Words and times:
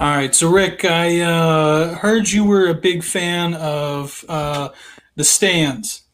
All 0.00 0.16
right, 0.16 0.34
so 0.34 0.50
Rick, 0.50 0.86
I 0.86 1.20
uh, 1.20 1.94
heard 1.94 2.30
you 2.30 2.44
were 2.44 2.68
a 2.68 2.74
big 2.74 3.04
fan 3.04 3.52
of 3.52 4.24
uh, 4.30 4.70
the 5.16 5.24
stands, 5.24 6.04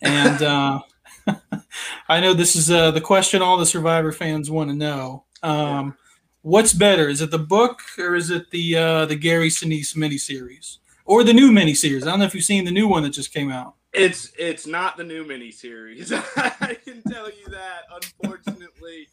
and 0.00 0.42
uh, 0.42 0.80
I 2.08 2.20
know 2.20 2.32
this 2.32 2.56
is 2.56 2.70
uh, 2.70 2.90
the 2.92 3.02
question 3.02 3.42
all 3.42 3.58
the 3.58 3.66
Survivor 3.66 4.12
fans 4.12 4.50
want 4.50 4.70
to 4.70 4.74
know. 4.74 5.24
Um, 5.42 5.94
what's 6.40 6.72
better? 6.72 7.06
Is 7.06 7.20
it 7.20 7.30
the 7.30 7.38
book 7.38 7.80
or 7.98 8.14
is 8.14 8.30
it 8.30 8.50
the 8.50 8.78
uh, 8.78 9.04
the 9.04 9.14
Gary 9.14 9.50
Sinise 9.50 9.94
miniseries 9.94 10.78
or 11.04 11.22
the 11.22 11.34
new 11.34 11.50
miniseries? 11.50 12.04
I 12.04 12.06
don't 12.06 12.20
know 12.20 12.24
if 12.24 12.34
you've 12.34 12.44
seen 12.44 12.64
the 12.64 12.70
new 12.70 12.88
one 12.88 13.02
that 13.02 13.10
just 13.10 13.34
came 13.34 13.50
out. 13.50 13.74
It's 13.92 14.32
it's 14.38 14.66
not 14.66 14.96
the 14.96 15.04
new 15.04 15.22
miniseries. 15.22 16.12
I 16.62 16.78
can 16.82 17.02
tell 17.02 17.26
you 17.26 17.46
that. 17.48 17.82
Unfortunately, 17.94 19.06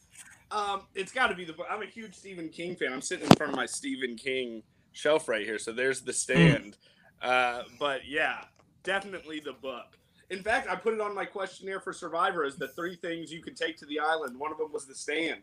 um, 0.51 0.81
it's 0.95 1.11
got 1.11 1.27
to 1.27 1.35
be 1.35 1.45
the 1.45 1.53
book. 1.53 1.67
I'm 1.69 1.81
a 1.81 1.85
huge 1.85 2.15
Stephen 2.15 2.49
King 2.49 2.75
fan. 2.75 2.91
I'm 2.93 3.01
sitting 3.01 3.25
in 3.29 3.35
front 3.35 3.51
of 3.51 3.55
my 3.55 3.65
Stephen 3.65 4.15
King 4.15 4.63
shelf 4.91 5.27
right 5.27 5.45
here. 5.45 5.57
So 5.59 5.71
there's 5.71 6.01
the 6.01 6.13
stand. 6.13 6.77
Uh, 7.21 7.63
but 7.79 8.01
yeah, 8.07 8.45
definitely 8.83 9.39
the 9.39 9.53
book. 9.53 9.97
In 10.29 10.41
fact, 10.43 10.69
I 10.69 10.75
put 10.75 10.93
it 10.93 11.01
on 11.01 11.13
my 11.13 11.25
questionnaire 11.25 11.79
for 11.79 11.91
Survivor 11.93 12.43
as 12.45 12.55
the 12.55 12.69
three 12.69 12.95
things 12.95 13.31
you 13.31 13.41
could 13.41 13.55
take 13.57 13.77
to 13.77 13.85
the 13.85 13.99
island. 13.99 14.39
One 14.39 14.51
of 14.51 14.57
them 14.57 14.71
was 14.71 14.85
the 14.85 14.95
stand. 14.95 15.41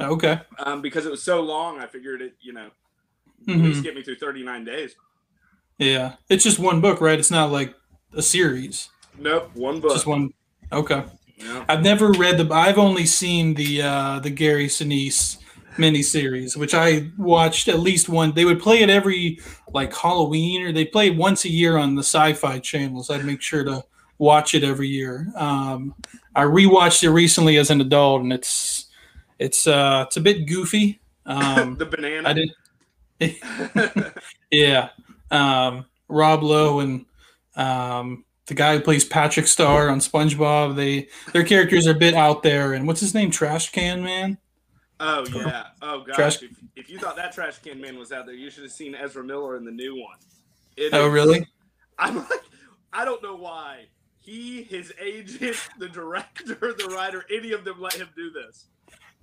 Okay. 0.00 0.40
Um, 0.58 0.80
because 0.82 1.06
it 1.06 1.10
was 1.10 1.22
so 1.22 1.40
long, 1.42 1.78
I 1.80 1.86
figured 1.86 2.22
it, 2.22 2.34
you 2.40 2.52
know, 2.52 2.66
at 2.66 3.46
Mhm. 3.46 3.62
least 3.64 3.82
get 3.82 3.94
me 3.94 4.02
through 4.02 4.16
39 4.16 4.64
days. 4.64 4.94
Yeah, 5.78 6.16
it's 6.28 6.44
just 6.44 6.58
one 6.58 6.80
book, 6.80 7.00
right? 7.00 7.18
It's 7.18 7.30
not 7.30 7.50
like 7.50 7.74
a 8.14 8.22
series. 8.22 8.90
Nope, 9.18 9.50
one 9.54 9.80
book. 9.80 9.92
just 9.92 10.06
one. 10.06 10.32
Okay. 10.70 11.04
Yeah. 11.44 11.64
I've 11.68 11.82
never 11.82 12.10
read 12.12 12.38
the. 12.38 12.52
I've 12.52 12.78
only 12.78 13.06
seen 13.06 13.54
the 13.54 13.82
uh, 13.82 14.20
the 14.20 14.30
Gary 14.30 14.66
Sinise 14.66 15.38
miniseries, 15.76 16.56
which 16.56 16.74
I 16.74 17.10
watched 17.16 17.68
at 17.68 17.80
least 17.80 18.08
one. 18.08 18.32
They 18.32 18.44
would 18.44 18.60
play 18.60 18.82
it 18.82 18.90
every 18.90 19.40
like 19.72 19.94
Halloween, 19.94 20.62
or 20.62 20.72
they 20.72 20.84
play 20.84 21.08
it 21.08 21.16
once 21.16 21.44
a 21.44 21.50
year 21.50 21.76
on 21.76 21.94
the 21.94 22.02
Sci-Fi 22.02 22.58
channels. 22.58 23.10
I'd 23.10 23.24
make 23.24 23.40
sure 23.40 23.64
to 23.64 23.84
watch 24.18 24.54
it 24.54 24.62
every 24.62 24.88
year. 24.88 25.32
Um, 25.36 25.94
I 26.34 26.44
rewatched 26.44 27.02
it 27.02 27.10
recently 27.10 27.56
as 27.58 27.70
an 27.70 27.80
adult, 27.80 28.22
and 28.22 28.32
it's 28.32 28.86
it's 29.38 29.66
uh, 29.66 30.04
it's 30.06 30.16
a 30.16 30.20
bit 30.20 30.46
goofy. 30.46 31.00
Um, 31.26 31.76
the 31.78 31.86
banana. 31.86 32.28
I 32.28 32.32
did. 32.32 32.50
Yeah. 34.52 34.90
Um, 35.30 35.86
Rob 36.08 36.42
Lowe 36.42 36.80
and 36.80 37.06
um, 37.56 38.24
the 38.52 38.56
guy 38.58 38.76
who 38.76 38.82
plays 38.82 39.02
Patrick 39.02 39.46
Star 39.46 39.88
on 39.88 39.98
SpongeBob, 39.98 40.76
they 40.76 41.08
their 41.32 41.42
characters 41.42 41.86
are 41.86 41.92
a 41.92 41.98
bit 41.98 42.12
out 42.12 42.42
there. 42.42 42.74
And 42.74 42.86
what's 42.86 43.00
his 43.00 43.14
name? 43.14 43.30
Trash 43.30 43.72
Can 43.72 44.02
Man. 44.04 44.36
Oh 45.00 45.24
yeah. 45.34 45.68
Oh 45.80 46.00
gosh. 46.06 46.16
Trash- 46.16 46.42
If, 46.42 46.50
if 46.76 46.90
you 46.90 46.98
thought 46.98 47.16
that 47.16 47.32
trash 47.32 47.58
can 47.58 47.80
man 47.80 47.98
was 47.98 48.12
out 48.12 48.26
there, 48.26 48.34
you 48.34 48.50
should 48.50 48.62
have 48.64 48.72
seen 48.72 48.94
Ezra 48.94 49.24
Miller 49.24 49.56
in 49.56 49.64
the 49.64 49.70
new 49.70 49.94
one. 49.96 50.18
It 50.76 50.92
Oh, 50.92 51.06
is- 51.06 51.12
really? 51.14 51.46
I'm 51.98 52.16
like, 52.18 52.42
I 52.92 53.04
don't 53.06 53.22
know 53.22 53.34
why 53.34 53.86
he, 54.20 54.62
his 54.62 54.92
agent, 55.00 55.56
the 55.78 55.88
director, 55.88 56.54
the 56.54 56.92
writer, 56.94 57.24
any 57.34 57.52
of 57.52 57.64
them 57.64 57.80
let 57.80 57.94
him 57.94 58.08
do 58.14 58.30
this. 58.30 58.66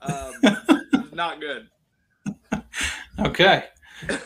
Um, 0.02 1.10
not 1.14 1.40
good. 1.40 1.70
Okay. 3.20 3.66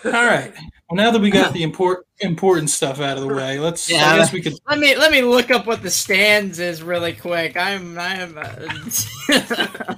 All 0.06 0.12
right. 0.12 0.54
Well, 0.90 0.98
now 0.98 1.12
that 1.12 1.22
we 1.22 1.32
got 1.32 1.54
the 1.54 1.64
important 1.70 2.06
important 2.20 2.70
stuff 2.70 3.00
out 3.00 3.18
of 3.18 3.28
the 3.28 3.34
way, 3.34 3.60
let's. 3.60 3.92
I 3.92 4.18
guess 4.18 4.32
we 4.32 4.42
could. 4.42 4.54
Let 4.68 4.80
me 4.80 4.96
let 4.96 5.12
me 5.12 5.22
look 5.22 5.52
up 5.52 5.66
what 5.66 5.82
the 5.82 5.90
stands 5.90 6.60
is 6.60 6.84
really 6.84 7.14
quick. 7.14 7.58
I'm 7.58 7.98
I'm. 7.98 8.38
Uh, 8.38 8.46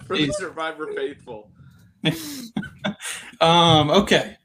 For 0.08 0.18
the 0.18 0.34
Survivor 0.38 0.94
faithful. 0.94 1.52
Um. 3.42 3.90
Okay. 3.90 4.38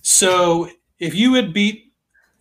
So, 0.00 0.68
if 0.98 1.14
you 1.14 1.34
had 1.34 1.52
beat 1.52 1.92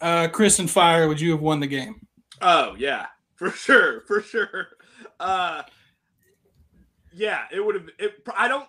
uh, 0.02 0.28
Chris 0.30 0.60
and 0.60 0.70
Fire, 0.70 1.08
would 1.08 1.22
you 1.22 1.32
have 1.32 1.42
won 1.42 1.60
the 1.60 1.68
game? 1.68 2.08
Oh 2.42 2.76
yeah, 2.78 3.08
for 3.36 3.52
sure, 3.52 4.02
for 4.02 4.22
sure. 4.22 4.70
Uh, 5.20 5.64
yeah, 7.14 7.44
it 7.52 7.64
would 7.64 7.76
have. 7.76 7.90
It, 8.00 8.14
I 8.36 8.48
don't 8.48 8.68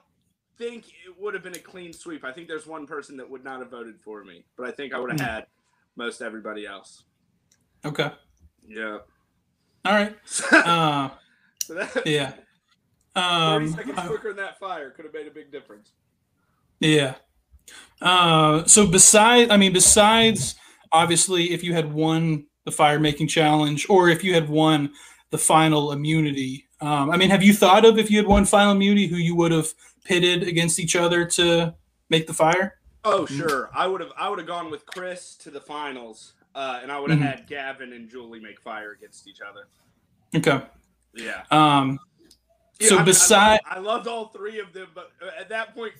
think 0.58 0.86
it 0.88 1.14
would 1.18 1.34
have 1.34 1.42
been 1.42 1.54
a 1.54 1.58
clean 1.60 1.92
sweep. 1.92 2.24
I 2.24 2.32
think 2.32 2.48
there's 2.48 2.66
one 2.66 2.86
person 2.86 3.16
that 3.16 3.28
would 3.28 3.44
not 3.44 3.60
have 3.60 3.70
voted 3.70 4.00
for 4.00 4.24
me, 4.24 4.44
but 4.56 4.66
I 4.66 4.70
think 4.70 4.94
I 4.94 4.98
would 4.98 5.10
have 5.10 5.20
had 5.20 5.46
most 5.96 6.22
everybody 6.22 6.66
else. 6.66 7.04
Okay. 7.84 8.10
Yeah. 8.66 8.98
All 9.84 9.92
right. 9.92 10.16
Uh. 10.52 11.10
so 11.62 11.74
that, 11.74 12.02
Yeah. 12.06 12.32
30 13.14 13.26
Um. 13.26 13.68
seconds 13.72 13.98
uh, 13.98 14.06
quicker 14.08 14.28
than 14.28 14.36
that 14.44 14.58
fire 14.58 14.90
could 14.90 15.04
have 15.04 15.14
made 15.14 15.26
a 15.26 15.30
big 15.30 15.52
difference. 15.52 15.92
Yeah. 16.80 17.14
Uh, 18.00 18.64
so 18.64 18.86
besides, 18.86 19.50
I 19.50 19.56
mean, 19.56 19.72
besides 19.72 20.56
obviously, 20.92 21.52
if 21.52 21.62
you 21.62 21.72
had 21.74 21.92
won 21.92 22.46
the 22.64 22.72
fire 22.72 22.98
making 22.98 23.28
challenge, 23.28 23.86
or 23.88 24.08
if 24.08 24.24
you 24.24 24.34
had 24.34 24.48
won 24.48 24.92
the 25.30 25.38
final 25.38 25.92
immunity, 25.92 26.63
um, 26.80 27.10
I 27.10 27.16
mean, 27.16 27.30
have 27.30 27.42
you 27.42 27.54
thought 27.54 27.84
of 27.84 27.98
if 27.98 28.10
you 28.10 28.16
had 28.18 28.26
won 28.26 28.44
final 28.44 28.72
immunity, 28.72 29.06
who 29.06 29.16
you 29.16 29.34
would 29.36 29.52
have 29.52 29.68
pitted 30.04 30.42
against 30.42 30.78
each 30.78 30.96
other 30.96 31.24
to 31.24 31.74
make 32.10 32.26
the 32.26 32.34
fire? 32.34 32.78
Oh 33.04 33.26
sure, 33.26 33.70
I 33.74 33.86
would 33.86 34.00
have. 34.00 34.12
I 34.16 34.28
would 34.28 34.38
have 34.38 34.48
gone 34.48 34.70
with 34.70 34.86
Chris 34.86 35.34
to 35.36 35.50
the 35.50 35.60
finals, 35.60 36.32
uh, 36.54 36.80
and 36.82 36.90
I 36.90 36.98
would 36.98 37.10
have 37.10 37.18
Mhm. 37.20 37.22
had 37.36 37.46
Gavin 37.46 37.92
and 37.92 38.08
Julie 38.08 38.40
make 38.40 38.60
fire 38.60 38.92
against 38.92 39.28
each 39.28 39.40
other. 39.40 39.68
Okay. 40.34 40.64
Yeah. 41.14 41.42
Um, 41.50 41.98
Yeah, 42.80 42.88
so 42.88 42.94
I 42.94 42.98
mean, 42.98 43.02
I 43.02 43.04
beside, 43.04 43.60
loved, 43.66 43.76
I 43.76 43.78
loved 43.78 44.06
all 44.08 44.28
three 44.28 44.58
of 44.58 44.72
them, 44.72 44.88
but 44.94 45.12
uh, 45.22 45.30
at 45.38 45.48
that 45.50 45.74
point, 45.74 45.92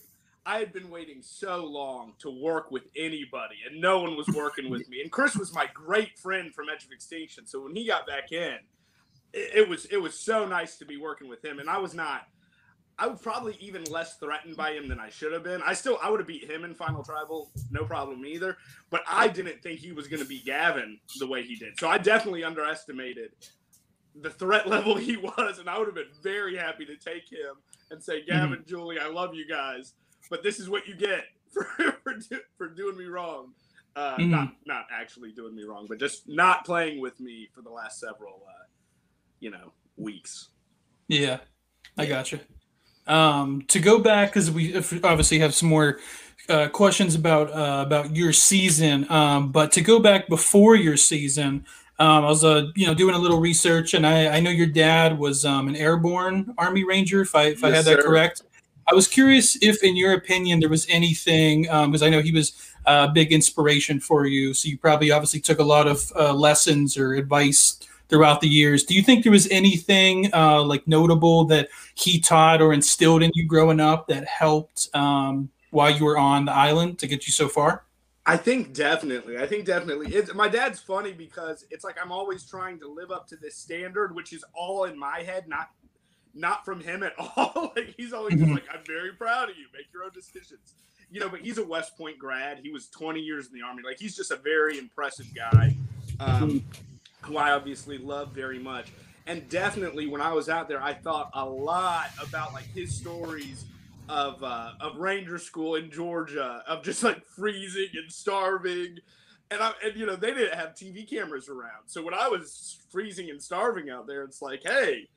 I 0.45 0.59
had 0.59 0.73
been 0.73 0.91
waiting 0.91 1.23
so 1.23 1.65
long 1.65 2.15
to 2.19 2.31
work 2.31 2.71
with 2.73 2.83
anybody, 2.97 3.56
and 3.69 3.81
no 3.81 4.01
one 4.01 4.17
was 4.17 4.27
working 4.29 4.69
with 4.71 4.89
me. 4.89 5.01
And 5.01 5.12
Chris 5.12 5.37
was 5.37 5.55
my 5.55 5.69
great 5.73 6.19
friend 6.19 6.53
from 6.53 6.69
Edge 6.69 6.85
of 6.85 6.91
Extinction, 6.91 7.47
so 7.47 7.61
when 7.62 7.77
he 7.77 7.87
got 7.87 8.06
back 8.09 8.33
in, 8.33 8.59
it, 9.34 9.69
was 9.69 9.84
it 9.87 9.97
was 9.99 10.15
so 10.19 10.47
nice 10.47 10.77
to 10.78 10.84
be 10.84 10.97
working 10.97 11.28
with 11.28 11.45
him. 11.45 11.59
And 11.59 11.69
I 11.69 11.78
was 11.78 11.95
not, 11.95 12.22
I 12.99 13.06
was 13.09 13.21
probably 13.21 13.56
even 13.61 13.84
less 13.84 14.17
threatened 14.19 14.56
by 14.56 14.72
him 14.72 14.89
than 14.89 15.00
I 15.00 15.11
should 15.11 15.33
have 15.33 15.43
been. 15.43 15.61
I 15.62 15.75
still 15.75 15.99
I 16.03 16.11
would 16.11 16.21
have 16.21 16.27
beat 16.28 16.49
him 16.49 16.65
in 16.65 16.75
Final 16.75 17.03
Tribal, 17.03 17.50
no 17.71 17.84
problem 17.84 18.25
either. 18.25 18.56
But 18.91 19.03
I 19.11 19.28
didn't 19.28 19.62
think 19.62 19.81
he 19.81 19.93
was 19.93 20.06
going 20.06 20.23
to 20.23 20.28
be 20.28 20.41
Gavin 20.41 20.99
the 21.19 21.27
way 21.27 21.43
he 21.43 21.56
did. 21.56 21.78
So 21.78 21.89
I 21.89 21.99
definitely 21.99 22.44
underestimated 22.44 23.33
the 24.21 24.31
threat 24.31 24.69
level 24.77 24.97
he 24.97 25.17
was, 25.17 25.59
and 25.59 25.69
I 25.69 25.77
would 25.78 25.87
have 25.89 25.97
been 25.97 26.12
very 26.23 26.56
happy 26.56 26.84
to 26.87 26.97
take 26.97 27.31
him 27.31 27.56
and 27.91 28.03
say, 28.03 28.25
Gavin, 28.25 28.62
Julie, 28.67 28.99
I 29.00 29.09
love 29.09 29.34
you 29.34 29.47
guys, 29.49 29.94
but 30.31 30.43
this 30.43 30.61
is 30.61 30.69
what 30.71 30.87
you 30.87 30.94
get 30.94 31.25
for 31.53 31.65
for, 32.05 32.15
do, 32.15 32.39
for 32.56 32.69
doing 32.69 32.97
me 32.97 33.06
wrong. 33.06 33.53
Uh, 33.97 34.17
Mhm. 34.17 34.31
Not 34.31 34.53
not 34.67 34.87
actually 34.93 35.31
doing 35.33 35.55
me 35.55 35.62
wrong, 35.65 35.87
but 35.89 35.99
just 36.00 36.28
not 36.28 36.65
playing 36.65 37.00
with 37.00 37.21
me 37.21 37.49
for 37.55 37.62
the 37.62 37.71
last 37.71 38.00
several, 38.00 38.43
uh, 38.49 38.63
you 39.44 39.50
know, 39.50 39.72
weeks. 39.99 40.49
Yeah, 41.06 41.41
I 41.99 42.06
gotcha. 42.06 42.41
Um, 43.06 43.62
to 43.69 43.78
go 43.78 43.99
back 43.99 44.31
because 44.31 44.50
we 44.50 44.75
obviously 44.75 45.38
have 45.41 45.55
some 45.55 45.69
more 45.69 45.99
uh, 46.49 46.69
questions 46.69 47.15
about 47.15 47.53
uh, 47.53 47.84
about 47.87 48.16
your 48.16 48.32
season, 48.32 49.06
um, 49.12 49.53
but 49.53 49.71
to 49.72 49.82
go 49.82 50.00
back 50.00 50.28
before 50.28 50.77
your 50.77 50.97
season, 50.97 51.66
um, 51.99 52.25
I 52.25 52.28
was 52.28 52.43
uh, 52.43 52.69
you 52.75 52.87
know 52.87 52.94
doing 52.94 53.15
a 53.15 53.19
little 53.19 53.38
research, 53.38 53.93
and 53.93 54.06
I, 54.06 54.28
I 54.28 54.41
know 54.41 54.49
your 54.49 54.66
dad 54.66 55.19
was 55.19 55.44
um, 55.44 55.69
an 55.69 55.76
airborne 55.76 56.55
Army 56.56 56.82
Ranger, 56.82 57.21
if 57.21 57.34
I 57.34 57.49
if 57.49 57.62
I 57.62 57.69
had 57.69 57.84
that 57.84 58.00
sir. 58.00 58.03
correct. 58.03 58.44
I 58.91 58.94
was 58.94 59.09
curious 59.09 59.56
if, 59.62 59.82
in 59.82 59.97
your 59.97 60.12
opinion, 60.12 60.61
there 60.61 60.69
was 60.69 60.87
anything 60.91 61.62
because 61.62 62.03
I 62.03 62.11
know 62.11 62.21
he 62.21 62.32
was 62.32 62.53
a 62.84 63.09
big 63.09 63.32
inspiration 63.32 63.99
for 63.99 64.26
you. 64.26 64.53
So 64.53 64.69
you 64.69 64.76
probably 64.76 65.11
obviously 65.11 65.41
took 65.41 65.59
a 65.59 65.65
lot 65.65 65.87
of 65.87 66.12
uh, 66.15 66.34
lessons 66.34 66.99
or 66.99 67.15
advice 67.15 67.78
throughout 68.09 68.41
the 68.41 68.48
years. 68.48 68.84
Do 68.84 68.94
you 68.94 69.03
think 69.03 69.22
there 69.25 69.32
was 69.32 69.48
anything 69.50 70.32
uh, 70.34 70.62
like 70.62 70.87
notable 70.87 71.44
that 71.47 71.69
he 71.94 72.20
taught 72.20 72.60
or 72.60 72.72
instilled 72.72 73.22
in 73.22 73.31
you 73.34 73.47
growing 73.47 73.81
up 73.81 74.09
that 74.09 74.26
helped 74.26 74.88
um, 74.94 75.48
while 75.70 75.91
you 75.91 76.04
were 76.04 76.19
on 76.19 76.44
the 76.44 76.53
island 76.53 76.99
to 77.00 77.06
get 77.06 77.26
you 77.26 77.32
so 77.32 77.49
far? 77.49 77.84
I 78.26 78.37
think 78.38 78.73
definitely. 78.73 79.37
I 79.38 79.46
think 79.46 79.67
definitely. 79.67 80.14
It's, 80.14 80.32
my 80.34 80.49
dad's 80.49 80.81
funny 80.81 81.12
because 81.12 81.67
it's 81.70 81.84
like 81.84 81.96
I'm 82.00 82.11
always 82.12 82.44
trying 82.49 82.79
to 82.81 82.88
live 82.88 83.11
up 83.11 83.26
to 83.29 83.37
this 83.37 83.56
standard, 83.56 84.14
which 84.14 84.32
is 84.32 84.43
all 84.55 84.84
in 84.84 84.99
my 84.99 85.20
head, 85.20 85.46
not 85.49 85.70
not 86.37 86.64
from 86.64 86.81
him 86.81 87.02
at 87.02 87.12
all. 87.37 87.73
like 87.76 87.94
he's 87.96 88.12
always 88.12 88.34
just 88.34 88.46
Mhm. 88.46 88.55
like, 88.55 88.64
"I'm 88.73 88.81
very 88.87 89.12
proud 89.12 89.50
of 89.50 89.56
you. 89.56 89.67
Make 89.75 89.87
your 89.93 90.05
own 90.05 90.11
decisions." 90.14 90.75
You 91.11 91.20
know, 91.20 91.29
but 91.29 91.40
he's 91.40 91.58
a 91.58 91.64
West 91.64 91.96
Point 91.99 92.19
grad. 92.19 92.58
He 92.62 92.70
was 92.70 92.88
20 92.88 93.20
years 93.20 93.46
in 93.46 93.52
the 93.52 93.62
army. 93.62 93.82
Like 93.84 93.99
he's 94.00 94.17
just 94.17 94.31
a 94.32 94.37
very 94.37 94.79
impressive 94.79 95.26
guy, 95.34 95.76
um, 96.19 96.64
who 97.25 97.37
I 97.37 97.53
obviously 97.53 97.99
love 97.99 98.32
very 98.32 98.59
much. 98.59 98.93
And 99.26 99.49
definitely, 99.49 100.06
when 100.06 100.21
I 100.21 100.32
was 100.32 100.49
out 100.49 100.69
there, 100.69 100.82
I 100.82 100.93
thought 100.93 101.31
a 101.32 101.44
lot 101.44 102.11
about 102.23 102.53
like 102.53 102.67
his 102.75 102.94
stories 102.94 103.65
of 104.09 104.43
uh, 104.43 104.73
of 104.81 104.97
Ranger 104.97 105.38
School 105.38 105.76
in 105.76 105.91
Georgia, 105.91 106.62
of 106.69 106.82
just 106.82 107.03
like 107.03 107.25
freezing 107.25 107.88
and 107.94 108.12
starving, 108.12 108.99
and 109.50 109.62
I 109.62 109.73
and 109.82 109.97
you 109.97 110.05
know 110.05 110.17
they 110.17 110.35
didn't 110.35 110.55
have 110.59 110.75
TV 110.75 111.09
cameras 111.09 111.49
around, 111.49 111.87
so 111.87 112.03
when 112.03 112.15
I 112.15 112.29
was 112.29 112.81
freezing 112.91 113.31
and 113.31 113.43
starving 113.43 113.88
out 113.88 114.06
there, 114.06 114.25
it's 114.25 114.43
like, 114.43 114.61
hey, 114.62 115.09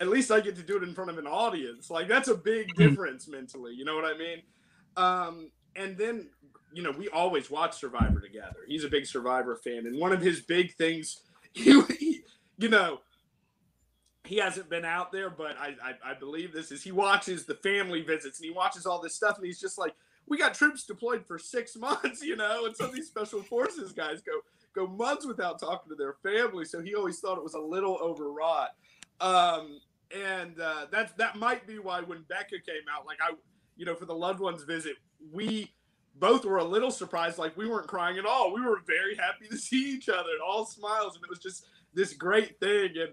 at 0.00 0.08
least 0.08 0.30
I 0.30 0.40
get 0.40 0.54
to 0.56 0.62
do 0.62 0.76
it 0.76 0.84
in 0.84 0.94
front 0.94 1.10
of 1.10 1.18
an 1.18 1.26
audience. 1.26 1.90
Like 1.90 2.06
that's 2.06 2.28
a 2.28 2.36
big 2.36 2.72
difference 2.76 3.26
mentally. 3.26 3.74
You 3.74 3.84
know 3.84 3.96
what 3.96 4.04
I 4.04 4.16
mean? 4.16 4.42
Um, 4.96 5.50
and 5.74 5.98
then 5.98 6.28
you 6.72 6.82
know, 6.82 6.90
we 6.90 7.08
always 7.08 7.50
watch 7.50 7.78
Survivor 7.78 8.20
together. 8.20 8.58
He's 8.68 8.84
a 8.84 8.88
big 8.88 9.06
Survivor 9.06 9.56
fan, 9.56 9.86
and 9.86 9.98
one 9.98 10.12
of 10.12 10.20
his 10.20 10.42
big 10.42 10.74
things, 10.74 11.22
he, 11.98 12.22
you 12.58 12.68
know, 12.68 13.00
he 14.24 14.36
hasn't 14.36 14.68
been 14.68 14.84
out 14.84 15.12
there, 15.12 15.30
but 15.30 15.56
I, 15.58 15.74
I, 15.82 16.10
I 16.10 16.14
believe 16.14 16.52
this 16.52 16.70
is 16.70 16.82
he 16.82 16.92
watches 16.92 17.46
the 17.46 17.54
family 17.54 18.02
visits 18.02 18.38
and 18.38 18.44
he 18.44 18.50
watches 18.50 18.86
all 18.86 19.00
this 19.00 19.14
stuff, 19.14 19.36
and 19.36 19.46
he's 19.46 19.60
just 19.60 19.78
like, 19.78 19.94
we 20.26 20.36
got 20.36 20.54
troops 20.54 20.84
deployed 20.84 21.24
for 21.26 21.38
six 21.38 21.76
months, 21.78 22.22
you 22.22 22.36
know, 22.36 22.66
and 22.66 22.76
some 22.76 22.90
of 22.90 22.94
these 22.94 23.06
special 23.06 23.42
forces 23.42 23.92
guys 23.92 24.20
go 24.20 24.40
go 24.74 24.86
months 24.86 25.24
without 25.24 25.58
talking 25.58 25.88
to 25.88 25.94
their 25.96 26.16
family. 26.22 26.66
So 26.66 26.82
he 26.82 26.94
always 26.94 27.18
thought 27.18 27.38
it 27.38 27.44
was 27.44 27.54
a 27.54 27.60
little 27.60 27.96
overwrought. 28.02 28.74
Um, 29.20 29.80
and 30.14 30.60
uh, 30.60 30.86
that 30.92 31.16
that 31.16 31.36
might 31.36 31.66
be 31.66 31.78
why 31.78 32.02
when 32.02 32.24
Becca 32.28 32.60
came 32.66 32.84
out, 32.94 33.06
like 33.06 33.18
I, 33.22 33.32
you 33.76 33.86
know, 33.86 33.94
for 33.94 34.04
the 34.04 34.14
loved 34.14 34.40
ones 34.40 34.62
visit, 34.64 34.96
we 35.32 35.72
both 36.18 36.44
were 36.44 36.58
a 36.58 36.64
little 36.64 36.90
surprised. 36.90 37.38
Like 37.38 37.56
we 37.56 37.68
weren't 37.68 37.88
crying 37.88 38.18
at 38.18 38.26
all. 38.26 38.52
We 38.54 38.62
were 38.62 38.80
very 38.86 39.16
happy 39.16 39.48
to 39.50 39.56
see 39.58 39.94
each 39.94 40.08
other 40.08 40.30
and 40.30 40.40
all 40.46 40.64
smiles, 40.64 41.14
and 41.14 41.24
it 41.24 41.30
was 41.30 41.38
just 41.38 41.66
this 41.94 42.12
great 42.12 42.58
thing. 42.60 42.90
And 42.98 43.10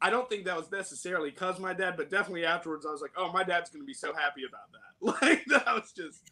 I 0.00 0.10
don't 0.10 0.28
think 0.28 0.44
that 0.44 0.56
was 0.56 0.70
necessarily 0.70 1.30
because 1.30 1.58
my 1.58 1.72
dad, 1.72 1.94
but 1.96 2.10
definitely 2.10 2.44
afterwards, 2.44 2.86
I 2.86 2.90
was 2.90 3.00
like, 3.00 3.12
oh, 3.16 3.32
my 3.32 3.42
dad's 3.42 3.70
going 3.70 3.82
to 3.82 3.86
be 3.86 3.94
so 3.94 4.12
happy 4.14 4.42
about 4.48 4.72
that. 4.72 4.80
Like 4.98 5.44
that 5.48 5.66
was 5.66 5.92
just, 5.92 6.22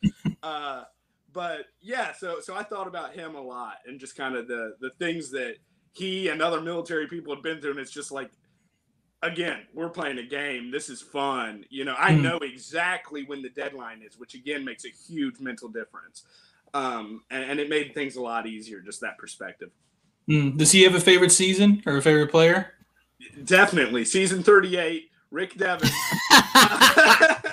uh, 0.42 0.84
but 1.32 1.66
yeah. 1.82 2.12
So 2.12 2.40
so 2.40 2.56
I 2.56 2.62
thought 2.62 2.88
about 2.88 3.14
him 3.14 3.34
a 3.34 3.40
lot 3.40 3.74
and 3.86 4.00
just 4.00 4.16
kind 4.16 4.34
of 4.36 4.48
the 4.48 4.74
the 4.80 4.90
things 4.98 5.30
that 5.32 5.56
he 5.92 6.28
and 6.28 6.40
other 6.40 6.62
military 6.62 7.06
people 7.06 7.34
had 7.34 7.42
been 7.42 7.60
through, 7.60 7.72
and 7.72 7.80
it's 7.80 7.90
just 7.90 8.10
like 8.10 8.30
again, 9.24 9.60
we're 9.72 9.88
playing 9.88 10.18
a 10.18 10.22
game. 10.22 10.70
This 10.70 10.88
is 10.88 11.02
fun. 11.02 11.64
You 11.70 11.84
know, 11.84 11.96
I 11.98 12.12
mm. 12.12 12.20
know 12.22 12.36
exactly 12.38 13.24
when 13.24 13.42
the 13.42 13.48
deadline 13.48 14.02
is, 14.02 14.18
which 14.18 14.34
again 14.34 14.64
makes 14.64 14.84
a 14.84 14.90
huge 14.90 15.40
mental 15.40 15.68
difference. 15.68 16.24
Um, 16.74 17.22
and, 17.30 17.44
and, 17.52 17.60
it 17.60 17.68
made 17.68 17.94
things 17.94 18.16
a 18.16 18.20
lot 18.20 18.48
easier, 18.48 18.80
just 18.80 19.00
that 19.00 19.16
perspective. 19.16 19.70
Mm. 20.28 20.58
Does 20.58 20.72
he 20.72 20.82
have 20.82 20.96
a 20.96 21.00
favorite 21.00 21.30
season 21.30 21.82
or 21.86 21.96
a 21.96 22.02
favorite 22.02 22.32
player? 22.32 22.74
Definitely. 23.44 24.04
Season 24.04 24.42
38, 24.42 25.08
Rick 25.30 25.56
Devens. 25.56 25.92
uh, 26.32 27.48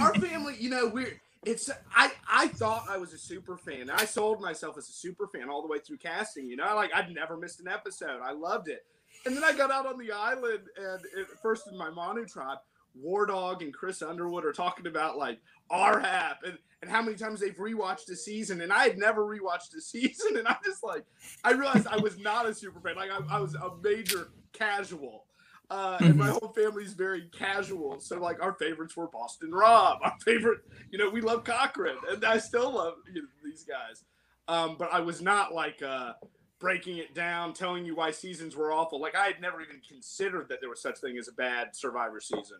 our 0.00 0.14
family, 0.16 0.56
you 0.58 0.68
know, 0.68 0.90
we're 0.92 1.18
it's 1.44 1.70
I 1.96 2.12
I 2.30 2.48
thought 2.48 2.84
I 2.88 2.98
was 2.98 3.12
a 3.12 3.18
super 3.18 3.56
fan. 3.56 3.90
I 3.90 4.04
sold 4.04 4.40
myself 4.40 4.78
as 4.78 4.88
a 4.88 4.92
super 4.92 5.26
fan 5.26 5.48
all 5.48 5.62
the 5.62 5.68
way 5.68 5.78
through 5.78 5.96
casting. 5.96 6.46
You 6.48 6.56
know, 6.56 6.74
like 6.76 6.94
I'd 6.94 7.12
never 7.12 7.36
missed 7.36 7.60
an 7.60 7.68
episode. 7.68 8.20
I 8.22 8.32
loved 8.32 8.68
it. 8.68 8.84
And 9.24 9.36
then 9.36 9.44
I 9.44 9.52
got 9.52 9.70
out 9.70 9.86
on 9.86 9.98
the 9.98 10.12
island, 10.12 10.64
and 10.76 11.00
it, 11.16 11.26
first 11.40 11.68
in 11.68 11.76
my 11.76 11.90
Manu 11.90 12.26
tribe, 12.26 12.58
War 12.94 13.26
Dog 13.26 13.62
and 13.62 13.72
Chris 13.72 14.02
Underwood 14.02 14.44
are 14.44 14.52
talking 14.52 14.86
about 14.86 15.16
like 15.16 15.40
RHAP 15.70 16.36
and, 16.44 16.58
and 16.82 16.90
how 16.90 17.00
many 17.02 17.16
times 17.16 17.40
they've 17.40 17.56
rewatched 17.56 18.10
a 18.10 18.16
season. 18.16 18.60
And 18.60 18.72
I 18.72 18.84
had 18.84 18.98
never 18.98 19.22
rewatched 19.22 19.74
a 19.76 19.80
season. 19.80 20.36
And 20.36 20.46
I 20.46 20.56
just 20.64 20.82
like, 20.82 21.04
I 21.44 21.52
realized 21.52 21.86
I 21.86 21.96
was 21.96 22.18
not 22.18 22.46
a 22.46 22.54
super 22.54 22.80
fan. 22.80 22.96
Like, 22.96 23.10
I, 23.10 23.36
I 23.36 23.40
was 23.40 23.54
a 23.54 23.70
major 23.82 24.28
casual. 24.52 25.24
Uh, 25.70 25.96
and 26.00 26.16
my 26.16 26.26
mm-hmm. 26.26 26.32
whole 26.32 26.52
family's 26.54 26.92
very 26.92 27.30
casual. 27.32 27.98
So, 27.98 28.18
like, 28.18 28.42
our 28.42 28.52
favorites 28.52 28.94
were 28.94 29.06
Boston 29.06 29.52
Rob. 29.52 30.00
Our 30.02 30.14
favorite, 30.22 30.60
you 30.90 30.98
know, 30.98 31.08
we 31.08 31.22
love 31.22 31.44
Cochran. 31.44 31.96
And 32.10 32.22
I 32.26 32.36
still 32.38 32.74
love 32.74 32.94
you 33.14 33.22
know, 33.22 33.28
these 33.42 33.64
guys. 33.64 34.04
Um, 34.48 34.76
but 34.78 34.92
I 34.92 35.00
was 35.00 35.22
not 35.22 35.54
like, 35.54 35.82
uh, 35.82 36.12
breaking 36.62 36.98
it 36.98 37.12
down, 37.12 37.52
telling 37.52 37.84
you 37.84 37.96
why 37.96 38.12
seasons 38.12 38.54
were 38.54 38.72
awful. 38.72 39.00
Like 39.00 39.16
I 39.16 39.26
had 39.26 39.40
never 39.40 39.60
even 39.60 39.80
considered 39.86 40.48
that 40.48 40.60
there 40.60 40.70
was 40.70 40.80
such 40.80 40.98
thing 40.98 41.18
as 41.18 41.26
a 41.26 41.32
bad 41.32 41.74
Survivor 41.74 42.20
season. 42.20 42.58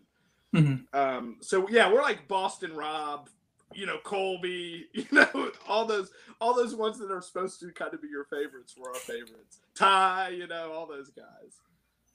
Mm-hmm. 0.54 0.98
Um, 0.98 1.36
so 1.40 1.68
yeah, 1.68 1.90
we're 1.90 2.02
like 2.02 2.26
Boston 2.26 2.74
Rob, 2.74 3.30
you 3.72 3.86
know, 3.86 3.98
Colby, 4.02 4.88
you 4.92 5.06
know, 5.12 5.52
all 5.68 5.86
those 5.86 6.10
all 6.40 6.52
those 6.52 6.74
ones 6.74 6.98
that 6.98 7.12
are 7.12 7.22
supposed 7.22 7.60
to 7.60 7.70
kind 7.70 7.94
of 7.94 8.02
be 8.02 8.08
your 8.08 8.24
favorites 8.24 8.74
were 8.76 8.88
our 8.88 8.94
favorites. 8.96 9.60
Ty, 9.76 10.30
you 10.30 10.48
know, 10.48 10.72
all 10.72 10.86
those 10.86 11.10
guys. 11.10 11.60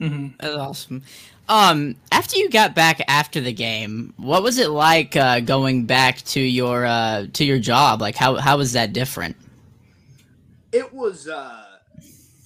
Mm-hmm. 0.02 0.36
That's 0.42 0.56
awesome. 0.56 1.04
Um, 1.48 1.96
after 2.12 2.38
you 2.38 2.50
got 2.50 2.76
back 2.76 3.02
after 3.08 3.40
the 3.40 3.54
game, 3.54 4.14
what 4.18 4.44
was 4.44 4.60
it 4.60 4.70
like 4.70 5.16
uh, 5.16 5.40
going 5.40 5.86
back 5.86 6.18
to 6.24 6.42
your 6.42 6.86
uh, 6.86 7.28
to 7.32 7.46
your 7.46 7.60
job? 7.60 8.02
Like, 8.02 8.16
how 8.16 8.36
how 8.36 8.58
was 8.58 8.74
that 8.74 8.92
different? 8.92 9.38
It 10.74 10.94
was. 10.94 11.30
Uh, 11.30 11.64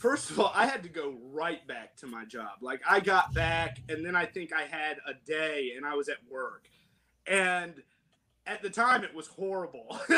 first 0.02 0.32
of 0.32 0.40
all, 0.40 0.52
I 0.56 0.66
had 0.66 0.82
to 0.84 0.90
go 0.90 1.16
right 1.32 1.66
back 1.68 1.96
to 1.98 2.08
my 2.08 2.26
job. 2.26 2.58
Like 2.62 2.82
I 2.90 3.00
got 3.00 3.34
back, 3.34 3.78
and 3.88 4.04
then 4.04 4.16
I 4.16 4.26
think 4.26 4.52
I 4.52 4.64
had 4.64 4.98
a 5.08 5.14
day, 5.26 5.74
and 5.78 5.86
I 5.86 5.94
was 5.94 6.10
at 6.10 6.18
work, 6.30 6.68
and 7.28 7.76
at 8.48 8.64
the 8.64 8.70
time 8.70 9.04
it 9.04 9.14
was 9.14 9.28
horrible. 9.28 10.00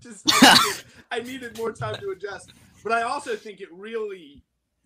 just 0.00 0.22
I 0.26 0.58
needed, 0.64 0.84
I 1.10 1.20
needed 1.20 1.58
more 1.58 1.72
time 1.72 1.96
to 2.00 2.10
adjust. 2.10 2.52
But 2.84 2.92
I 2.92 3.02
also 3.02 3.36
think 3.36 3.60
it 3.60 3.68
really 3.72 4.42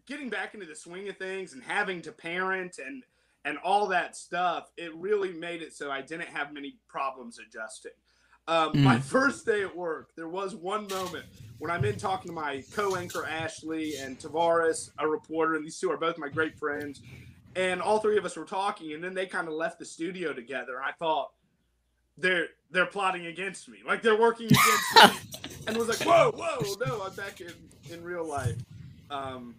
getting 0.06 0.30
back 0.30 0.54
into 0.54 0.66
the 0.66 0.74
swing 0.74 1.08
of 1.08 1.16
things 1.18 1.52
and 1.52 1.62
having 1.62 2.00
to 2.02 2.12
parent 2.12 2.78
and 2.84 3.04
and 3.44 3.58
all 3.58 3.86
that 3.88 4.16
stuff. 4.16 4.70
It 4.78 4.94
really 4.96 5.32
made 5.34 5.60
it 5.60 5.74
so 5.74 5.90
I 5.90 6.00
didn't 6.00 6.28
have 6.28 6.52
many 6.54 6.78
problems 6.88 7.38
adjusting. 7.38 7.92
Um, 8.46 8.72
mm. 8.72 8.82
My 8.82 9.00
first 9.00 9.46
day 9.46 9.62
at 9.62 9.74
work, 9.74 10.10
there 10.16 10.28
was 10.28 10.54
one 10.54 10.86
moment 10.88 11.24
when 11.58 11.70
I'm 11.70 11.84
in 11.84 11.96
talking 11.96 12.28
to 12.28 12.34
my 12.34 12.62
co-anchor 12.72 13.24
Ashley 13.26 13.96
and 13.96 14.18
Tavares, 14.18 14.90
a 14.98 15.08
reporter, 15.08 15.54
and 15.54 15.64
these 15.64 15.78
two 15.78 15.90
are 15.90 15.96
both 15.96 16.18
my 16.18 16.28
great 16.28 16.58
friends, 16.58 17.00
and 17.56 17.80
all 17.80 18.00
three 18.00 18.18
of 18.18 18.24
us 18.24 18.36
were 18.36 18.44
talking, 18.44 18.92
and 18.92 19.02
then 19.02 19.14
they 19.14 19.26
kind 19.26 19.48
of 19.48 19.54
left 19.54 19.78
the 19.78 19.84
studio 19.84 20.32
together. 20.34 20.82
I 20.82 20.92
thought 20.92 21.30
they're 22.18 22.48
they're 22.70 22.86
plotting 22.86 23.26
against 23.26 23.68
me, 23.68 23.78
like 23.86 24.02
they're 24.02 24.20
working 24.20 24.46
against 24.46 24.94
me, 24.94 25.40
and 25.66 25.76
was 25.76 25.88
like, 25.88 26.00
whoa, 26.00 26.32
whoa, 26.34 26.74
no, 26.86 27.02
I'm 27.02 27.14
back 27.14 27.40
in 27.40 27.52
in 27.90 28.04
real 28.04 28.26
life. 28.26 28.56
Um, 29.10 29.54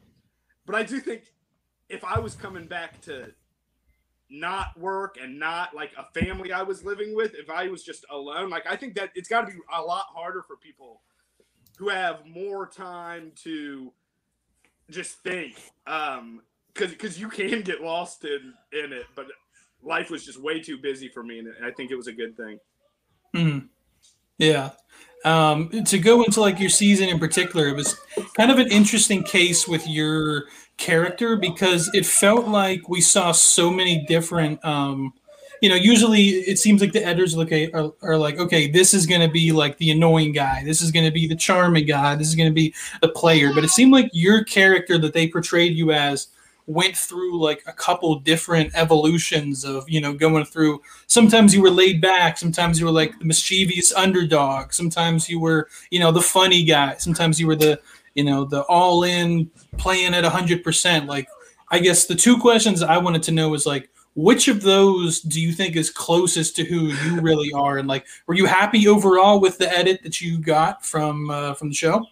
but 0.65 0.75
I 0.75 0.83
do 0.83 0.99
think 0.99 1.23
if 1.89 2.03
I 2.03 2.19
was 2.19 2.35
coming 2.35 2.65
back 2.65 3.01
to 3.01 3.31
not 4.29 4.77
work 4.79 5.17
and 5.21 5.39
not 5.39 5.75
like 5.75 5.91
a 5.97 6.19
family 6.19 6.51
I 6.51 6.63
was 6.63 6.83
living 6.83 7.15
with, 7.15 7.35
if 7.35 7.49
I 7.49 7.67
was 7.67 7.83
just 7.83 8.05
alone, 8.09 8.49
like 8.49 8.65
I 8.67 8.75
think 8.75 8.95
that 8.95 9.11
it's 9.15 9.29
got 9.29 9.41
to 9.41 9.47
be 9.47 9.59
a 9.73 9.81
lot 9.81 10.05
harder 10.13 10.41
for 10.41 10.55
people 10.57 11.01
who 11.77 11.89
have 11.89 12.25
more 12.25 12.67
time 12.67 13.31
to 13.43 13.91
just 14.89 15.19
think 15.23 15.55
um 15.87 16.41
because 16.73 16.91
because 16.91 17.19
you 17.19 17.27
can 17.29 17.61
get 17.61 17.81
lost 17.81 18.23
in 18.23 18.53
in 18.71 18.93
it 18.93 19.05
but 19.15 19.25
life 19.81 20.09
was 20.09 20.25
just 20.25 20.41
way 20.41 20.59
too 20.59 20.77
busy 20.77 21.07
for 21.07 21.23
me 21.23 21.39
and 21.39 21.49
i 21.63 21.71
think 21.71 21.91
it 21.91 21.95
was 21.95 22.07
a 22.07 22.13
good 22.13 22.37
thing 22.37 22.59
mm. 23.35 23.67
yeah 24.37 24.69
um 25.23 25.69
to 25.85 25.97
go 25.97 26.23
into 26.23 26.39
like 26.39 26.59
your 26.59 26.69
season 26.69 27.09
in 27.09 27.17
particular 27.17 27.67
it 27.67 27.75
was 27.75 27.97
kind 28.37 28.51
of 28.51 28.59
an 28.59 28.67
interesting 28.67 29.23
case 29.23 29.67
with 29.67 29.87
your 29.87 30.45
character 30.77 31.35
because 31.35 31.89
it 31.93 32.05
felt 32.05 32.47
like 32.47 32.89
we 32.89 33.01
saw 33.01 33.31
so 33.31 33.71
many 33.71 34.05
different 34.05 34.63
um 34.65 35.13
you 35.61 35.69
know, 35.69 35.75
usually 35.75 36.27
it 36.27 36.59
seems 36.59 36.81
like 36.81 36.91
the 36.91 37.03
editors 37.03 37.35
look 37.35 37.51
at, 37.51 37.73
are, 37.73 37.91
are 38.01 38.17
like, 38.17 38.37
okay, 38.37 38.69
this 38.69 38.93
is 38.93 39.05
going 39.05 39.21
to 39.21 39.27
be 39.27 39.51
like 39.51 39.77
the 39.77 39.89
annoying 39.89 40.31
guy. 40.31 40.63
This 40.63 40.81
is 40.81 40.91
going 40.91 41.05
to 41.05 41.11
be 41.11 41.27
the 41.27 41.35
charming 41.35 41.85
guy. 41.85 42.15
This 42.15 42.27
is 42.27 42.35
going 42.35 42.49
to 42.49 42.53
be 42.53 42.73
the 43.01 43.09
player. 43.09 43.53
But 43.53 43.63
it 43.63 43.69
seemed 43.69 43.91
like 43.91 44.09
your 44.13 44.43
character 44.43 44.97
that 44.99 45.13
they 45.13 45.27
portrayed 45.27 45.75
you 45.75 45.91
as 45.91 46.27
went 46.67 46.97
through 46.97 47.39
like 47.39 47.63
a 47.67 47.73
couple 47.73 48.19
different 48.19 48.71
evolutions 48.75 49.63
of, 49.63 49.87
you 49.87 50.01
know, 50.01 50.13
going 50.13 50.45
through. 50.45 50.81
Sometimes 51.07 51.53
you 51.53 51.61
were 51.61 51.69
laid 51.69 52.01
back. 52.01 52.37
Sometimes 52.37 52.79
you 52.79 52.85
were 52.85 52.91
like 52.91 53.17
the 53.19 53.25
mischievous 53.25 53.93
underdog. 53.93 54.73
Sometimes 54.73 55.29
you 55.29 55.39
were, 55.39 55.69
you 55.91 55.99
know, 55.99 56.11
the 56.11 56.21
funny 56.21 56.63
guy. 56.63 56.95
Sometimes 56.97 57.39
you 57.39 57.47
were 57.47 57.55
the, 57.55 57.79
you 58.15 58.23
know, 58.23 58.45
the 58.45 58.61
all 58.63 59.03
in 59.03 59.51
playing 59.77 60.13
at 60.13 60.23
100%. 60.23 61.07
Like, 61.07 61.27
I 61.69 61.79
guess 61.79 62.05
the 62.05 62.15
two 62.15 62.37
questions 62.39 62.81
I 62.81 62.97
wanted 62.97 63.23
to 63.23 63.31
know 63.31 63.53
is 63.53 63.65
like, 63.65 63.89
which 64.15 64.47
of 64.47 64.61
those 64.61 65.19
do 65.19 65.41
you 65.41 65.51
think 65.51 65.75
is 65.75 65.89
closest 65.89 66.55
to 66.55 66.63
who 66.63 66.87
you 66.87 67.19
really 67.19 67.51
are? 67.51 67.77
And 67.77 67.87
like 67.87 68.07
were 68.27 68.33
you 68.33 68.45
happy 68.45 68.87
overall 68.87 69.39
with 69.39 69.57
the 69.57 69.69
edit 69.69 70.01
that 70.03 70.21
you 70.21 70.39
got 70.39 70.85
from 70.85 71.29
uh, 71.29 71.53
from 71.53 71.69
the 71.69 71.75
show? 71.75 72.05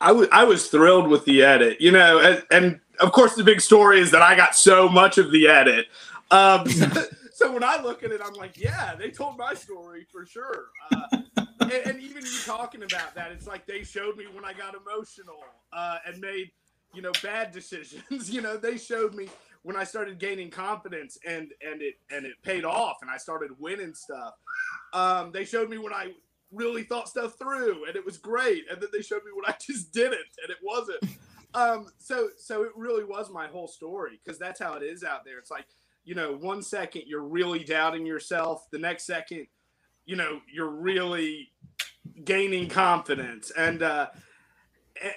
I 0.00 0.12
was 0.12 0.28
I 0.32 0.44
was 0.44 0.68
thrilled 0.68 1.08
with 1.08 1.24
the 1.24 1.42
edit 1.42 1.80
you 1.80 1.92
know 1.92 2.18
and, 2.18 2.42
and, 2.50 2.80
of 3.00 3.12
course 3.12 3.34
the 3.34 3.42
big 3.42 3.62
story 3.62 3.98
is 3.98 4.10
that 4.10 4.20
i 4.20 4.36
got 4.36 4.54
so 4.54 4.86
much 4.86 5.16
of 5.16 5.30
the 5.30 5.48
edit. 5.48 5.86
Um, 6.30 6.66
so 7.32 7.50
when 7.50 7.64
i 7.64 7.80
look 7.82 8.02
at 8.02 8.10
it 8.10 8.20
i'm 8.22 8.34
like 8.34 8.58
yeah 8.58 8.94
they 8.94 9.10
told 9.10 9.38
my 9.38 9.54
story 9.54 10.06
for 10.10 10.26
sure. 10.26 10.66
Uh, 10.92 11.44
and, 11.60 11.72
and, 11.72 12.00
even 12.00 12.24
you 12.24 12.38
talking 12.44 12.82
about 12.82 13.14
that 13.14 13.32
it's 13.32 13.46
like 13.46 13.66
they 13.66 13.82
showed 13.82 14.16
me 14.16 14.24
when 14.32 14.44
i 14.44 14.52
got 14.52 14.74
emotional 14.74 15.44
uh, 15.72 15.98
and 16.06 16.20
made 16.20 16.50
you 16.94 17.02
know 17.02 17.12
bad 17.22 17.52
decisions 17.52 18.30
you 18.30 18.40
know 18.40 18.56
they 18.56 18.76
showed 18.76 19.14
me 19.14 19.28
when 19.62 19.76
I 19.76 19.84
started 19.84 20.18
gaining 20.18 20.50
confidence 20.50 21.18
and 21.26 21.52
and 21.64 21.82
it 21.82 21.96
and 22.10 22.24
it 22.24 22.34
paid 22.42 22.64
off 22.64 22.98
and 23.02 23.10
I 23.10 23.16
started 23.16 23.50
winning 23.58 23.94
stuff. 23.94 24.34
Um, 24.92 25.32
they 25.32 25.44
showed 25.44 25.68
me 25.68 25.78
when 25.78 25.92
I 25.92 26.12
really 26.52 26.82
thought 26.82 27.08
stuff 27.08 27.38
through 27.38 27.86
and 27.86 27.96
it 27.96 28.04
was 28.04 28.18
great, 28.18 28.64
and 28.70 28.80
then 28.80 28.88
they 28.92 29.02
showed 29.02 29.24
me 29.24 29.32
when 29.34 29.44
I 29.46 29.56
just 29.60 29.92
didn't 29.92 30.14
and 30.14 30.50
it 30.50 30.58
wasn't. 30.62 31.04
Um, 31.52 31.88
so 31.98 32.28
so 32.36 32.62
it 32.62 32.72
really 32.76 33.04
was 33.04 33.30
my 33.30 33.46
whole 33.46 33.68
story 33.68 34.20
because 34.22 34.38
that's 34.38 34.60
how 34.60 34.74
it 34.74 34.82
is 34.82 35.04
out 35.04 35.24
there. 35.24 35.38
It's 35.38 35.50
like 35.50 35.66
you 36.04 36.14
know, 36.14 36.32
one 36.34 36.62
second 36.62 37.02
you're 37.06 37.22
really 37.22 37.62
doubting 37.62 38.06
yourself, 38.06 38.66
the 38.70 38.78
next 38.78 39.04
second 39.04 39.46
you 40.06 40.16
know 40.16 40.40
you're 40.52 40.70
really 40.70 41.50
gaining 42.24 42.68
confidence. 42.68 43.50
And 43.56 43.82
uh 43.82 44.08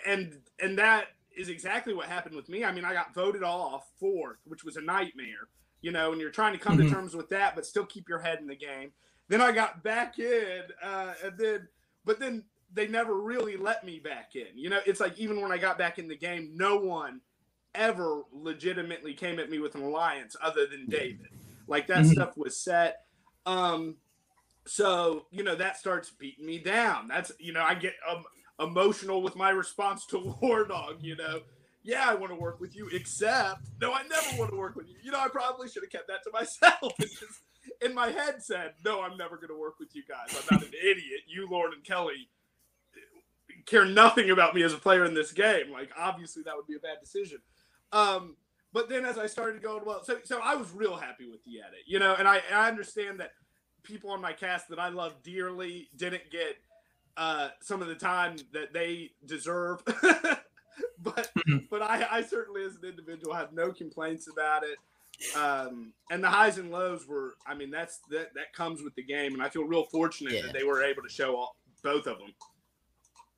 and 0.05 0.39
and 0.61 0.77
that 0.77 1.07
is 1.35 1.49
exactly 1.49 1.93
what 1.93 2.07
happened 2.07 2.35
with 2.35 2.49
me. 2.49 2.63
I 2.63 2.71
mean 2.71 2.85
i 2.85 2.93
got 2.93 3.13
voted 3.13 3.43
off 3.43 3.89
fourth 3.99 4.39
which 4.45 4.63
was 4.63 4.75
a 4.77 4.81
nightmare 4.81 5.47
you 5.81 5.91
know 5.91 6.11
and 6.11 6.21
you're 6.21 6.31
trying 6.31 6.53
to 6.53 6.59
come 6.59 6.77
mm-hmm. 6.77 6.87
to 6.87 6.93
terms 6.93 7.15
with 7.15 7.29
that 7.29 7.55
but 7.55 7.65
still 7.65 7.85
keep 7.85 8.07
your 8.07 8.19
head 8.19 8.39
in 8.39 8.47
the 8.47 8.55
game. 8.55 8.91
Then 9.29 9.41
i 9.41 9.51
got 9.51 9.83
back 9.83 10.19
in 10.19 10.61
uh 10.81 11.13
and 11.23 11.37
then 11.37 11.67
but 12.05 12.19
then 12.19 12.43
they 12.75 12.87
never 12.87 13.19
really 13.19 13.55
let 13.55 13.83
me 13.83 13.99
back 13.99 14.35
in. 14.35 14.55
You 14.57 14.69
know 14.69 14.79
it's 14.85 14.99
like 14.99 15.17
even 15.19 15.41
when 15.41 15.51
i 15.51 15.57
got 15.57 15.77
back 15.77 15.99
in 15.99 16.07
the 16.07 16.17
game 16.17 16.51
no 16.55 16.77
one 16.77 17.21
ever 17.75 18.21
legitimately 18.31 19.15
came 19.15 19.39
at 19.39 19.49
me 19.49 19.57
with 19.57 19.73
an 19.73 19.81
alliance 19.81 20.35
other 20.41 20.67
than 20.67 20.85
david. 20.87 21.27
Like 21.67 21.87
that 21.87 22.03
mm-hmm. 22.03 22.11
stuff 22.11 22.37
was 22.37 22.57
set. 22.57 23.05
Um 23.45 23.97
so, 24.65 25.25
you 25.31 25.43
know, 25.43 25.55
that 25.55 25.77
starts 25.77 26.11
beating 26.11 26.45
me 26.45 26.59
down. 26.59 27.07
That's, 27.07 27.31
you 27.39 27.53
know, 27.53 27.61
I 27.61 27.75
get 27.75 27.93
um, 28.09 28.23
emotional 28.59 29.21
with 29.21 29.35
my 29.35 29.49
response 29.49 30.05
to 30.07 30.35
War 30.41 30.65
Dog, 30.65 30.97
you 31.01 31.15
know. 31.15 31.41
Yeah, 31.85 32.05
I 32.07 32.15
want 32.15 32.31
to 32.31 32.39
work 32.39 32.61
with 32.61 32.75
you, 32.77 32.87
except, 32.93 33.59
no, 33.81 33.91
I 33.91 34.03
never 34.03 34.39
want 34.39 34.51
to 34.51 34.57
work 34.57 34.77
with 34.77 34.87
you. 34.87 34.95
You 35.03 35.11
know, 35.11 35.19
I 35.19 35.27
probably 35.27 35.67
should 35.67 35.83
have 35.83 35.91
kept 35.91 36.07
that 36.07 36.23
to 36.23 36.31
myself. 36.31 36.93
Just 36.99 37.41
in 37.81 37.93
my 37.93 38.09
head 38.09 38.41
said, 38.41 38.73
no, 38.85 39.01
I'm 39.01 39.17
never 39.17 39.35
going 39.35 39.49
to 39.49 39.59
work 39.59 39.79
with 39.79 39.93
you 39.93 40.03
guys. 40.07 40.33
I'm 40.33 40.57
not 40.57 40.65
an 40.65 40.73
idiot. 40.81 41.21
You, 41.27 41.45
Lauren, 41.49 41.73
and 41.73 41.83
Kelly 41.83 42.29
care 43.65 43.85
nothing 43.85 44.29
about 44.29 44.55
me 44.55 44.63
as 44.63 44.73
a 44.73 44.77
player 44.77 45.03
in 45.03 45.13
this 45.13 45.33
game. 45.33 45.71
Like, 45.71 45.89
obviously, 45.97 46.43
that 46.43 46.55
would 46.55 46.67
be 46.67 46.75
a 46.75 46.79
bad 46.79 46.99
decision. 47.01 47.39
Um, 47.91 48.37
but 48.71 48.89
then 48.89 49.05
as 49.05 49.17
I 49.17 49.27
started 49.27 49.61
going, 49.61 49.83
well, 49.85 50.03
so, 50.03 50.17
so 50.23 50.39
I 50.41 50.55
was 50.55 50.71
real 50.71 50.95
happy 50.95 51.29
with 51.29 51.43
the 51.43 51.59
edit, 51.59 51.81
you 51.85 51.99
know, 51.99 52.15
and 52.17 52.27
I, 52.27 52.41
I 52.51 52.67
understand 52.67 53.19
that 53.19 53.31
people 53.83 54.11
on 54.11 54.21
my 54.21 54.33
cast 54.33 54.69
that 54.69 54.79
I 54.79 54.89
love 54.89 55.21
dearly 55.23 55.89
didn't 55.95 56.31
get 56.31 56.57
uh, 57.17 57.49
some 57.61 57.81
of 57.81 57.87
the 57.87 57.95
time 57.95 58.37
that 58.53 58.73
they 58.73 59.11
deserve. 59.25 59.83
but 59.85 61.29
mm-hmm. 61.37 61.57
but 61.69 61.81
I, 61.81 62.07
I 62.09 62.21
certainly 62.23 62.63
as 62.63 62.75
an 62.75 62.85
individual 62.89 63.33
have 63.33 63.53
no 63.53 63.71
complaints 63.71 64.27
about 64.27 64.63
it. 64.63 64.77
Um, 65.37 65.93
and 66.09 66.23
the 66.23 66.29
highs 66.29 66.57
and 66.57 66.71
lows 66.71 67.07
were, 67.07 67.35
I 67.45 67.53
mean, 67.53 67.69
that's 67.69 67.99
that 68.09 68.33
that 68.33 68.53
comes 68.53 68.81
with 68.81 68.95
the 68.95 69.03
game, 69.03 69.33
and 69.33 69.43
I 69.43 69.49
feel 69.49 69.63
real 69.63 69.85
fortunate 69.85 70.33
yeah. 70.33 70.41
that 70.43 70.53
they 70.53 70.63
were 70.63 70.83
able 70.83 71.03
to 71.03 71.09
show 71.09 71.35
all, 71.35 71.55
both 71.83 72.07
of 72.07 72.17
them. 72.19 72.33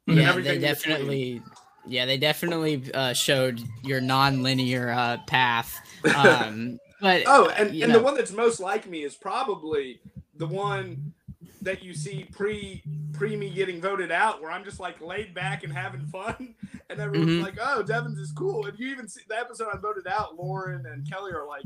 Yeah, 0.07 0.33
they 0.33 0.59
definitely. 0.59 1.41
Yeah, 1.87 2.07
they 2.07 2.17
definitely 2.17 2.81
uh, 2.95 3.13
showed 3.13 3.61
your 3.83 4.01
non-linear 4.01 4.89
uh, 4.89 5.17
path. 5.27 5.79
Um, 6.15 6.79
but 7.01 7.23
oh, 7.27 7.49
and, 7.49 7.69
and 7.69 7.79
know. 7.79 7.99
the 7.99 8.03
one 8.03 8.15
that's 8.15 8.31
most 8.31 8.59
like 8.59 8.87
me 8.87 9.03
is 9.03 9.13
probably 9.13 9.99
the 10.37 10.47
one 10.47 11.13
that 11.61 11.83
you 11.83 11.93
see 11.93 12.27
pre 12.31 12.83
pre 13.13 13.35
me 13.35 13.49
getting 13.49 13.81
voted 13.81 14.11
out, 14.11 14.41
where 14.41 14.51
I'm 14.51 14.63
just 14.63 14.79
like 14.79 15.01
laid 15.01 15.33
back 15.33 15.63
and 15.63 15.73
having 15.73 16.05
fun, 16.07 16.55
and 16.89 16.99
everyone's 16.99 17.31
mm-hmm. 17.31 17.43
like, 17.43 17.57
"Oh, 17.61 17.83
Devens 17.83 18.19
is 18.19 18.31
cool." 18.31 18.65
And 18.65 18.77
you 18.79 18.89
even 18.89 19.07
see 19.07 19.21
the 19.27 19.37
episode 19.37 19.69
I 19.73 19.77
voted 19.77 20.07
out, 20.07 20.35
Lauren 20.35 20.85
and 20.85 21.09
Kelly 21.09 21.31
are 21.33 21.47
like, 21.47 21.65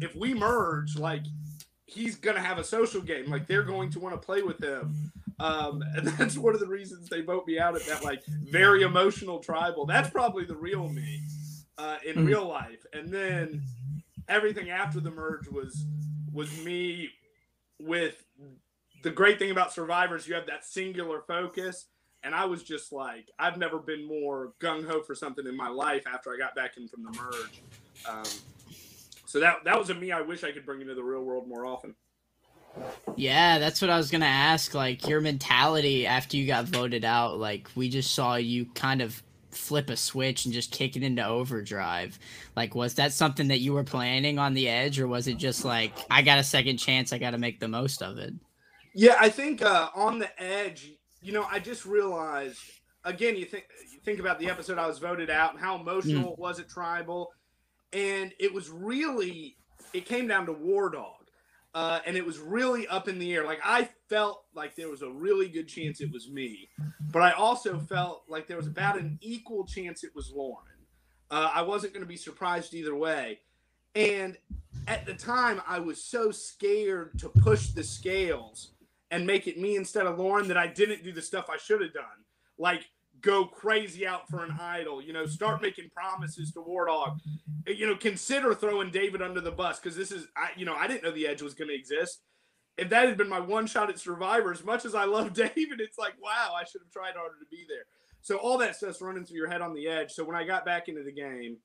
"If 0.00 0.14
we 0.14 0.34
merge, 0.34 0.96
like." 0.96 1.24
He's 1.90 2.16
gonna 2.16 2.38
have 2.38 2.58
a 2.58 2.64
social 2.64 3.00
game. 3.00 3.30
Like 3.30 3.46
they're 3.46 3.62
going 3.62 3.88
to 3.92 3.98
want 3.98 4.14
to 4.14 4.20
play 4.20 4.42
with 4.42 4.62
him. 4.62 5.10
Um, 5.40 5.82
and 5.96 6.06
that's 6.06 6.36
one 6.36 6.52
of 6.52 6.60
the 6.60 6.66
reasons 6.66 7.08
they 7.08 7.22
vote 7.22 7.46
me 7.46 7.58
out 7.58 7.76
at 7.76 7.86
that 7.86 8.04
like 8.04 8.22
very 8.26 8.82
emotional 8.82 9.38
tribal. 9.38 9.86
That's 9.86 10.10
probably 10.10 10.44
the 10.44 10.54
real 10.54 10.86
me 10.86 11.22
uh, 11.78 11.96
in 12.06 12.16
mm-hmm. 12.16 12.26
real 12.26 12.46
life. 12.46 12.84
And 12.92 13.08
then 13.08 13.62
everything 14.28 14.68
after 14.68 15.00
the 15.00 15.10
merge 15.10 15.48
was 15.48 15.86
was 16.32 16.62
me 16.62 17.10
with 17.80 18.24
the 19.02 19.10
great 19.10 19.38
thing 19.38 19.50
about 19.50 19.72
survivors 19.72 20.26
you 20.26 20.34
have 20.34 20.46
that 20.46 20.64
singular 20.64 21.22
focus. 21.26 21.86
And 22.24 22.34
i 22.34 22.44
was 22.44 22.62
just 22.64 22.92
like 22.92 23.30
i've 23.38 23.56
never 23.56 23.78
been 23.78 24.06
more 24.06 24.52
gung-ho 24.60 25.02
for 25.02 25.14
something 25.14 25.46
in 25.46 25.56
my 25.56 25.68
life 25.68 26.04
after 26.12 26.34
i 26.34 26.36
got 26.36 26.54
back 26.54 26.76
in 26.76 26.88
from 26.88 27.04
the 27.04 27.12
merge. 27.12 27.62
Um, 28.08 28.24
so 29.24 29.38
that 29.40 29.64
that 29.64 29.78
was 29.78 29.90
a 29.90 29.94
me 29.94 30.10
i 30.10 30.20
wish 30.20 30.42
i 30.42 30.50
could 30.50 30.66
bring 30.66 30.80
into 30.80 30.94
the 30.94 31.02
real 31.02 31.22
world 31.22 31.46
more 31.48 31.64
often. 31.64 31.94
Yeah 33.16 33.58
that's 33.58 33.80
what 33.80 33.90
i 33.90 33.96
was 33.96 34.10
gonna 34.10 34.26
ask 34.26 34.74
like 34.74 35.06
your 35.06 35.20
mentality 35.20 36.06
after 36.06 36.36
you 36.36 36.46
got 36.46 36.64
voted 36.64 37.04
out 37.04 37.38
like 37.38 37.68
we 37.76 37.88
just 37.88 38.12
saw 38.14 38.34
you 38.34 38.66
kind 38.74 39.00
of 39.00 39.22
flip 39.50 39.90
a 39.90 39.96
switch 39.96 40.44
and 40.44 40.54
just 40.54 40.72
kick 40.72 40.96
it 40.96 41.02
into 41.02 41.24
overdrive. 41.24 42.18
Like, 42.56 42.74
was 42.74 42.94
that 42.94 43.12
something 43.12 43.48
that 43.48 43.60
you 43.60 43.72
were 43.72 43.84
planning 43.84 44.38
on 44.38 44.54
the 44.54 44.68
edge, 44.68 45.00
or 45.00 45.08
was 45.08 45.26
it 45.26 45.36
just 45.36 45.64
like, 45.64 45.92
I 46.10 46.22
got 46.22 46.38
a 46.38 46.44
second 46.44 46.76
chance, 46.78 47.12
I 47.12 47.18
got 47.18 47.30
to 47.30 47.38
make 47.38 47.60
the 47.60 47.68
most 47.68 48.02
of 48.02 48.18
it? 48.18 48.34
Yeah, 48.94 49.16
I 49.20 49.28
think 49.28 49.62
uh, 49.62 49.90
on 49.94 50.18
the 50.18 50.42
edge, 50.42 50.92
you 51.22 51.32
know, 51.32 51.46
I 51.50 51.58
just 51.58 51.84
realized 51.84 52.60
again. 53.04 53.36
You 53.36 53.44
think 53.44 53.66
you 53.92 54.00
think 54.00 54.20
about 54.20 54.38
the 54.38 54.48
episode 54.48 54.78
I 54.78 54.86
was 54.86 54.98
voted 54.98 55.30
out 55.30 55.52
and 55.52 55.60
how 55.60 55.78
emotional 55.78 56.32
mm. 56.32 56.38
was 56.38 56.58
it 56.58 56.68
tribal, 56.68 57.32
and 57.92 58.32
it 58.38 58.52
was 58.52 58.70
really 58.70 59.56
it 59.92 60.04
came 60.04 60.26
down 60.28 60.46
to 60.46 60.52
War 60.52 60.90
Dog. 60.90 61.17
Uh, 61.74 62.00
and 62.06 62.16
it 62.16 62.24
was 62.24 62.38
really 62.38 62.86
up 62.88 63.08
in 63.08 63.18
the 63.18 63.34
air. 63.34 63.44
Like 63.44 63.60
I 63.62 63.88
felt 64.08 64.44
like 64.54 64.74
there 64.74 64.88
was 64.88 65.02
a 65.02 65.10
really 65.10 65.48
good 65.48 65.68
chance 65.68 66.00
it 66.00 66.10
was 66.10 66.30
me, 66.30 66.68
but 67.12 67.22
I 67.22 67.32
also 67.32 67.78
felt 67.78 68.24
like 68.28 68.46
there 68.46 68.56
was 68.56 68.66
about 68.66 68.98
an 68.98 69.18
equal 69.20 69.64
chance 69.66 70.02
it 70.02 70.14
was 70.14 70.32
Lauren. 70.34 70.64
Uh, 71.30 71.50
I 71.54 71.62
wasn't 71.62 71.92
going 71.92 72.02
to 72.02 72.08
be 72.08 72.16
surprised 72.16 72.74
either 72.74 72.94
way. 72.94 73.40
And 73.94 74.36
at 74.86 75.04
the 75.04 75.14
time, 75.14 75.60
I 75.66 75.78
was 75.78 76.02
so 76.02 76.30
scared 76.30 77.18
to 77.18 77.28
push 77.28 77.68
the 77.68 77.84
scales 77.84 78.72
and 79.10 79.26
make 79.26 79.46
it 79.46 79.58
me 79.58 79.76
instead 79.76 80.06
of 80.06 80.18
Lauren 80.18 80.48
that 80.48 80.56
I 80.56 80.66
didn't 80.66 81.04
do 81.04 81.12
the 81.12 81.22
stuff 81.22 81.48
I 81.50 81.56
should 81.56 81.80
have 81.80 81.92
done. 81.92 82.04
Like 82.58 82.88
go 83.20 83.44
crazy 83.44 84.06
out 84.06 84.28
for 84.28 84.44
an 84.44 84.56
idol. 84.60 85.02
You 85.02 85.12
know, 85.12 85.26
start 85.26 85.62
making 85.62 85.90
promises 85.94 86.52
to 86.52 86.60
War 86.60 86.86
Dog. 86.86 87.18
You 87.66 87.86
know, 87.86 87.96
consider 87.96 88.54
throwing 88.54 88.90
David 88.90 89.22
under 89.22 89.40
the 89.40 89.50
bus 89.50 89.78
because 89.78 89.96
this 89.96 90.12
is, 90.12 90.26
I, 90.36 90.50
you 90.56 90.64
know, 90.64 90.74
I 90.74 90.86
didn't 90.86 91.04
know 91.04 91.10
the 91.10 91.26
Edge 91.26 91.42
was 91.42 91.54
going 91.54 91.68
to 91.68 91.74
exist. 91.74 92.22
If 92.76 92.90
that 92.90 93.08
had 93.08 93.16
been 93.16 93.28
my 93.28 93.40
one 93.40 93.66
shot 93.66 93.90
at 93.90 93.98
Survivor, 93.98 94.52
as 94.52 94.64
much 94.64 94.84
as 94.84 94.94
I 94.94 95.04
love 95.04 95.32
David, 95.34 95.80
it's 95.80 95.98
like, 95.98 96.14
wow, 96.22 96.54
I 96.56 96.64
should 96.64 96.80
have 96.80 96.92
tried 96.92 97.14
harder 97.16 97.34
to 97.38 97.46
be 97.50 97.64
there. 97.68 97.84
So 98.20 98.36
all 98.36 98.58
that 98.58 98.76
stuff's 98.76 99.00
running 99.00 99.24
through 99.24 99.38
your 99.38 99.50
head 99.50 99.62
on 99.62 99.74
the 99.74 99.88
edge. 99.88 100.12
So 100.12 100.24
when 100.24 100.36
I 100.36 100.44
got 100.44 100.64
back 100.64 100.88
into 100.88 101.02
the 101.02 101.12
game, 101.12 101.58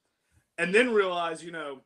and 0.58 0.74
then 0.74 0.94
realized, 0.94 1.44
you 1.44 1.52
know, 1.52 1.82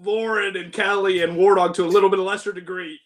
Lauren 0.00 0.56
and 0.56 0.72
Kelly 0.72 1.22
and 1.22 1.36
War 1.36 1.54
Dog 1.54 1.74
to 1.74 1.84
a 1.84 1.88
little 1.88 2.10
bit 2.10 2.18
of 2.18 2.24
lesser 2.24 2.52
degree, 2.52 3.00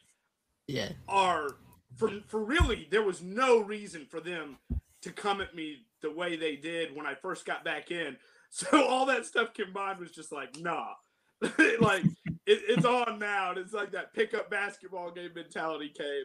yeah, 0.67 0.91
are 1.09 1.49
for 1.97 2.11
for 2.27 2.43
really 2.43 2.89
there 2.91 3.03
was 3.03 3.23
no 3.23 3.61
reason 3.61 4.07
for 4.11 4.21
them 4.21 4.59
to 5.03 5.13
come 5.13 5.41
at 5.41 5.55
me 5.55 5.87
the 6.01 6.11
way 6.11 6.37
they 6.37 6.57
did 6.57 6.95
when 6.95 7.07
I 7.07 7.15
first 7.15 7.45
got 7.45 7.65
back 7.65 7.91
in. 7.91 8.17
So 8.55 8.87
all 8.87 9.07
that 9.07 9.25
stuff 9.25 9.55
combined 9.55 9.99
was 9.99 10.11
just 10.11 10.31
like, 10.31 10.61
nah. 10.61 10.89
like 11.81 12.05
it, 12.45 12.61
it's 12.69 12.85
on 12.85 13.19
now. 13.19 13.49
And 13.49 13.59
it's 13.59 13.73
like 13.73 13.93
that 13.93 14.13
pickup 14.13 14.51
basketball 14.51 15.11
game 15.11 15.31
mentality 15.35 15.89
came. 15.89 16.25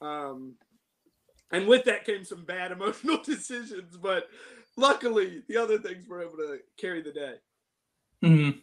Um, 0.00 0.54
and 1.52 1.68
with 1.68 1.84
that 1.84 2.04
came 2.04 2.24
some 2.24 2.44
bad 2.44 2.72
emotional 2.72 3.22
decisions, 3.22 3.96
but 3.96 4.28
luckily 4.76 5.44
the 5.48 5.56
other 5.56 5.78
things 5.78 6.08
were 6.08 6.22
able 6.22 6.38
to 6.38 6.58
carry 6.76 7.02
the 7.02 7.12
day. 7.12 7.34
Mm-hmm. 8.24 8.58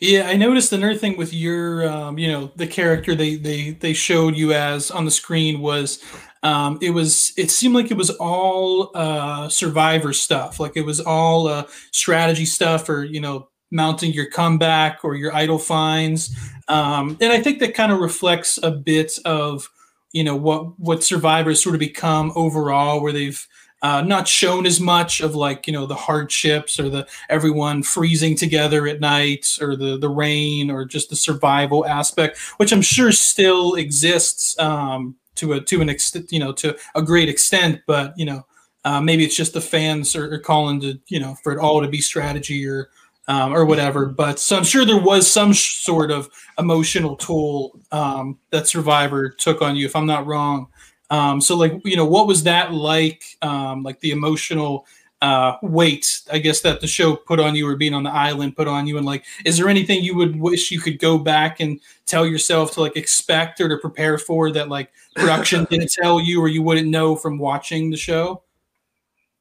Yeah, 0.00 0.28
I 0.28 0.36
noticed 0.36 0.72
another 0.72 0.94
thing 0.94 1.16
with 1.16 1.34
your, 1.34 1.88
um, 1.88 2.18
you 2.18 2.28
know, 2.28 2.52
the 2.56 2.66
character 2.66 3.14
they 3.14 3.36
they 3.36 3.70
they 3.72 3.92
showed 3.92 4.36
you 4.36 4.52
as 4.52 4.90
on 4.90 5.04
the 5.04 5.10
screen 5.10 5.60
was, 5.60 6.02
um, 6.42 6.78
it 6.80 6.90
was 6.90 7.32
it 7.36 7.50
seemed 7.50 7.74
like 7.74 7.90
it 7.90 7.96
was 7.96 8.10
all 8.10 8.90
uh, 8.94 9.48
survivor 9.48 10.12
stuff, 10.12 10.60
like 10.60 10.76
it 10.76 10.84
was 10.84 11.00
all 11.00 11.48
uh, 11.48 11.64
strategy 11.92 12.44
stuff, 12.44 12.88
or 12.88 13.04
you 13.04 13.20
know, 13.20 13.48
mounting 13.70 14.12
your 14.12 14.30
comeback 14.30 15.04
or 15.04 15.14
your 15.14 15.34
idol 15.34 15.58
finds, 15.58 16.36
um, 16.68 17.16
and 17.20 17.32
I 17.32 17.40
think 17.40 17.58
that 17.60 17.74
kind 17.74 17.92
of 17.92 17.98
reflects 17.98 18.58
a 18.62 18.70
bit 18.70 19.18
of, 19.24 19.68
you 20.12 20.22
know, 20.22 20.36
what 20.36 20.78
what 20.78 21.02
survivors 21.02 21.62
sort 21.62 21.74
of 21.74 21.80
become 21.80 22.32
overall, 22.36 23.00
where 23.00 23.12
they've 23.12 23.46
uh, 23.82 24.02
not 24.02 24.26
shown 24.26 24.66
as 24.66 24.80
much 24.80 25.20
of 25.20 25.34
like 25.34 25.66
you 25.66 25.72
know 25.72 25.86
the 25.86 25.94
hardships 25.94 26.80
or 26.80 26.88
the 26.88 27.06
everyone 27.28 27.82
freezing 27.82 28.36
together 28.36 28.86
at 28.86 29.00
night 29.00 29.46
or 29.60 29.76
the 29.76 29.96
the 29.98 30.08
rain 30.08 30.70
or 30.70 30.84
just 30.84 31.10
the 31.10 31.16
survival 31.16 31.86
aspect, 31.86 32.38
which 32.58 32.72
I'm 32.72 32.82
sure 32.82 33.12
still 33.12 33.74
exists 33.74 34.58
um, 34.58 35.16
to 35.38 35.54
a 35.54 35.60
to 35.60 35.80
an 35.80 35.88
extent, 35.88 36.30
you 36.30 36.38
know, 36.38 36.52
to 36.52 36.76
a 36.94 37.02
great 37.02 37.28
extent. 37.28 37.80
But 37.86 38.14
you 38.16 38.24
know, 38.24 38.46
uh, 38.84 39.00
maybe 39.00 39.24
it's 39.24 39.36
just 39.36 39.54
the 39.54 39.60
fans 39.60 40.14
are, 40.14 40.32
are, 40.32 40.38
calling 40.38 40.80
to 40.80 40.98
you 41.08 41.20
know 41.20 41.34
for 41.42 41.52
it 41.52 41.58
all 41.58 41.80
to 41.80 41.88
be 41.88 42.00
strategy 42.00 42.66
or 42.66 42.90
um, 43.28 43.52
or 43.52 43.64
whatever. 43.64 44.06
But 44.06 44.38
so 44.38 44.56
I'm 44.56 44.64
sure 44.64 44.84
there 44.84 45.00
was 45.00 45.30
some 45.30 45.52
sh- 45.52 45.84
sort 45.84 46.10
of 46.10 46.28
emotional 46.58 47.16
toll 47.16 47.78
um, 47.92 48.38
that 48.50 48.66
Survivor 48.66 49.28
took 49.28 49.62
on 49.62 49.76
you, 49.76 49.86
if 49.86 49.94
I'm 49.94 50.06
not 50.06 50.26
wrong. 50.26 50.68
Um, 51.10 51.40
so 51.40 51.56
like 51.56 51.80
you 51.84 51.96
know, 51.96 52.06
what 52.06 52.26
was 52.26 52.42
that 52.44 52.72
like? 52.72 53.22
Um, 53.42 53.82
like 53.82 54.00
the 54.00 54.10
emotional 54.10 54.86
uh, 55.20 55.56
weight, 55.62 56.22
I 56.30 56.38
guess 56.38 56.60
that 56.60 56.80
the 56.80 56.86
show 56.86 57.16
put 57.16 57.40
on 57.40 57.54
you 57.54 57.68
or 57.68 57.76
being 57.76 57.94
on 57.94 58.04
the 58.04 58.10
island 58.10 58.56
put 58.56 58.68
on 58.68 58.86
you? 58.86 58.96
And 58.96 59.06
like, 59.06 59.24
is 59.44 59.56
there 59.56 59.68
anything 59.68 60.02
you 60.02 60.16
would 60.16 60.38
wish 60.38 60.70
you 60.70 60.80
could 60.80 60.98
go 60.98 61.18
back 61.18 61.60
and 61.60 61.80
tell 62.06 62.26
yourself 62.26 62.72
to 62.72 62.80
like 62.80 62.96
expect 62.96 63.60
or 63.60 63.68
to 63.68 63.78
prepare 63.78 64.18
for 64.18 64.50
that 64.52 64.68
like 64.68 64.92
production 65.16 65.64
didn't 65.70 65.90
tell 65.90 66.20
you 66.20 66.40
or 66.40 66.48
you 66.48 66.62
wouldn't 66.62 66.88
know 66.88 67.16
from 67.16 67.38
watching 67.38 67.90
the 67.90 67.96
show? 67.96 68.42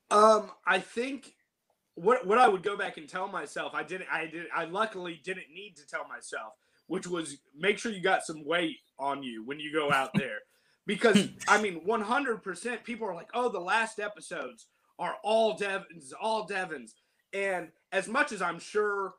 Um, 0.10 0.52
I 0.66 0.80
think 0.80 1.36
what 1.96 2.26
what 2.26 2.38
I 2.38 2.48
would 2.48 2.64
go 2.64 2.78
back 2.78 2.98
and 2.98 3.08
tell 3.08 3.28
myself, 3.28 3.74
I 3.76 3.84
didn't, 3.84 4.08
I 4.12 4.26
did, 4.26 4.48
I 4.56 4.66
luckily 4.66 5.20
didn't 5.24 5.52
need 5.54 5.76
to 5.78 5.86
tell 5.86 6.08
myself, 6.08 6.54
which 6.88 7.06
was 7.06 7.38
make 7.58 7.78
sure 7.78 7.92
you 7.92 8.02
got 8.02 8.24
some 8.24 8.46
weight 8.46 8.78
on 8.98 9.22
you 9.22 9.44
when 9.46 9.60
you 9.60 9.72
go 9.74 9.92
out 9.92 10.12
there, 10.16 10.40
because 10.88 11.28
I 11.48 11.62
mean, 11.62 11.82
one 11.84 12.02
hundred 12.02 12.42
percent, 12.42 12.84
people 12.84 13.08
are 13.08 13.14
like, 13.14 13.30
oh, 13.34 13.50
the 13.50 13.60
last 13.60 14.00
episodes 14.00 14.68
are 15.00 15.16
all 15.24 15.56
Devens, 15.56 16.14
all 16.20 16.46
Devens, 16.46 16.96
and 17.34 17.70
as 17.92 18.08
much 18.08 18.32
as 18.32 18.42
I'm 18.42 18.60
sure 18.60 19.14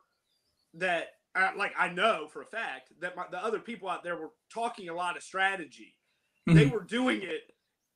that, 0.75 1.07
uh, 1.35 1.51
like, 1.57 1.73
I 1.77 1.89
know 1.89 2.27
for 2.27 2.41
a 2.41 2.45
fact 2.45 2.89
that 3.01 3.15
my, 3.15 3.25
the 3.31 3.43
other 3.43 3.59
people 3.59 3.89
out 3.89 4.03
there 4.03 4.15
were 4.17 4.31
talking 4.53 4.89
a 4.89 4.95
lot 4.95 5.17
of 5.17 5.23
strategy, 5.23 5.95
they 6.45 6.65
were 6.65 6.81
doing 6.83 7.21
it 7.21 7.53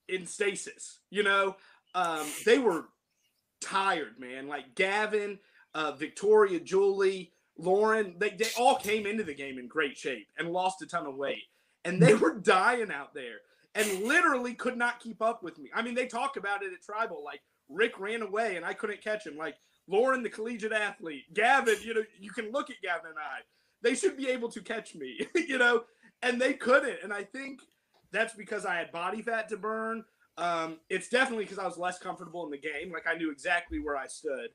in 0.08 0.26
stasis, 0.26 1.00
you 1.10 1.24
know. 1.24 1.56
Um, 1.96 2.26
they 2.46 2.60
were 2.60 2.86
tired, 3.62 4.20
man. 4.20 4.48
Like 4.48 4.76
Gavin, 4.76 5.40
uh, 5.74 5.94
Victoria, 5.94 6.60
Julie, 6.60 7.32
Lauren, 7.58 8.16
they, 8.18 8.32
they 8.32 8.50
all 8.58 8.76
came 8.76 9.06
into 9.06 9.24
the 9.24 9.34
game 9.34 9.58
in 9.58 9.68
great 9.68 9.98
shape 9.98 10.28
and 10.38 10.52
lost 10.52 10.82
a 10.82 10.88
ton 10.88 11.06
of 11.06 11.16
weight. 11.16 11.44
And 11.86 12.02
they 12.02 12.14
were 12.14 12.36
dying 12.36 12.92
out 12.92 13.14
there 13.14 13.38
and 13.76 14.04
literally 14.04 14.54
could 14.54 14.78
not 14.78 15.00
keep 15.00 15.22
up 15.22 15.44
with 15.44 15.58
me. 15.60 15.70
I 15.74 15.82
mean, 15.82 15.96
they 15.96 16.08
talk 16.08 16.38
about 16.38 16.64
it 16.64 16.74
at 16.74 16.84
Tribal. 16.84 17.24
Like 17.24 17.42
Rick 17.70 18.00
ran 18.00 18.22
away 18.22 18.56
and 18.56 18.66
I 18.66 18.74
couldn't 18.74 19.04
catch 19.04 19.26
him. 19.26 19.38
Like 19.38 19.56
Lauren, 19.88 20.24
the 20.24 20.30
collegiate 20.30 20.72
athlete, 20.72 21.34
Gavin, 21.34 21.78
you 21.84 21.94
know, 21.94 22.04
you 22.20 22.32
can 22.32 22.52
look 22.52 22.70
at 22.70 22.82
Gavin 22.82 23.10
and 23.10 23.20
I. 23.20 23.42
They 23.82 23.96
should 23.96 24.18
be 24.18 24.30
able 24.30 24.50
to 24.50 24.62
catch 24.62 24.96
me, 24.96 25.28
you 25.36 25.58
know, 25.58 25.84
and 26.22 26.40
they 26.40 26.54
couldn't. 26.54 27.00
And 27.04 27.12
I 27.12 27.24
think 27.24 27.62
that's 28.12 28.34
because 28.34 28.66
I 28.66 28.76
had 28.76 28.92
body 28.92 29.22
fat 29.22 29.50
to 29.50 29.58
burn. 29.58 30.06
Um, 30.38 30.80
it's 30.90 31.10
definitely 31.10 31.46
because 31.46 31.60
I 31.60 31.66
was 31.66 31.78
less 31.78 32.00
comfortable 32.00 32.46
in 32.46 32.52
the 32.52 32.58
game. 32.58 32.92
Like 32.92 33.08
I 33.08 33.16
knew 33.16 33.32
exactly 33.32 33.80
where 33.80 33.98
I 33.98 34.08
stood. 34.08 34.50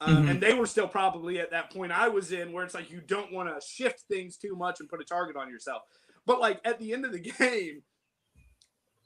Um, 0.00 0.16
mm-hmm. 0.16 0.28
And 0.28 0.40
they 0.40 0.54
were 0.54 0.66
still 0.66 0.86
probably 0.86 1.40
at 1.40 1.50
that 1.50 1.72
point 1.72 1.90
I 1.90 2.08
was 2.08 2.30
in 2.30 2.52
where 2.52 2.64
it's 2.64 2.74
like 2.74 2.90
you 2.90 3.00
don't 3.00 3.32
want 3.32 3.48
to 3.48 3.66
shift 3.66 4.04
things 4.10 4.36
too 4.36 4.54
much 4.54 4.78
and 4.78 4.88
put 4.88 5.00
a 5.00 5.04
target 5.04 5.36
on 5.36 5.50
yourself. 5.50 5.82
But 6.24 6.40
like 6.40 6.60
at 6.64 6.78
the 6.78 6.92
end 6.92 7.04
of 7.04 7.12
the 7.12 7.18
game, 7.38 7.82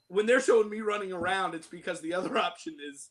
when 0.07 0.27
they're 0.27 0.41
showing 0.41 0.69
me 0.69 0.81
running 0.81 1.11
around, 1.11 1.55
it's 1.55 1.67
because 1.67 1.99
the 2.01 2.13
other 2.13 2.37
option 2.49 2.77
is 2.87 3.09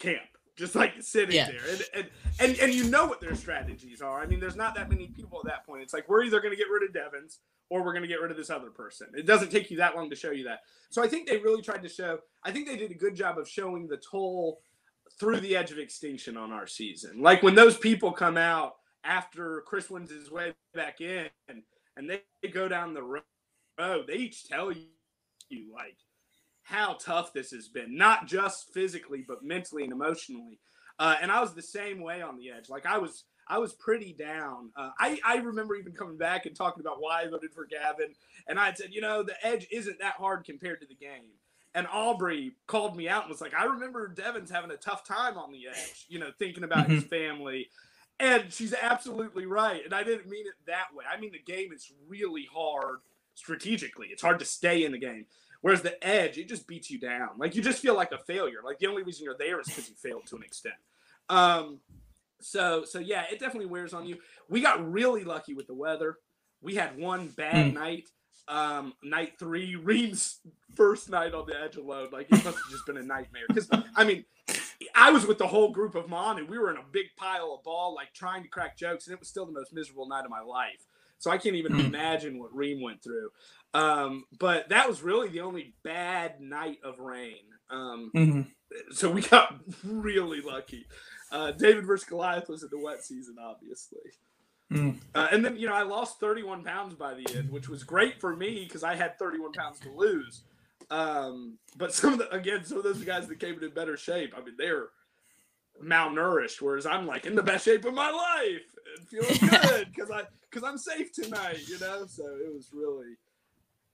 camp, 0.00 0.22
just 0.56 0.74
like 0.74 0.94
sitting 1.00 1.36
yeah. 1.36 1.46
there. 1.46 1.60
And, 1.70 1.84
and 1.94 2.10
and 2.40 2.58
and 2.58 2.74
you 2.74 2.84
know 2.84 3.06
what 3.06 3.20
their 3.20 3.36
strategies 3.36 4.02
are. 4.02 4.20
I 4.20 4.26
mean, 4.26 4.40
there's 4.40 4.56
not 4.56 4.74
that 4.74 4.90
many 4.90 5.06
people 5.06 5.38
at 5.44 5.50
that 5.50 5.64
point. 5.64 5.82
It's 5.82 5.94
like 5.94 6.08
we're 6.08 6.24
either 6.24 6.40
going 6.40 6.52
to 6.52 6.56
get 6.56 6.68
rid 6.68 6.82
of 6.82 6.92
Devens 6.92 7.38
or 7.68 7.84
we're 7.84 7.92
going 7.92 8.02
to 8.02 8.08
get 8.08 8.20
rid 8.20 8.32
of 8.32 8.36
this 8.36 8.50
other 8.50 8.70
person. 8.70 9.06
It 9.14 9.26
doesn't 9.26 9.50
take 9.50 9.70
you 9.70 9.76
that 9.76 9.94
long 9.94 10.10
to 10.10 10.16
show 10.16 10.32
you 10.32 10.44
that. 10.44 10.60
So 10.90 11.04
I 11.04 11.06
think 11.06 11.28
they 11.28 11.38
really 11.38 11.62
tried 11.62 11.82
to 11.84 11.88
show. 11.88 12.18
I 12.42 12.50
think 12.50 12.66
they 12.66 12.76
did 12.76 12.90
a 12.90 12.94
good 12.94 13.14
job 13.14 13.38
of 13.38 13.48
showing 13.48 13.86
the 13.86 13.98
toll 13.98 14.60
through 15.18 15.40
the 15.40 15.56
edge 15.56 15.70
of 15.70 15.78
extinction 15.78 16.36
on 16.36 16.50
our 16.50 16.66
season. 16.66 17.20
Like 17.22 17.42
when 17.42 17.54
those 17.54 17.76
people 17.76 18.10
come 18.10 18.36
out 18.36 18.76
after 19.04 19.62
Chris 19.66 19.88
wins 19.88 20.10
his 20.10 20.30
way 20.30 20.52
back 20.74 21.00
in, 21.00 21.28
and 21.96 22.10
they, 22.10 22.22
they 22.42 22.48
go 22.48 22.68
down 22.68 22.94
the 22.94 23.02
road, 23.02 24.04
they 24.06 24.14
each 24.14 24.48
tell 24.48 24.72
you, 24.72 24.86
you 25.48 25.72
like 25.72 25.96
how 26.70 26.94
tough 26.94 27.32
this 27.32 27.50
has 27.50 27.68
been, 27.68 27.96
not 27.96 28.26
just 28.26 28.72
physically 28.72 29.24
but 29.26 29.42
mentally 29.42 29.84
and 29.84 29.92
emotionally. 29.92 30.58
Uh, 30.98 31.16
and 31.20 31.32
I 31.32 31.40
was 31.40 31.54
the 31.54 31.62
same 31.62 32.00
way 32.00 32.22
on 32.22 32.36
the 32.36 32.50
edge. 32.50 32.68
Like 32.68 32.86
I 32.86 32.98
was 32.98 33.24
I 33.48 33.58
was 33.58 33.72
pretty 33.72 34.12
down. 34.12 34.70
Uh, 34.76 34.90
I, 34.98 35.18
I 35.24 35.36
remember 35.38 35.74
even 35.74 35.92
coming 35.92 36.16
back 36.16 36.46
and 36.46 36.54
talking 36.54 36.80
about 36.80 37.00
why 37.00 37.22
I 37.22 37.28
voted 37.28 37.52
for 37.52 37.66
Gavin. 37.66 38.14
And 38.46 38.60
I 38.60 38.66
had 38.66 38.78
said, 38.78 38.90
you 38.92 39.00
know, 39.00 39.24
the 39.24 39.34
edge 39.44 39.66
isn't 39.72 39.98
that 39.98 40.14
hard 40.14 40.44
compared 40.44 40.80
to 40.82 40.86
the 40.86 40.94
game. 40.94 41.32
And 41.74 41.88
Aubrey 41.92 42.52
called 42.68 42.96
me 42.96 43.08
out 43.08 43.22
and 43.22 43.30
was 43.30 43.40
like, 43.40 43.54
I 43.54 43.64
remember 43.64 44.06
Devens 44.06 44.50
having 44.50 44.70
a 44.70 44.76
tough 44.76 45.04
time 45.04 45.36
on 45.36 45.50
the 45.50 45.66
edge, 45.66 46.06
you 46.08 46.20
know, 46.20 46.30
thinking 46.38 46.62
about 46.62 46.84
mm-hmm. 46.84 46.96
his 46.96 47.04
family. 47.04 47.68
And 48.20 48.52
she's 48.52 48.74
absolutely 48.74 49.46
right. 49.46 49.84
And 49.84 49.94
I 49.94 50.04
didn't 50.04 50.28
mean 50.28 50.46
it 50.46 50.54
that 50.66 50.94
way. 50.94 51.04
I 51.12 51.18
mean, 51.18 51.32
the 51.32 51.52
game 51.52 51.72
is 51.72 51.90
really 52.06 52.46
hard 52.54 52.98
strategically, 53.34 54.08
it's 54.08 54.22
hard 54.22 54.38
to 54.38 54.44
stay 54.44 54.84
in 54.84 54.92
the 54.92 54.98
game. 54.98 55.24
Whereas 55.62 55.82
the 55.82 56.02
edge, 56.06 56.38
it 56.38 56.48
just 56.48 56.66
beats 56.66 56.90
you 56.90 56.98
down. 56.98 57.30
Like 57.36 57.54
you 57.54 57.62
just 57.62 57.80
feel 57.80 57.94
like 57.94 58.12
a 58.12 58.18
failure. 58.18 58.60
Like 58.64 58.78
the 58.78 58.86
only 58.86 59.02
reason 59.02 59.24
you're 59.24 59.36
there 59.38 59.60
is 59.60 59.66
because 59.66 59.88
you 59.88 59.94
failed 59.94 60.26
to 60.28 60.36
an 60.36 60.42
extent. 60.42 60.74
Um, 61.28 61.80
so 62.40 62.84
so 62.84 62.98
yeah, 62.98 63.24
it 63.30 63.38
definitely 63.38 63.66
wears 63.66 63.92
on 63.92 64.06
you. 64.06 64.18
We 64.48 64.62
got 64.62 64.90
really 64.90 65.24
lucky 65.24 65.54
with 65.54 65.66
the 65.66 65.74
weather. 65.74 66.16
We 66.62 66.74
had 66.74 66.96
one 66.98 67.28
bad 67.28 67.72
mm. 67.72 67.74
night. 67.74 68.08
Um, 68.48 68.94
night 69.02 69.34
three, 69.38 69.76
Reem's 69.82 70.38
first 70.74 71.10
night 71.10 71.34
on 71.34 71.46
the 71.46 71.60
edge 71.60 71.76
alone. 71.76 72.08
Like 72.10 72.26
it 72.26 72.42
must 72.44 72.56
have 72.56 72.70
just 72.70 72.86
been 72.86 72.96
a 72.96 73.02
nightmare. 73.02 73.44
Because 73.46 73.68
I 73.94 74.04
mean, 74.04 74.24
I 74.94 75.10
was 75.10 75.26
with 75.26 75.38
the 75.38 75.46
whole 75.46 75.70
group 75.70 75.94
of 75.94 76.08
mom, 76.08 76.38
and 76.38 76.48
We 76.48 76.58
were 76.58 76.70
in 76.70 76.78
a 76.78 76.84
big 76.90 77.06
pile 77.16 77.54
of 77.54 77.62
ball, 77.64 77.94
like 77.94 78.12
trying 78.14 78.42
to 78.42 78.48
crack 78.48 78.76
jokes, 78.76 79.06
and 79.06 79.14
it 79.14 79.20
was 79.20 79.28
still 79.28 79.46
the 79.46 79.52
most 79.52 79.72
miserable 79.72 80.08
night 80.08 80.24
of 80.24 80.30
my 80.30 80.40
life. 80.40 80.86
So 81.20 81.30
I 81.30 81.38
can't 81.38 81.54
even 81.54 81.78
imagine 81.80 82.40
what 82.40 82.54
Reem 82.54 82.82
went 82.82 83.02
through. 83.04 83.30
Um, 83.72 84.24
but 84.40 84.68
that 84.70 84.88
was 84.88 85.02
really 85.02 85.28
the 85.28 85.42
only 85.42 85.74
bad 85.84 86.40
night 86.40 86.78
of 86.82 86.98
rain. 86.98 87.44
Um, 87.70 88.10
mm-hmm. 88.14 88.92
So 88.92 89.10
we 89.10 89.22
got 89.22 89.54
really 89.84 90.40
lucky. 90.40 90.86
Uh, 91.30 91.52
David 91.52 91.86
versus 91.86 92.08
Goliath 92.08 92.48
was 92.48 92.64
in 92.64 92.70
the 92.72 92.78
wet 92.80 93.04
season, 93.04 93.36
obviously. 93.40 94.00
Mm. 94.72 94.96
Uh, 95.14 95.28
and 95.30 95.44
then, 95.44 95.56
you 95.56 95.68
know, 95.68 95.74
I 95.74 95.82
lost 95.82 96.18
31 96.20 96.64
pounds 96.64 96.94
by 96.94 97.14
the 97.14 97.26
end, 97.36 97.50
which 97.50 97.68
was 97.68 97.84
great 97.84 98.20
for 98.20 98.34
me 98.34 98.64
because 98.64 98.82
I 98.82 98.96
had 98.96 99.18
31 99.18 99.52
pounds 99.52 99.78
to 99.80 99.90
lose. 99.90 100.42
Um, 100.90 101.58
but 101.76 101.94
some 101.94 102.14
of 102.14 102.18
the, 102.18 102.30
again, 102.34 102.64
some 102.64 102.78
of 102.78 102.84
those 102.84 103.04
guys 103.04 103.28
that 103.28 103.38
came 103.38 103.62
in 103.62 103.70
better 103.70 103.96
shape, 103.96 104.34
I 104.36 104.42
mean, 104.42 104.54
they're 104.56 104.88
malnourished, 105.84 106.60
whereas 106.60 106.86
I'm 106.86 107.06
like 107.06 107.26
in 107.26 107.34
the 107.34 107.42
best 107.42 107.64
shape 107.64 107.84
of 107.84 107.94
my 107.94 108.10
life 108.10 108.69
and 108.96 109.08
feeling 109.08 109.50
good 109.50 109.88
because 109.94 110.10
I 110.10 110.22
because 110.50 110.66
I'm 110.66 110.78
safe 110.78 111.12
tonight, 111.12 111.60
you 111.68 111.78
know. 111.78 112.06
So 112.06 112.24
it 112.24 112.52
was 112.52 112.70
really, 112.72 113.16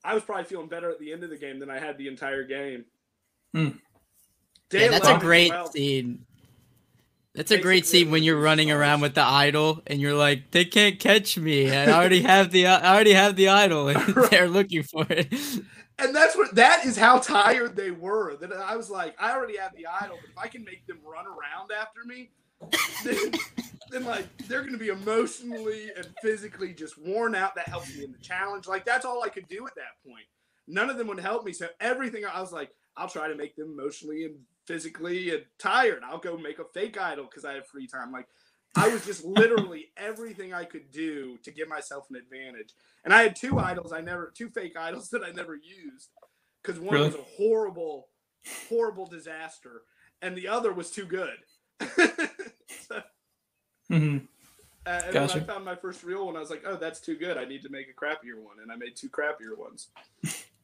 I 0.05 0.15
was 0.15 0.23
probably 0.23 0.45
feeling 0.45 0.69
better 0.69 0.91
at 0.91 0.99
the 0.99 1.13
end 1.13 1.25
of 1.25 1.31
the 1.31 1.37
game 1.37 1.59
than 1.59 1.71
I 1.71 1.79
had 1.79 1.99
the 1.99 2.09
entire 2.09 2.45
game. 2.45 2.85
Mm. 3.55 3.79
Yeah, 4.73 4.89
that's 4.89 5.09
a 5.09 5.19
great 5.19 5.51
well. 5.51 5.71
scene 5.71 6.27
that's 7.37 7.51
a 7.51 7.59
great 7.59 7.87
scene 7.87 8.11
when 8.11 8.23
you're 8.23 8.41
running 8.41 8.71
around 8.71 9.03
with 9.03 9.15
the 9.15 9.23
idol 9.23 9.83
and 9.87 10.01
you're 10.01 10.15
like, 10.15 10.51
they 10.53 10.65
can't 10.65 10.99
catch 10.99 11.37
me. 11.37 11.71
I 11.71 11.93
already 11.93 12.23
have 12.23 12.51
the 12.51 12.67
I 12.67 12.95
already 12.95 13.13
have 13.13 13.37
the 13.37 13.51
idol 13.51 13.89
and 13.89 14.01
they're 14.31 14.49
looking 14.49 14.83
for 14.83 15.07
it. 15.11 15.31
And 15.99 16.17
that's 16.17 16.35
what 16.35 16.55
that 16.55 16.87
is 16.87 16.97
how 16.97 17.19
tired 17.19 17.77
they 17.77 17.91
were. 17.91 18.37
That 18.37 18.53
I 18.53 18.75
was 18.77 18.89
like, 18.89 19.15
I 19.21 19.33
already 19.33 19.59
have 19.59 19.77
the 19.77 19.87
idol, 19.87 20.17
but 20.21 20.31
if 20.31 20.39
I 20.39 20.49
can 20.49 20.65
make 20.65 20.87
them 20.87 20.99
run 21.05 21.27
around 21.27 21.71
after 21.79 22.05
me, 22.07 22.31
then, 23.05 23.33
then 23.91 24.05
like 24.05 24.27
they're 24.49 24.63
gonna 24.63 24.79
be 24.79 24.89
emotionally 24.89 25.91
and 25.97 26.07
physically 26.23 26.73
just 26.73 26.99
worn 26.99 27.35
out. 27.35 27.55
That 27.55 27.69
helps 27.69 27.95
me 27.95 28.05
in 28.05 28.13
the 28.13 28.19
challenge. 28.19 28.67
Like 28.67 28.85
that's 28.85 29.05
all 29.05 29.23
I 29.23 29.29
could 29.29 29.49
do 29.49 29.67
at 29.67 29.75
that 29.77 30.03
point. 30.09 30.27
None 30.67 30.91
of 30.91 30.99
them 30.99 31.07
would 31.09 31.21
help 31.21 31.45
me. 31.45 31.53
So 31.53 31.69
everything 31.81 32.25
I 32.25 32.41
was 32.41 32.53
like, 32.53 32.71
I'll 32.97 33.09
try 33.09 33.29
to 33.29 33.37
make 33.37 33.57
them 33.57 33.77
emotionally 33.79 34.25
and 34.25 34.37
physically 34.67 35.31
and 35.31 35.45
tired. 35.59 36.03
I'll 36.05 36.19
go 36.19 36.37
make 36.37 36.59
a 36.59 36.65
fake 36.65 37.01
idol 37.01 37.27
because 37.27 37.45
I 37.45 37.55
have 37.55 37.67
free 37.67 37.87
time. 37.87 38.11
Like 38.11 38.27
I 38.77 38.89
was 38.89 39.05
just 39.07 39.25
literally 39.25 39.87
everything 39.97 40.53
I 40.53 40.65
could 40.65 40.91
do 40.91 41.39
to 41.45 41.51
give 41.51 41.69
myself 41.69 42.07
an 42.11 42.17
advantage. 42.17 42.75
And 43.05 43.15
I 43.15 43.23
had 43.23 43.37
two 43.37 43.59
idols 43.59 43.93
I 43.93 44.01
never 44.01 44.33
two 44.37 44.49
fake 44.49 44.77
idols 44.77 45.09
that 45.11 45.23
I 45.23 45.31
never 45.31 45.55
used 45.55 46.11
because 46.63 46.81
one 46.81 46.95
really? 46.95 47.07
was 47.07 47.17
a 47.17 47.25
horrible, 47.37 48.09
horrible 48.69 49.07
disaster, 49.07 49.83
and 50.21 50.37
the 50.37 50.49
other 50.49 50.73
was 50.73 50.91
too 50.91 51.07
good. 51.07 51.37
mm-hmm. 53.91 54.19
Uh, 54.87 55.01
and 55.05 55.13
gotcha. 55.13 55.35
when 55.35 55.43
I 55.43 55.47
found 55.47 55.65
my 55.65 55.75
first 55.75 56.05
real 56.05 56.27
one, 56.27 56.37
I 56.37 56.41
was 56.41 56.51
like, 56.51 56.63
"Oh, 56.65 56.77
that's 56.77 57.01
too 57.01 57.17
good. 57.17 57.37
I 57.37 57.45
need 57.45 57.63
to 57.63 57.69
make 57.69 57.89
a 57.89 57.93
crappier 57.93 58.39
one," 58.41 58.61
and 58.63 58.71
I 58.71 58.77
made 58.77 58.95
two 58.95 59.09
crappier 59.09 59.59
ones. 59.59 59.89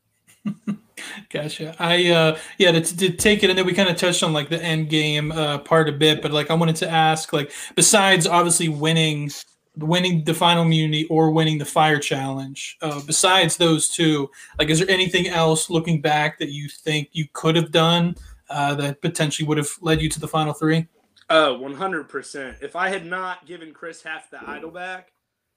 Gotcha. 1.30 1.74
I 1.78 2.10
uh 2.10 2.38
yeah 2.58 2.72
to, 2.72 2.80
to 2.80 3.10
take 3.10 3.42
it 3.42 3.50
and 3.50 3.58
then 3.58 3.66
we 3.66 3.72
kind 3.72 3.88
of 3.88 3.96
touched 3.96 4.22
on 4.22 4.32
like 4.32 4.48
the 4.48 4.62
end 4.62 4.88
game 4.88 5.32
uh 5.32 5.58
part 5.58 5.88
a 5.88 5.92
bit, 5.92 6.22
but 6.22 6.30
like 6.30 6.50
I 6.50 6.54
wanted 6.54 6.76
to 6.76 6.88
ask 6.88 7.32
like 7.32 7.52
besides 7.74 8.26
obviously 8.26 8.68
winning 8.68 9.30
winning 9.76 10.24
the 10.24 10.34
final 10.34 10.64
immunity 10.64 11.06
or 11.06 11.30
winning 11.30 11.58
the 11.58 11.64
fire 11.64 11.98
challenge, 11.98 12.76
uh 12.82 13.00
besides 13.06 13.56
those 13.56 13.88
two, 13.88 14.30
like 14.58 14.70
is 14.70 14.78
there 14.78 14.90
anything 14.90 15.28
else 15.28 15.70
looking 15.70 16.00
back 16.00 16.38
that 16.38 16.50
you 16.50 16.68
think 16.68 17.08
you 17.12 17.26
could 17.32 17.56
have 17.56 17.70
done 17.72 18.14
uh 18.50 18.74
that 18.74 19.00
potentially 19.00 19.46
would 19.46 19.58
have 19.58 19.70
led 19.80 20.00
you 20.00 20.08
to 20.08 20.20
the 20.20 20.28
final 20.28 20.52
three? 20.52 20.86
Oh, 21.30 21.58
100%. 21.60 22.62
If 22.62 22.76
I 22.76 22.88
had 22.88 23.06
not 23.06 23.46
given 23.46 23.72
Chris 23.72 24.02
half 24.02 24.30
the 24.30 24.38
idol 24.48 24.70
back, 24.70 25.12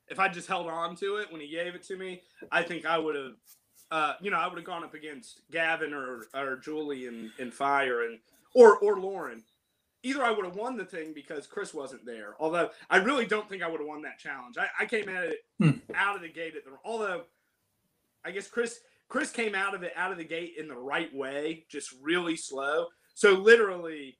if 0.07 0.19
I 0.19 0.27
just 0.27 0.47
held 0.47 0.67
on 0.67 0.95
to 0.97 1.17
it 1.17 1.31
when 1.31 1.41
he 1.41 1.47
gave 1.49 1.73
it 1.75 1.83
to 1.87 1.97
me, 1.97 2.21
I 2.51 2.63
think 2.63 2.85
I 2.85 2.97
would 2.97 3.15
have 3.15 3.31
uh, 3.91 4.13
you 4.19 4.31
know, 4.31 4.37
I 4.37 4.47
would 4.47 4.57
have 4.57 4.65
gone 4.65 4.83
up 4.83 4.95
against 4.95 5.41
Gavin 5.51 5.93
or 5.93 6.25
or 6.33 6.57
Julie 6.57 7.05
and, 7.07 7.29
and 7.39 7.53
Fire 7.53 8.03
and 8.05 8.19
or 8.55 8.77
or 8.79 8.99
Lauren. 8.99 9.43
either 10.03 10.23
I 10.23 10.31
would 10.31 10.43
have 10.45 10.55
won 10.55 10.75
the 10.75 10.85
thing 10.85 11.13
because 11.13 11.45
Chris 11.45 11.71
wasn't 11.73 12.03
there. 12.05 12.35
Although 12.39 12.71
I 12.89 12.97
really 12.97 13.25
don't 13.27 13.47
think 13.47 13.61
I 13.61 13.67
would 13.67 13.79
have 13.79 13.87
won 13.87 14.01
that 14.01 14.17
challenge. 14.19 14.57
I, 14.57 14.67
I 14.79 14.85
came 14.85 15.07
at 15.09 15.25
it 15.25 15.37
Hmm. 15.59 15.71
out 15.95 16.15
of 16.15 16.21
the 16.23 16.29
gate 16.29 16.55
at 16.55 16.65
the 16.65 16.71
although 16.83 17.23
I 18.23 18.31
guess 18.31 18.47
Chris 18.47 18.79
Chris 19.07 19.31
came 19.31 19.53
out 19.53 19.75
of 19.75 19.83
it 19.83 19.93
out 19.95 20.11
of 20.11 20.17
the 20.17 20.23
gate 20.25 20.53
in 20.57 20.67
the 20.67 20.75
right 20.75 21.13
way, 21.15 21.65
just 21.69 21.93
really 22.01 22.35
slow. 22.35 22.87
So 23.13 23.33
literally 23.33 24.17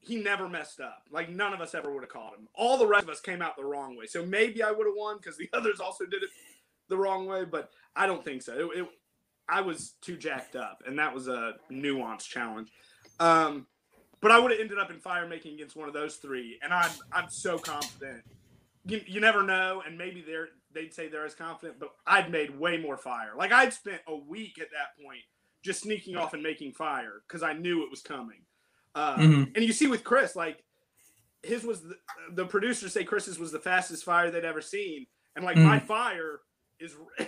he 0.00 0.16
never 0.16 0.48
messed 0.48 0.80
up. 0.80 1.04
Like 1.10 1.28
none 1.28 1.52
of 1.52 1.60
us 1.60 1.74
ever 1.74 1.92
would 1.92 2.02
have 2.02 2.10
caught 2.10 2.34
him. 2.34 2.48
All 2.54 2.78
the 2.78 2.86
rest 2.86 3.04
of 3.04 3.10
us 3.10 3.20
came 3.20 3.42
out 3.42 3.56
the 3.56 3.64
wrong 3.64 3.96
way. 3.96 4.06
So 4.06 4.24
maybe 4.24 4.62
I 4.62 4.70
would 4.70 4.86
have 4.86 4.96
won 4.96 5.18
because 5.18 5.36
the 5.36 5.48
others 5.54 5.80
also 5.80 6.06
did 6.06 6.22
it 6.22 6.30
the 6.88 6.96
wrong 6.96 7.26
way, 7.26 7.44
but 7.44 7.70
I 7.94 8.06
don't 8.06 8.24
think 8.24 8.42
so. 8.42 8.70
It, 8.70 8.78
it, 8.80 8.88
I 9.48 9.60
was 9.60 9.94
too 10.00 10.16
jacked 10.16 10.56
up, 10.56 10.82
and 10.86 10.98
that 10.98 11.14
was 11.14 11.28
a 11.28 11.54
nuanced 11.70 12.28
challenge. 12.28 12.70
Um, 13.18 13.66
but 14.20 14.30
I 14.30 14.38
would 14.38 14.50
have 14.50 14.60
ended 14.60 14.78
up 14.78 14.90
in 14.90 15.00
fire 15.00 15.26
making 15.26 15.54
against 15.54 15.76
one 15.76 15.88
of 15.88 15.94
those 15.94 16.16
three, 16.16 16.58
and 16.62 16.72
I'm 16.72 16.90
I'm 17.12 17.30
so 17.30 17.58
confident. 17.58 18.22
You, 18.86 19.00
you 19.06 19.20
never 19.20 19.42
know, 19.42 19.82
and 19.86 19.98
maybe 19.98 20.22
they're 20.26 20.48
they'd 20.72 20.94
say 20.94 21.08
they're 21.08 21.26
as 21.26 21.34
confident, 21.34 21.80
but 21.80 21.90
I'd 22.06 22.30
made 22.30 22.58
way 22.58 22.78
more 22.78 22.96
fire. 22.96 23.32
Like 23.36 23.52
I'd 23.52 23.72
spent 23.72 24.00
a 24.06 24.16
week 24.16 24.58
at 24.60 24.70
that 24.70 25.02
point 25.04 25.22
just 25.62 25.82
sneaking 25.82 26.16
off 26.16 26.32
and 26.32 26.42
making 26.42 26.72
fire 26.72 27.22
because 27.26 27.42
I 27.42 27.52
knew 27.52 27.82
it 27.82 27.90
was 27.90 28.02
coming. 28.02 28.42
Uh, 28.94 29.16
Mhm. 29.18 29.56
And 29.56 29.64
you 29.64 29.72
see 29.72 29.86
with 29.86 30.04
Chris, 30.04 30.34
like 30.36 30.64
his 31.42 31.64
was 31.64 31.82
the, 31.82 31.96
the 32.32 32.44
producers 32.46 32.92
say 32.92 33.04
Chris's 33.04 33.38
was 33.38 33.52
the 33.52 33.58
fastest 33.60 34.04
fire 34.04 34.30
they'd 34.30 34.44
ever 34.44 34.60
seen, 34.60 35.06
and 35.36 35.44
like 35.44 35.56
my 35.56 35.78
fire 35.78 36.40
is 36.80 36.94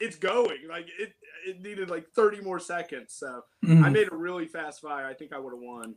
it's 0.00 0.16
going. 0.16 0.66
Like 0.68 0.88
it 0.98 1.12
it 1.46 1.60
needed 1.60 1.90
like 1.90 2.08
30 2.10 2.40
more 2.40 2.58
seconds. 2.58 3.14
So 3.14 3.42
Mhm. 3.64 3.84
i 3.84 3.88
made 3.90 4.10
a 4.10 4.16
really 4.16 4.46
fast 4.46 4.80
fire. 4.80 5.06
I 5.06 5.14
think 5.14 5.32
i 5.32 5.38
would 5.38 5.52
have 5.52 5.60
won. 5.62 5.94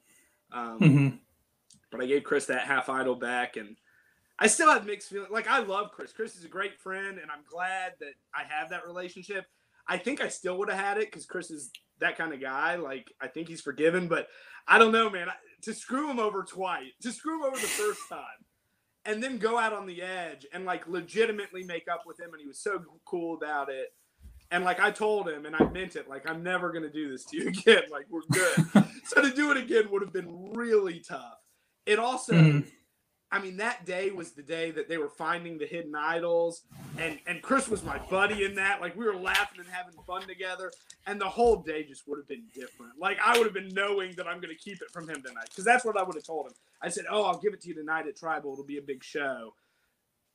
Um, 0.52 0.80
Mhm. 0.80 1.20
but 1.92 2.02
i 2.02 2.06
gave 2.06 2.24
chris 2.24 2.46
that 2.48 2.66
half 2.68 2.90
idol 2.90 3.16
back 3.16 3.56
and 3.58 3.76
i 4.40 4.48
still 4.48 4.70
have 4.72 4.86
mixed 4.86 5.10
feelings. 5.10 5.32
Like 5.32 5.48
i 5.48 5.60
love 5.60 5.92
chris. 5.92 6.12
Chris 6.14 6.36
is 6.36 6.44
a 6.46 6.50
great 6.50 6.80
friend 6.80 7.18
and 7.18 7.32
i'm 7.32 7.44
glad 7.50 7.94
that 8.00 8.14
i 8.36 8.44
have 8.44 8.70
that 8.70 8.86
relationship 8.86 9.46
i 9.88 9.98
think 9.98 10.22
i 10.22 10.28
still 10.28 10.58
would 10.58 10.70
have 10.70 10.80
had 10.80 10.98
it 10.98 11.06
because 11.12 11.26
chris 11.26 11.52
is 11.52 11.72
that 12.00 12.18
kind 12.18 12.34
of 12.34 12.42
guy 12.42 12.76
like 12.76 13.12
i 13.22 13.28
think 13.28 13.48
he's 13.48 13.62
forgiven 13.62 14.08
but 14.08 14.28
i 14.68 14.78
don't 14.78 14.92
know 14.92 15.10
man 15.10 15.30
I- 15.30 15.34
to 15.64 15.74
screw 15.74 16.10
him 16.10 16.20
over 16.20 16.44
twice 16.44 16.92
to 17.02 17.12
screw 17.12 17.40
him 17.40 17.46
over 17.46 17.56
the 17.56 17.68
first 17.68 18.02
time 18.10 18.20
and 19.06 19.22
then 19.22 19.38
go 19.38 19.58
out 19.58 19.74
on 19.74 19.86
the 19.86 20.02
edge 20.02 20.46
and 20.54 20.66
like 20.66 20.88
legitimately 20.88 21.64
make 21.64 21.88
up 21.92 22.04
with 22.06 22.20
him 22.20 22.32
and 22.34 22.42
he 22.42 22.48
was 22.48 22.60
so 22.60 22.82
cool 23.06 23.36
about 23.36 23.70
it 23.70 23.94
and 24.52 24.64
like 24.66 24.80
i 24.80 24.92
told 24.92 25.28
him 25.30 25.46
and 25.46 25.56
i 25.56 25.64
meant 25.70 25.96
it 25.96 26.08
like 26.10 26.30
i'm 26.30 26.44
never 26.44 26.72
going 26.72 26.84
to 26.84 26.92
do 26.92 27.10
this 27.12 27.26
to 27.26 27.38
you 27.38 27.48
again 27.48 27.84
like 27.92 28.06
we're 28.10 28.22
good 28.32 28.66
so 29.06 29.22
to 29.22 29.32
do 29.32 29.52
it 29.52 29.58
again 29.58 29.90
would 29.92 30.02
have 30.02 30.14
been 30.14 30.52
really 30.54 31.00
tough 31.00 31.40
it 31.86 32.00
also 32.00 32.34
Mhm. 32.34 32.66
I 33.34 33.40
mean 33.40 33.58
that 33.58 33.86
day 33.86 34.12
was 34.12 34.32
the 34.32 34.42
day 34.42 34.72
that 34.72 34.88
they 34.88 34.98
were 34.98 35.10
finding 35.10 35.58
the 35.58 35.66
hidden 35.66 35.94
idols 35.96 36.64
and 36.98 37.20
and 37.28 37.42
chris 37.42 37.68
was 37.68 37.84
my 37.84 37.98
buddy 38.10 38.46
in 38.46 38.56
that 38.56 38.80
like 38.80 38.96
we 38.96 39.06
were 39.06 39.16
laughing 39.16 39.60
and 39.60 39.68
having 39.68 39.94
fun 40.08 40.22
together 40.22 40.72
and 41.08 41.20
the 41.20 41.28
whole 41.28 41.58
day 41.58 41.84
just 41.84 42.08
would 42.08 42.18
have 42.18 42.28
been 42.28 42.46
different 42.54 42.94
like 43.00 43.18
i 43.26 43.38
would 43.38 43.46
have 43.46 43.54
been 43.54 43.74
knowing 43.74 44.14
that 44.16 44.28
i'm 44.28 44.40
going 44.40 44.56
to 44.56 44.64
keep 44.64 44.82
it 44.82 44.90
from 44.92 45.10
him 45.10 45.22
tonight 45.22 45.48
because 45.50 45.66
that's 45.66 45.84
what 45.84 45.98
i 45.98 46.04
would 46.04 46.16
have 46.16 46.24
told 46.24 46.46
him 46.48 46.54
I 46.84 46.90
said, 46.90 47.06
"Oh, 47.10 47.24
I'll 47.24 47.40
give 47.40 47.54
it 47.54 47.62
to 47.62 47.70
you 47.70 47.76
tonight 47.76 48.08
at 48.08 48.18
Tribal. 48.18 48.52
It'll 48.52 48.66
be 48.66 48.78
a 48.78 48.82
big 48.82 49.04
show." 49.04 49.56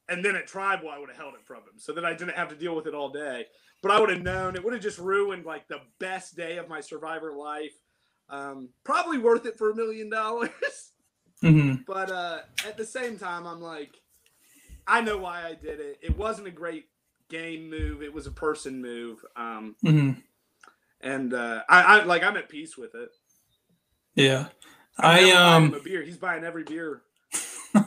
And 0.09 0.25
then 0.25 0.35
at 0.35 0.47
Tribal, 0.47 0.89
I 0.89 0.99
would 0.99 1.11
have 1.11 1.19
held 1.19 1.35
it 1.35 1.45
from 1.45 1.59
him, 1.59 1.77
so 1.77 1.93
that 1.93 2.05
I 2.05 2.15
didn't 2.15 2.37
have 2.37 2.49
to 2.49 2.57
deal 2.57 2.75
with 2.75 2.87
it 2.87 2.95
all 2.95 3.11
day. 3.11 3.45
But 3.83 3.93
I 3.93 4.01
would 4.01 4.09
have 4.09 4.23
known 4.23 4.57
it 4.57 4.65
would 4.65 4.73
have 4.73 4.83
just 4.83 4.99
ruined 4.99 5.45
like 5.45 5.69
the 5.69 5.83
best 6.01 6.35
day 6.37 6.57
of 6.57 6.69
my 6.69 6.81
Survivor 6.81 7.35
life. 7.35 7.75
Um, 8.31 8.71
probably 8.83 9.19
worth 9.19 9.45
it 9.47 9.57
for 9.57 9.71
a 9.71 9.77
million 9.77 10.09
dollars, 10.09 10.51
Mhm. 11.43 11.85
but 11.87 12.11
uh, 12.11 12.39
at 12.67 12.77
the 12.77 12.85
same 12.85 13.19
time, 13.19 13.47
I'm 13.47 13.61
like, 13.61 13.95
I 14.87 15.01
know 15.01 15.19
why 15.19 15.45
I 15.47 15.55
did 15.55 15.81
it. 15.81 15.99
It 16.03 16.17
wasn't 16.17 16.49
a 16.49 16.53
great 16.53 16.87
game 17.29 17.71
move. 17.71 18.03
It 18.03 18.13
was 18.13 18.27
a 18.27 18.33
person 18.33 18.81
move. 18.83 19.25
Um, 19.37 19.77
Mhm. 19.85 20.23
and 21.01 21.35
uh, 21.35 21.63
I, 21.69 21.83
I 22.01 22.05
like 22.05 22.23
I'm 22.25 22.37
at 22.37 22.49
peace 22.49 22.77
with 22.77 22.95
it. 22.95 23.11
Yeah. 24.15 24.49
I'm 24.99 25.25
I 25.27 25.31
um 25.33 25.75
a 25.75 25.81
beer. 25.81 26.03
He's 26.03 26.17
buying 26.17 26.45
every 26.45 26.65
beer. 26.65 27.03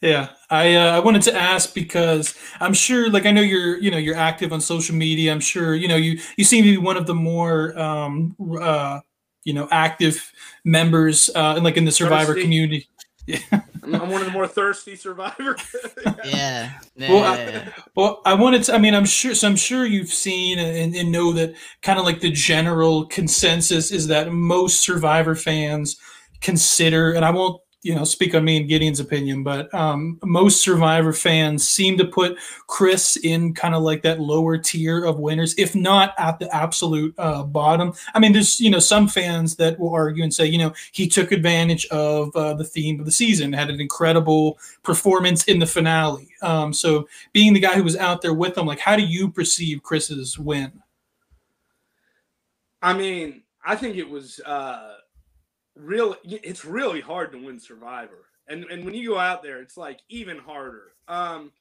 Yeah, 0.00 0.28
I 0.48 0.76
uh, 0.76 0.96
I 0.96 1.00
wanted 1.00 1.22
to 1.22 1.34
ask 1.34 1.74
because 1.74 2.32
I'm 2.60 2.72
sure, 2.72 3.10
like 3.10 3.26
I 3.26 3.32
know 3.32 3.40
you're 3.40 3.76
you 3.78 3.90
know 3.90 3.96
you're 3.98 4.14
active 4.14 4.52
on 4.52 4.60
social 4.60 4.94
media. 4.94 5.32
I'm 5.32 5.40
sure 5.40 5.74
you 5.74 5.88
know 5.88 5.96
you 5.96 6.20
you 6.36 6.44
seem 6.44 6.62
to 6.64 6.70
be 6.70 6.76
one 6.76 6.96
of 6.96 7.06
the 7.08 7.14
more 7.16 7.76
um 7.76 8.36
uh 8.60 9.00
you 9.48 9.54
know 9.54 9.66
active 9.70 10.16
members 10.64 11.30
uh 11.34 11.54
in, 11.56 11.64
like 11.64 11.76
in 11.80 11.84
the 11.84 11.92
Survivor 11.92 12.32
Thirsty. 12.34 12.42
community. 12.42 12.88
I'm, 13.84 13.94
I'm 13.94 14.10
one 14.10 14.20
of 14.22 14.26
the 14.26 14.32
more 14.32 14.46
thirsty 14.48 14.96
survivors. 14.96 15.60
Yeah. 16.24 16.72
yeah, 16.96 17.12
Well, 17.12 17.24
I- 17.24 17.36
yeah, 17.38 17.50
yeah. 17.50 17.68
Well, 17.94 18.22
I 18.24 18.34
wanted 18.34 18.62
to. 18.64 18.74
I 18.74 18.78
mean, 18.78 18.94
I'm 18.94 19.04
sure. 19.06 19.34
So 19.34 19.46
I'm 19.48 19.56
sure 19.56 19.84
you've 19.86 20.08
seen 20.12 20.58
and, 20.58 20.94
and 20.94 21.12
know 21.12 21.32
that 21.32 21.54
kind 21.82 21.98
of 21.98 22.04
like 22.04 22.20
the 22.20 22.30
general 22.30 23.06
consensus 23.06 23.90
is 23.92 24.06
that 24.08 24.32
most 24.32 24.80
Survivor 24.80 25.34
fans 25.34 25.96
consider, 26.40 27.12
and 27.12 27.24
I 27.24 27.30
won't, 27.30 27.60
you 27.88 27.94
know, 27.94 28.04
speak 28.04 28.34
on 28.34 28.44
me 28.44 28.58
and 28.58 28.68
Gideon's 28.68 29.00
opinion, 29.00 29.42
but 29.42 29.72
um, 29.72 30.18
most 30.22 30.60
Survivor 30.60 31.14
fans 31.14 31.66
seem 31.66 31.96
to 31.96 32.04
put 32.04 32.36
Chris 32.66 33.16
in 33.16 33.54
kind 33.54 33.74
of 33.74 33.82
like 33.82 34.02
that 34.02 34.20
lower 34.20 34.58
tier 34.58 35.06
of 35.06 35.18
winners, 35.18 35.54
if 35.56 35.74
not 35.74 36.12
at 36.18 36.38
the 36.38 36.54
absolute 36.54 37.14
uh, 37.16 37.44
bottom. 37.44 37.94
I 38.14 38.18
mean, 38.18 38.34
there's 38.34 38.60
you 38.60 38.68
know 38.68 38.78
some 38.78 39.08
fans 39.08 39.56
that 39.56 39.80
will 39.80 39.94
argue 39.94 40.22
and 40.22 40.34
say, 40.34 40.44
you 40.44 40.58
know, 40.58 40.74
he 40.92 41.08
took 41.08 41.32
advantage 41.32 41.86
of 41.86 42.36
uh, 42.36 42.52
the 42.52 42.64
theme 42.64 43.00
of 43.00 43.06
the 43.06 43.10
season, 43.10 43.54
had 43.54 43.70
an 43.70 43.80
incredible 43.80 44.58
performance 44.82 45.44
in 45.44 45.58
the 45.58 45.66
finale. 45.66 46.28
Um, 46.42 46.74
so 46.74 47.08
being 47.32 47.54
the 47.54 47.60
guy 47.60 47.74
who 47.74 47.84
was 47.84 47.96
out 47.96 48.20
there 48.20 48.34
with 48.34 48.54
them, 48.54 48.66
like, 48.66 48.80
how 48.80 48.96
do 48.96 49.02
you 49.02 49.30
perceive 49.30 49.82
Chris's 49.82 50.38
win? 50.38 50.82
I 52.82 52.92
mean, 52.92 53.44
I 53.64 53.76
think 53.76 53.96
it 53.96 54.10
was 54.10 54.40
uh 54.40 54.96
really 55.78 56.16
it's 56.24 56.64
really 56.64 57.00
hard 57.00 57.32
to 57.32 57.38
win 57.44 57.58
Survivor. 57.60 58.26
And 58.48 58.64
and 58.64 58.84
when 58.84 58.94
you 58.94 59.10
go 59.10 59.18
out 59.18 59.42
there, 59.42 59.60
it's 59.60 59.76
like 59.76 60.00
even 60.08 60.38
harder. 60.38 60.92
Um 61.06 61.52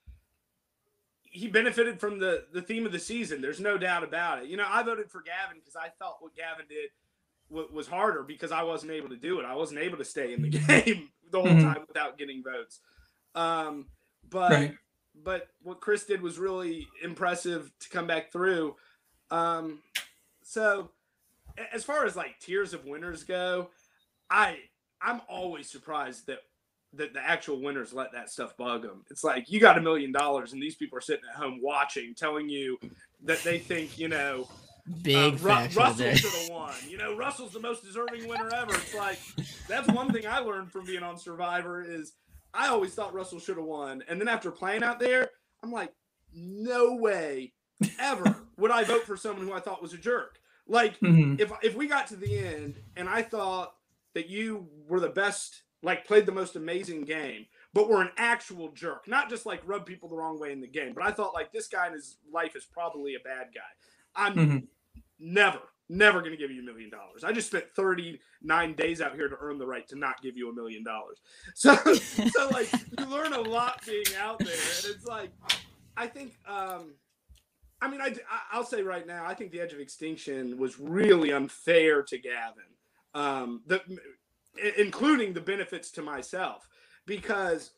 he 1.24 1.48
benefited 1.48 2.00
from 2.00 2.20
the 2.20 2.46
the 2.54 2.62
theme 2.62 2.86
of 2.86 2.92
the 2.92 3.00
season. 3.00 3.42
There's 3.42 3.60
no 3.60 3.78
doubt 3.78 4.04
about 4.04 4.44
it. 4.44 4.48
You 4.50 4.58
know, 4.58 4.66
I 4.68 4.82
voted 4.84 5.12
for 5.12 5.22
Gavin 5.22 5.58
because 5.60 5.76
I 5.76 5.90
thought 6.00 6.18
what 6.22 6.36
Gavin 6.36 6.66
did 6.70 6.90
wa- 7.50 7.68
was 7.72 7.88
harder 7.88 8.24
because 8.24 8.52
I 8.52 8.64
wasn't 8.64 8.92
able 8.94 9.10
to 9.10 9.18
do 9.18 9.40
it. 9.40 9.46
I 9.46 9.56
wasn't 9.56 9.80
able 9.82 9.98
to 9.98 10.06
stay 10.06 10.34
in 10.34 10.42
the 10.42 10.50
game 10.68 11.10
the 11.30 11.42
whole 11.42 11.50
Mhm. 11.50 11.62
time 11.74 11.86
without 11.88 12.18
getting 12.18 12.42
votes. 12.44 12.80
Um, 13.36 13.88
but 14.30 14.52
Right. 14.52 14.78
but 15.14 15.50
what 15.62 15.82
Chris 15.82 16.06
did 16.06 16.22
was 16.22 16.40
really 16.40 16.88
impressive 17.04 17.72
to 17.80 17.90
come 17.90 18.08
back 18.08 18.32
through. 18.32 18.76
Um, 19.30 19.84
so 20.44 20.92
as 21.74 21.84
far 21.84 22.06
as 22.06 22.16
like 22.16 22.40
tiers 22.40 22.74
of 22.74 22.86
winners 22.86 23.24
go, 23.26 23.70
I 24.30 24.58
I'm 25.02 25.22
always 25.30 25.70
surprised 25.70 26.28
that 26.28 26.40
that 26.94 27.14
the 27.14 27.20
actual 27.22 27.62
winners 27.62 27.94
let 27.94 28.14
that 28.14 28.30
stuff 28.30 28.56
bug 28.58 28.82
them. 28.84 29.04
It's 29.12 29.24
like 29.24 29.50
you 29.52 29.60
got 29.60 29.78
a 29.78 29.82
million 29.82 30.12
dollars 30.12 30.54
and 30.54 30.62
these 30.62 30.76
people 30.76 30.98
are 30.98 31.02
sitting 31.02 31.24
at 31.30 31.36
home 31.40 31.60
watching, 31.62 32.16
telling 32.16 32.50
you 32.50 32.80
that 33.24 33.44
they 33.44 33.60
think 33.60 33.98
you 34.00 34.08
know 34.08 34.48
Big 35.04 35.34
uh, 35.36 35.38
Ru- 35.38 35.68
Russell 35.76 36.14
should 36.16 36.32
have 36.32 36.50
won. 36.50 36.74
You 36.88 36.98
know, 36.98 37.16
Russell's 37.16 37.52
the 37.52 37.60
most 37.60 37.84
deserving 37.84 38.28
winner 38.28 38.50
ever. 38.56 38.74
It's 38.74 38.96
like 38.96 39.20
that's 39.68 39.88
one 39.90 40.12
thing 40.14 40.26
I 40.26 40.40
learned 40.40 40.72
from 40.72 40.86
being 40.86 41.04
on 41.04 41.18
Survivor 41.18 41.84
is 41.84 42.14
I 42.54 42.70
always 42.70 42.94
thought 42.94 43.14
Russell 43.14 43.40
should 43.40 43.58
have 43.58 43.66
won, 43.66 44.02
and 44.08 44.20
then 44.20 44.30
after 44.30 44.50
playing 44.50 44.84
out 44.84 45.00
there, 45.00 45.30
I'm 45.62 45.72
like, 45.72 45.92
no 46.34 46.96
way, 46.96 47.52
ever 48.00 48.36
would 48.58 48.72
I 48.72 48.84
vote 48.86 49.04
for 49.04 49.18
someone 49.18 49.46
who 49.46 49.54
I 49.54 49.60
thought 49.60 49.82
was 49.82 49.94
a 49.94 49.98
jerk. 49.98 50.40
Like 50.68 50.98
Mhm. 51.02 51.40
if 51.40 51.52
if 51.62 51.76
we 51.76 51.88
got 51.88 52.08
to 52.08 52.16
the 52.16 52.38
end 52.38 52.76
and 52.96 53.10
I 53.10 53.22
thought 53.24 53.74
that 54.18 54.28
you 54.30 54.68
were 54.90 55.00
the 55.00 55.10
best, 55.10 55.62
like 55.84 56.08
played 56.08 56.26
the 56.26 56.32
most 56.32 56.56
amazing 56.56 57.04
game, 57.04 57.46
but 57.72 57.88
were 57.88 58.02
an 58.02 58.10
actual 58.18 58.72
jerk, 58.72 59.08
not 59.08 59.30
just 59.30 59.46
like 59.46 59.62
rub 59.64 59.86
people 59.86 60.10
the 60.10 60.16
wrong 60.16 60.40
way 60.40 60.52
in 60.52 60.60
the 60.60 60.66
game, 60.68 60.94
but 60.96 61.04
I 61.04 61.12
thought 61.12 61.36
like 61.36 61.52
this 61.52 61.68
guy 61.68 61.86
in 61.86 61.94
his 61.94 62.18
life 62.34 62.56
is 62.56 62.66
probably 62.66 63.14
a 63.14 63.20
bad 63.20 63.50
guy. 63.54 63.62
I'm 64.16 64.34
Mhm. 64.36 64.68
never, 65.20 65.60
never 65.88 66.22
going 66.22 66.32
to 66.32 66.38
give 66.38 66.50
you 66.50 66.62
a 66.64 66.66
million 66.66 66.90
dollars. 66.90 67.24
I 67.24 67.32
just 67.32 67.46
spent 67.46 67.66
39 67.76 68.74
days 68.74 69.02
out 69.02 69.14
here 69.14 69.28
to 69.30 69.36
earn 69.40 69.60
the 69.60 69.68
right 69.68 69.88
to 69.90 69.96
not 69.96 70.20
give 70.24 70.36
you 70.36 70.50
a 70.50 70.54
million 70.56 70.84
dollars. 70.84 71.20
So, 71.54 71.76
so 71.76 72.50
like 72.50 72.72
you 72.98 73.06
learn 73.06 73.34
a 73.34 73.42
lot 73.42 73.86
being 73.86 74.16
out 74.20 74.40
there, 74.40 74.48
and 74.48 74.86
it's 74.96 75.06
like, 75.06 75.30
I 75.96 76.08
think, 76.08 76.34
um, 76.48 76.96
I 77.80 77.88
mean, 77.88 78.02
I, 78.02 78.16
I'll 78.52 78.66
say 78.66 78.82
right 78.82 79.06
now, 79.06 79.24
I 79.28 79.36
think 79.36 79.52
the 79.52 79.62
Edge 79.62 79.74
of 79.74 79.80
Extinction 79.80 80.58
was 80.58 80.80
really 80.80 81.32
unfair 81.32 82.02
to 82.02 82.18
Gavin, 82.18 82.64
um, 83.18 83.64
the, 83.66 83.82
including 84.78 85.34
the 85.34 85.42
benefits 85.42 85.90
to 85.92 86.04
myself, 86.04 86.68
because, 87.08 87.72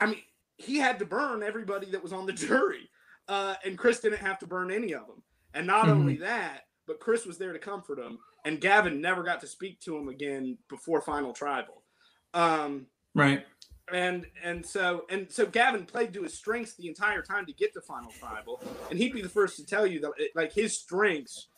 I 0.00 0.06
mean, 0.06 0.22
he 0.56 0.78
had 0.78 0.98
to 0.98 1.04
burn 1.04 1.42
everybody 1.42 1.90
that 1.92 2.02
was 2.02 2.12
on 2.12 2.26
the 2.26 2.32
jury, 2.46 2.90
uh, 3.28 3.54
and 3.64 3.78
Chris 3.78 4.00
didn't 4.00 4.18
have 4.18 4.40
to 4.40 4.46
burn 4.46 4.72
any 4.72 4.92
of 4.92 5.06
them. 5.06 5.22
And 5.54 5.68
not 5.68 5.86
Mhm. 5.86 5.92
only 5.92 6.16
that, 6.16 6.62
but 6.86 6.98
Chris 6.98 7.24
was 7.24 7.38
there 7.38 7.52
to 7.52 7.60
comfort 7.60 8.00
him, 8.00 8.18
and 8.44 8.60
Gavin 8.60 9.00
never 9.00 9.22
got 9.22 9.40
to 9.42 9.46
speak 9.46 9.80
to 9.82 9.96
him 9.96 10.08
again 10.08 10.58
before 10.68 11.00
Final 11.00 11.32
Tribal. 11.32 11.84
Um, 12.34 12.88
right. 13.14 13.46
And 13.92 14.26
and 14.42 14.66
so 14.66 15.04
and 15.10 15.30
so 15.30 15.46
Gavin 15.46 15.86
played 15.86 16.12
to 16.14 16.22
his 16.22 16.34
strengths 16.34 16.74
the 16.74 16.88
entire 16.88 17.22
time 17.22 17.46
to 17.46 17.52
get 17.52 17.72
to 17.74 17.82
Final 17.82 18.10
Tribal, 18.18 18.60
and 18.90 18.98
he'd 18.98 19.12
be 19.12 19.22
the 19.22 19.28
first 19.28 19.56
to 19.56 19.64
tell 19.66 19.86
you 19.86 20.00
that 20.00 20.12
it, 20.16 20.30
like 20.34 20.52
his 20.52 20.76
strengths 20.76 21.48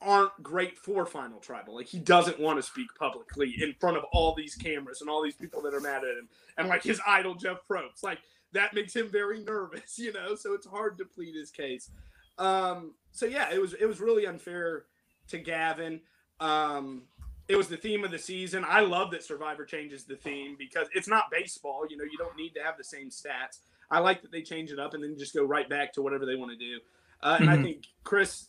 aren't 0.00 0.42
great 0.42 0.78
for 0.78 1.06
Final 1.06 1.38
Tribal. 1.38 1.74
Like 1.74 1.86
he 1.86 1.98
doesn't 1.98 2.38
want 2.38 2.58
to 2.58 2.62
speak 2.62 2.88
publicly 2.98 3.54
in 3.60 3.74
front 3.80 3.96
of 3.96 4.04
all 4.12 4.34
these 4.34 4.54
cameras 4.54 5.00
and 5.00 5.10
all 5.10 5.22
these 5.22 5.34
people 5.34 5.62
that 5.62 5.74
are 5.74 5.80
mad 5.80 6.04
at 6.04 6.18
him, 6.18 6.28
and 6.56 6.68
like 6.68 6.82
his 6.82 7.00
idol 7.06 7.34
Jeff 7.34 7.58
Probst. 7.68 8.02
Like 8.02 8.18
that 8.52 8.74
makes 8.74 8.94
him 8.94 9.08
very 9.08 9.40
nervous, 9.40 9.98
you 9.98 10.12
know. 10.12 10.34
So 10.34 10.54
it's 10.54 10.66
hard 10.66 10.98
to 10.98 11.04
plead 11.04 11.34
his 11.34 11.50
case. 11.50 11.90
Um, 12.38 12.94
so 13.12 13.26
yeah, 13.26 13.52
it 13.52 13.60
was 13.60 13.74
it 13.74 13.86
was 13.86 14.00
really 14.00 14.26
unfair 14.26 14.84
to 15.28 15.38
Gavin. 15.38 16.00
Um, 16.40 17.02
it 17.48 17.56
was 17.56 17.68
the 17.68 17.76
theme 17.76 18.04
of 18.04 18.10
the 18.10 18.18
season. 18.18 18.64
I 18.66 18.80
love 18.80 19.10
that 19.12 19.24
Survivor 19.24 19.64
changes 19.64 20.04
the 20.04 20.16
theme 20.16 20.54
because 20.58 20.86
it's 20.94 21.08
not 21.08 21.30
baseball. 21.30 21.86
You 21.88 21.96
know, 21.96 22.04
you 22.04 22.18
don't 22.18 22.36
need 22.36 22.54
to 22.54 22.62
have 22.62 22.76
the 22.76 22.84
same 22.84 23.08
stats. 23.08 23.60
I 23.90 24.00
like 24.00 24.20
that 24.20 24.30
they 24.30 24.42
change 24.42 24.70
it 24.70 24.78
up 24.78 24.92
and 24.92 25.02
then 25.02 25.16
just 25.18 25.34
go 25.34 25.44
right 25.44 25.68
back 25.68 25.94
to 25.94 26.02
whatever 26.02 26.26
they 26.26 26.36
want 26.36 26.52
to 26.52 26.58
do. 26.58 26.78
Uh, 27.22 27.36
and 27.40 27.48
mm-hmm. 27.48 27.60
I 27.60 27.62
think 27.62 27.84
Chris, 28.04 28.47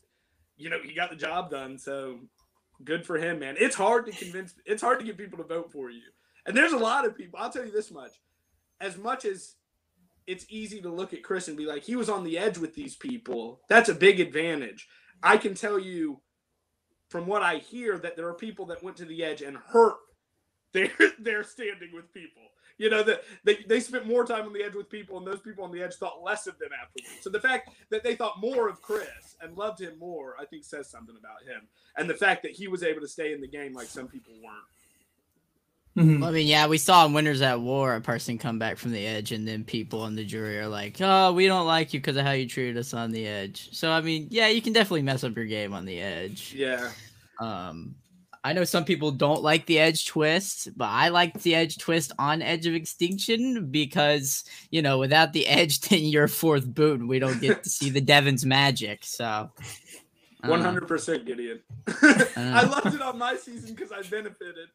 you 0.60 0.69
know, 0.69 0.78
he 0.84 0.93
got 0.93 1.10
the 1.10 1.15
job 1.15 1.50
done. 1.50 1.78
So 1.80 2.19
good 2.84 3.06
for 3.06 3.17
him, 3.17 3.39
man. 3.39 3.56
It's 3.58 3.76
hard 3.76 4.06
to 4.06 4.12
convince. 4.12 4.54
It's 4.65 4.82
hard 4.82 5.00
to 5.00 5.06
get 5.06 5.17
people 5.17 5.39
to 5.39 5.43
vote 5.43 5.72
for 5.72 5.89
you. 5.89 6.04
And 6.45 6.56
there's 6.56 6.74
a 6.74 6.78
lot 6.78 7.06
of 7.06 7.17
people. 7.17 7.39
I'll 7.39 7.52
tell 7.52 7.65
you 7.65 7.72
this 7.72 7.91
much: 7.91 8.12
as 8.80 8.98
much 8.98 9.26
as 9.26 9.56
it's 10.28 10.45
easy 10.50 10.80
to 10.82 10.91
look 10.91 11.12
at 11.13 11.24
Chris 11.24 11.48
and 11.48 11.58
be 11.58 11.65
like, 11.65 11.84
he 11.84 11.95
was 11.95 12.08
on 12.08 12.24
the 12.24 12.38
edge 12.38 12.60
with 12.60 12.76
these 12.76 12.95
people. 12.95 13.62
That's 13.67 13.89
a 13.89 13.95
big 13.95 14.19
advantage. 14.19 14.88
I 15.24 15.38
can 15.38 15.56
tell 15.56 15.80
you 15.80 16.22
from 17.10 17.26
what 17.26 17.41
I 17.41 17.56
hear 17.56 17.98
that 17.98 18.15
there 18.15 18.28
are 18.28 18.36
people 18.36 18.67
that 18.67 18.84
went 18.84 18.98
to 18.98 19.06
the 19.06 19.24
edge 19.24 19.41
and 19.41 19.58
hurt 19.58 19.95
their 20.74 20.91
their 21.19 21.43
standing 21.43 21.89
with 21.93 22.13
people. 22.13 22.43
You 22.79 22.89
know 22.89 23.03
that 23.03 23.23
they, 23.43 23.57
they 23.67 23.81
spent 23.81 24.07
more 24.07 24.25
time 24.25 24.45
on 24.45 24.53
the 24.53 24.63
edge 24.63 24.73
with 24.73 24.89
people, 24.89 25.17
and 25.17 25.27
those 25.27 25.41
people 25.41 25.65
on 25.65 25.71
the 25.71 25.83
edge 25.83 25.95
thought 25.95 26.23
less 26.23 26.47
of 26.47 26.57
them 26.59 26.69
afterwards. 26.73 27.09
So 27.21 27.29
the 27.29 27.39
fact 27.39 27.71
that 27.89 28.03
they 28.03 28.15
thought 28.15 28.39
more 28.39 28.69
of 28.69 28.81
Chris 28.81 29.35
and 29.41 29.55
loved 29.57 29.81
him 29.81 29.99
more, 29.99 30.35
I 30.39 30.45
think, 30.45 30.63
says 30.63 30.89
something 30.89 31.15
about 31.19 31.43
him. 31.43 31.67
And 31.97 32.09
the 32.09 32.13
fact 32.13 32.41
that 32.43 32.53
he 32.53 32.69
was 32.69 32.81
able 32.81 33.01
to 33.01 33.07
stay 33.07 33.33
in 33.33 33.41
the 33.41 33.47
game 33.47 33.73
like 33.73 33.87
some 33.87 34.07
people 34.07 34.33
weren't. 34.41 34.63
Mm-hmm. 35.97 36.21
Well, 36.21 36.29
I 36.29 36.33
mean, 36.33 36.47
yeah, 36.47 36.67
we 36.67 36.77
saw 36.77 37.05
in 37.05 37.11
Winners 37.11 37.41
at 37.41 37.59
War 37.59 37.95
a 37.95 38.01
person 38.01 38.37
come 38.37 38.59
back 38.59 38.77
from 38.77 38.91
the 38.91 39.05
edge, 39.05 39.33
and 39.33 39.45
then 39.45 39.65
people 39.65 40.01
on 40.01 40.15
the 40.15 40.23
jury 40.23 40.57
are 40.57 40.67
like, 40.67 40.97
"Oh, 41.01 41.33
we 41.33 41.47
don't 41.47 41.67
like 41.67 41.93
you 41.93 41.99
because 41.99 42.15
of 42.15 42.25
how 42.25 42.31
you 42.31 42.47
treated 42.47 42.77
us 42.77 42.93
on 42.93 43.11
the 43.11 43.27
edge." 43.27 43.75
So, 43.75 43.91
I 43.91 43.99
mean, 43.99 44.27
yeah, 44.29 44.47
you 44.47 44.61
can 44.61 44.71
definitely 44.71 45.01
mess 45.01 45.25
up 45.25 45.35
your 45.35 45.45
game 45.45 45.73
on 45.73 45.83
the 45.83 45.99
edge. 45.99 46.53
Yeah. 46.55 46.91
Um, 47.41 47.95
I 48.43 48.54
know 48.54 48.63
some 48.63 48.86
people 48.86 49.12
don't 49.12 49.43
like 49.43 49.65
the 49.65 49.80
edge 49.80 50.08
twist, 50.08 50.69
but 50.78 50.89
I 50.89 51.10
like 51.10 51.41
the 51.41 51.56
edge 51.56 51.78
twist 51.78 52.13
on 52.17 52.41
Edge 52.41 52.65
of 52.65 52.73
Extinction 52.73 53.69
because 53.69 54.45
you 54.71 54.82
know, 54.82 54.97
without 54.97 55.34
the 55.34 55.47
edge, 55.47 55.80
then 55.89 56.04
you're 56.04 56.28
fourth 56.28 56.65
boot, 56.65 56.99
and 56.99 57.10
we 57.10 57.19
don't 57.19 57.41
get 57.41 57.63
to 57.63 57.69
see 57.69 57.89
the 57.89 58.02
Devens' 58.10 58.45
magic. 58.45 59.04
So. 59.04 59.52
One 60.45 60.62
hundred 60.62 60.88
percent, 60.88 61.25
Gideon. 61.25 61.60
I 62.38 62.63
loved 62.63 62.95
it 62.95 63.02
on 63.02 63.17
my 63.17 63.36
season 63.36 63.75
because 63.75 63.91
I 63.91 64.02
benefited. 64.04 64.69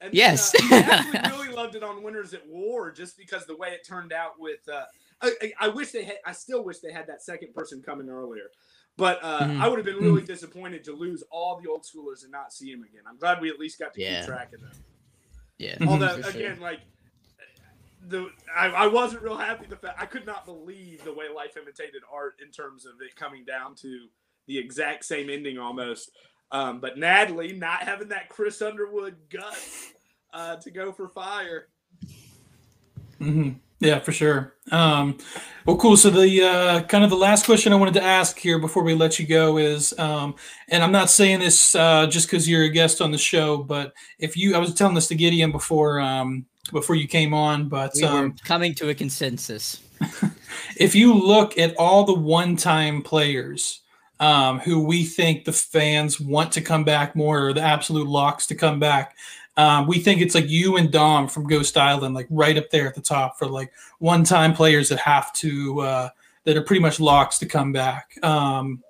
And 0.00 0.12
yes, 0.12 0.52
uh, 0.56 0.58
I 0.72 0.78
actually 0.80 1.44
really 1.44 1.54
loved 1.54 1.76
it 1.76 1.84
on 1.84 2.02
Winners 2.02 2.34
at 2.34 2.44
War 2.48 2.90
just 2.90 3.16
because 3.16 3.46
the 3.46 3.56
way 3.56 3.68
it 3.68 3.86
turned 3.86 4.12
out 4.12 4.32
with. 4.40 4.58
Uh, 4.68 4.82
I, 5.22 5.52
I, 5.60 5.68
wish 5.68 5.92
they 5.92 6.02
had. 6.02 6.16
I 6.26 6.32
still 6.32 6.64
wish 6.64 6.80
they 6.80 6.92
had 6.92 7.06
that 7.06 7.22
second 7.22 7.54
person 7.54 7.80
coming 7.80 8.08
earlier. 8.08 8.50
But 8.96 9.18
uh, 9.22 9.40
mm-hmm. 9.40 9.62
I 9.62 9.68
would 9.68 9.78
have 9.78 9.86
been 9.86 9.96
really 9.96 10.20
mm-hmm. 10.20 10.26
disappointed 10.26 10.84
to 10.84 10.92
lose 10.92 11.24
all 11.30 11.60
the 11.60 11.68
old 11.68 11.82
schoolers 11.82 12.22
and 12.22 12.30
not 12.30 12.52
see 12.52 12.70
him 12.70 12.84
again. 12.84 13.02
I'm 13.08 13.16
glad 13.16 13.40
we 13.40 13.48
at 13.50 13.58
least 13.58 13.78
got 13.78 13.92
to 13.94 14.00
yeah. 14.00 14.20
keep 14.20 14.28
track 14.28 14.52
of 14.52 14.60
them. 14.60 14.70
Yeah. 15.58 15.76
Although 15.86 16.14
again, 16.16 16.60
like 16.60 16.80
the 18.06 18.28
I, 18.54 18.66
I, 18.68 18.86
wasn't 18.86 19.22
real 19.22 19.36
happy. 19.36 19.66
The 19.66 19.76
fact 19.76 20.00
I 20.00 20.06
could 20.06 20.26
not 20.26 20.44
believe 20.44 21.02
the 21.04 21.12
way 21.12 21.24
life 21.34 21.56
imitated 21.56 22.02
art 22.12 22.36
in 22.44 22.50
terms 22.50 22.86
of 22.86 22.94
it 23.00 23.16
coming 23.16 23.44
down 23.44 23.74
to 23.76 24.06
the 24.46 24.58
exact 24.58 25.04
same 25.04 25.30
ending 25.30 25.58
almost. 25.58 26.10
Um, 26.52 26.80
but 26.80 26.98
Natalie 26.98 27.52
not 27.52 27.82
having 27.82 28.08
that 28.08 28.28
Chris 28.28 28.62
Underwood 28.62 29.16
guts 29.30 29.92
uh, 30.32 30.56
to 30.56 30.70
go 30.70 30.92
for 30.92 31.08
fire. 31.08 31.68
Mm-hmm. 33.20 33.52
Yeah, 33.84 33.98
for 33.98 34.12
sure. 34.12 34.54
Um, 34.72 35.18
well, 35.66 35.76
cool. 35.76 35.96
So 35.96 36.10
the 36.10 36.42
uh, 36.42 36.82
kind 36.84 37.04
of 37.04 37.10
the 37.10 37.16
last 37.16 37.44
question 37.44 37.72
I 37.72 37.76
wanted 37.76 37.94
to 37.94 38.02
ask 38.02 38.38
here 38.38 38.58
before 38.58 38.82
we 38.82 38.94
let 38.94 39.18
you 39.18 39.26
go 39.26 39.58
is, 39.58 39.96
um, 39.98 40.34
and 40.68 40.82
I'm 40.82 40.92
not 40.92 41.10
saying 41.10 41.40
this 41.40 41.74
uh, 41.74 42.06
just 42.06 42.26
because 42.26 42.48
you're 42.48 42.64
a 42.64 42.70
guest 42.70 43.00
on 43.00 43.10
the 43.10 43.18
show, 43.18 43.58
but 43.58 43.92
if 44.18 44.36
you, 44.36 44.54
I 44.54 44.58
was 44.58 44.74
telling 44.74 44.94
this 44.94 45.08
to 45.08 45.14
Gideon 45.14 45.52
before 45.52 46.00
um, 46.00 46.46
before 46.72 46.96
you 46.96 47.06
came 47.06 47.34
on, 47.34 47.68
but 47.68 47.92
we 47.94 48.04
um, 48.04 48.34
coming 48.44 48.74
to 48.76 48.88
a 48.88 48.94
consensus. 48.94 49.82
if 50.76 50.94
you 50.94 51.14
look 51.14 51.58
at 51.58 51.76
all 51.76 52.04
the 52.04 52.14
one-time 52.14 53.02
players 53.02 53.82
um, 54.20 54.60
who 54.60 54.84
we 54.84 55.04
think 55.04 55.44
the 55.44 55.52
fans 55.52 56.20
want 56.20 56.52
to 56.52 56.60
come 56.60 56.84
back 56.84 57.16
more, 57.16 57.48
or 57.48 57.52
the 57.52 57.60
absolute 57.60 58.06
locks 58.06 58.46
to 58.46 58.54
come 58.54 58.78
back. 58.78 59.16
Um, 59.56 59.86
we 59.86 60.00
think 60.00 60.20
it's 60.20 60.34
like 60.34 60.48
you 60.48 60.76
and 60.76 60.90
Dom 60.90 61.28
from 61.28 61.46
Ghost 61.46 61.76
Island, 61.76 62.14
like 62.14 62.26
right 62.30 62.56
up 62.56 62.70
there 62.70 62.88
at 62.88 62.94
the 62.94 63.00
top 63.00 63.38
for 63.38 63.46
like 63.46 63.72
one-time 63.98 64.52
players 64.52 64.88
that 64.88 64.98
have 64.98 65.32
to 65.34 65.80
uh, 65.80 66.08
that 66.44 66.56
are 66.56 66.62
pretty 66.62 66.80
much 66.80 66.98
locks 66.98 67.38
to 67.38 67.46
come 67.46 67.72
back. 67.72 68.18
Um, 68.22 68.82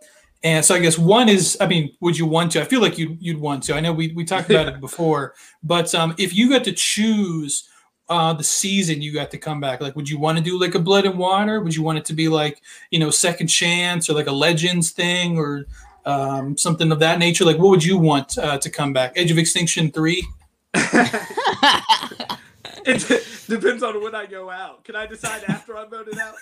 and 0.42 0.64
so 0.64 0.74
I 0.74 0.78
guess 0.78 0.98
one 0.98 1.28
is, 1.28 1.56
I 1.60 1.66
mean, 1.66 1.94
would 2.00 2.18
you 2.18 2.26
want 2.26 2.52
to? 2.52 2.60
I 2.60 2.64
feel 2.64 2.80
like 2.80 2.98
you'd 2.98 3.22
you'd 3.22 3.40
want 3.40 3.62
to. 3.64 3.74
I 3.74 3.80
know 3.80 3.92
we 3.92 4.12
we 4.12 4.24
talked 4.24 4.50
about 4.50 4.68
it 4.68 4.80
before, 4.80 5.34
but 5.62 5.94
um, 5.94 6.14
if 6.18 6.34
you 6.34 6.48
got 6.48 6.64
to 6.64 6.72
choose 6.72 7.68
uh, 8.08 8.32
the 8.32 8.44
season 8.44 9.00
you 9.00 9.12
got 9.12 9.30
to 9.30 9.38
come 9.38 9.60
back? 9.60 9.80
Like, 9.80 9.96
would 9.96 10.08
you 10.08 10.18
want 10.18 10.38
to 10.38 10.44
do 10.44 10.60
like 10.60 10.74
a 10.74 10.78
Blood 10.78 11.06
and 11.06 11.18
Water? 11.18 11.60
Would 11.60 11.74
you 11.74 11.82
want 11.82 11.98
it 11.98 12.04
to 12.06 12.14
be 12.14 12.28
like, 12.28 12.62
you 12.90 12.98
know, 12.98 13.10
Second 13.10 13.46
Chance 13.46 14.10
or 14.10 14.14
like 14.14 14.26
a 14.26 14.32
Legends 14.32 14.90
thing 14.90 15.38
or 15.38 15.66
um, 16.04 16.56
something 16.56 16.92
of 16.92 16.98
that 16.98 17.18
nature? 17.18 17.44
Like, 17.44 17.58
what 17.58 17.70
would 17.70 17.84
you 17.84 17.96
want 17.96 18.36
uh, 18.38 18.58
to 18.58 18.70
come 18.70 18.92
back? 18.92 19.14
Edge 19.16 19.30
of 19.30 19.38
Extinction 19.38 19.90
3? 19.90 20.26
it 22.84 23.46
depends 23.48 23.82
on 23.82 24.02
when 24.02 24.14
I 24.14 24.26
go 24.26 24.50
out. 24.50 24.84
Can 24.84 24.96
I 24.96 25.06
decide 25.06 25.44
after 25.48 25.76
I'm 25.76 25.90
voted 25.90 26.18
out? 26.18 26.34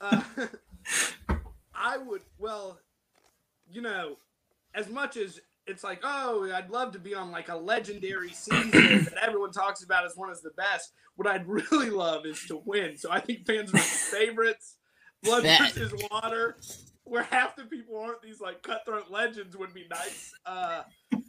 Uh, 0.00 0.22
I 1.74 1.98
would, 1.98 2.22
well, 2.38 2.78
you 3.70 3.82
know, 3.82 4.16
as 4.74 4.88
much 4.88 5.16
as 5.16 5.40
it's 5.66 5.84
like, 5.84 6.00
oh, 6.02 6.50
I'd 6.52 6.70
love 6.70 6.92
to 6.92 6.98
be 6.98 7.14
on 7.14 7.30
like 7.30 7.48
a 7.48 7.56
legendary 7.56 8.30
season 8.30 8.70
that 9.04 9.18
everyone 9.22 9.52
talks 9.52 9.82
about 9.84 10.04
as 10.04 10.16
one 10.16 10.30
of 10.30 10.40
the 10.42 10.50
best. 10.50 10.92
What 11.16 11.28
I'd 11.28 11.46
really 11.46 11.90
love 11.90 12.26
is 12.26 12.44
to 12.46 12.62
win. 12.64 12.96
So 12.96 13.10
I 13.10 13.20
think 13.20 13.46
fans 13.46 13.72
are 13.72 13.78
favorites. 13.78 14.76
Blood 15.22 15.42
versus 15.42 15.92
water, 16.10 16.56
where 17.02 17.24
half 17.24 17.56
the 17.56 17.64
people 17.64 17.98
aren't 17.98 18.22
these 18.22 18.40
like 18.40 18.62
cutthroat 18.62 19.10
legends 19.10 19.56
would 19.56 19.74
be 19.74 19.84
nice. 19.90 20.32
Uh, 20.46 20.82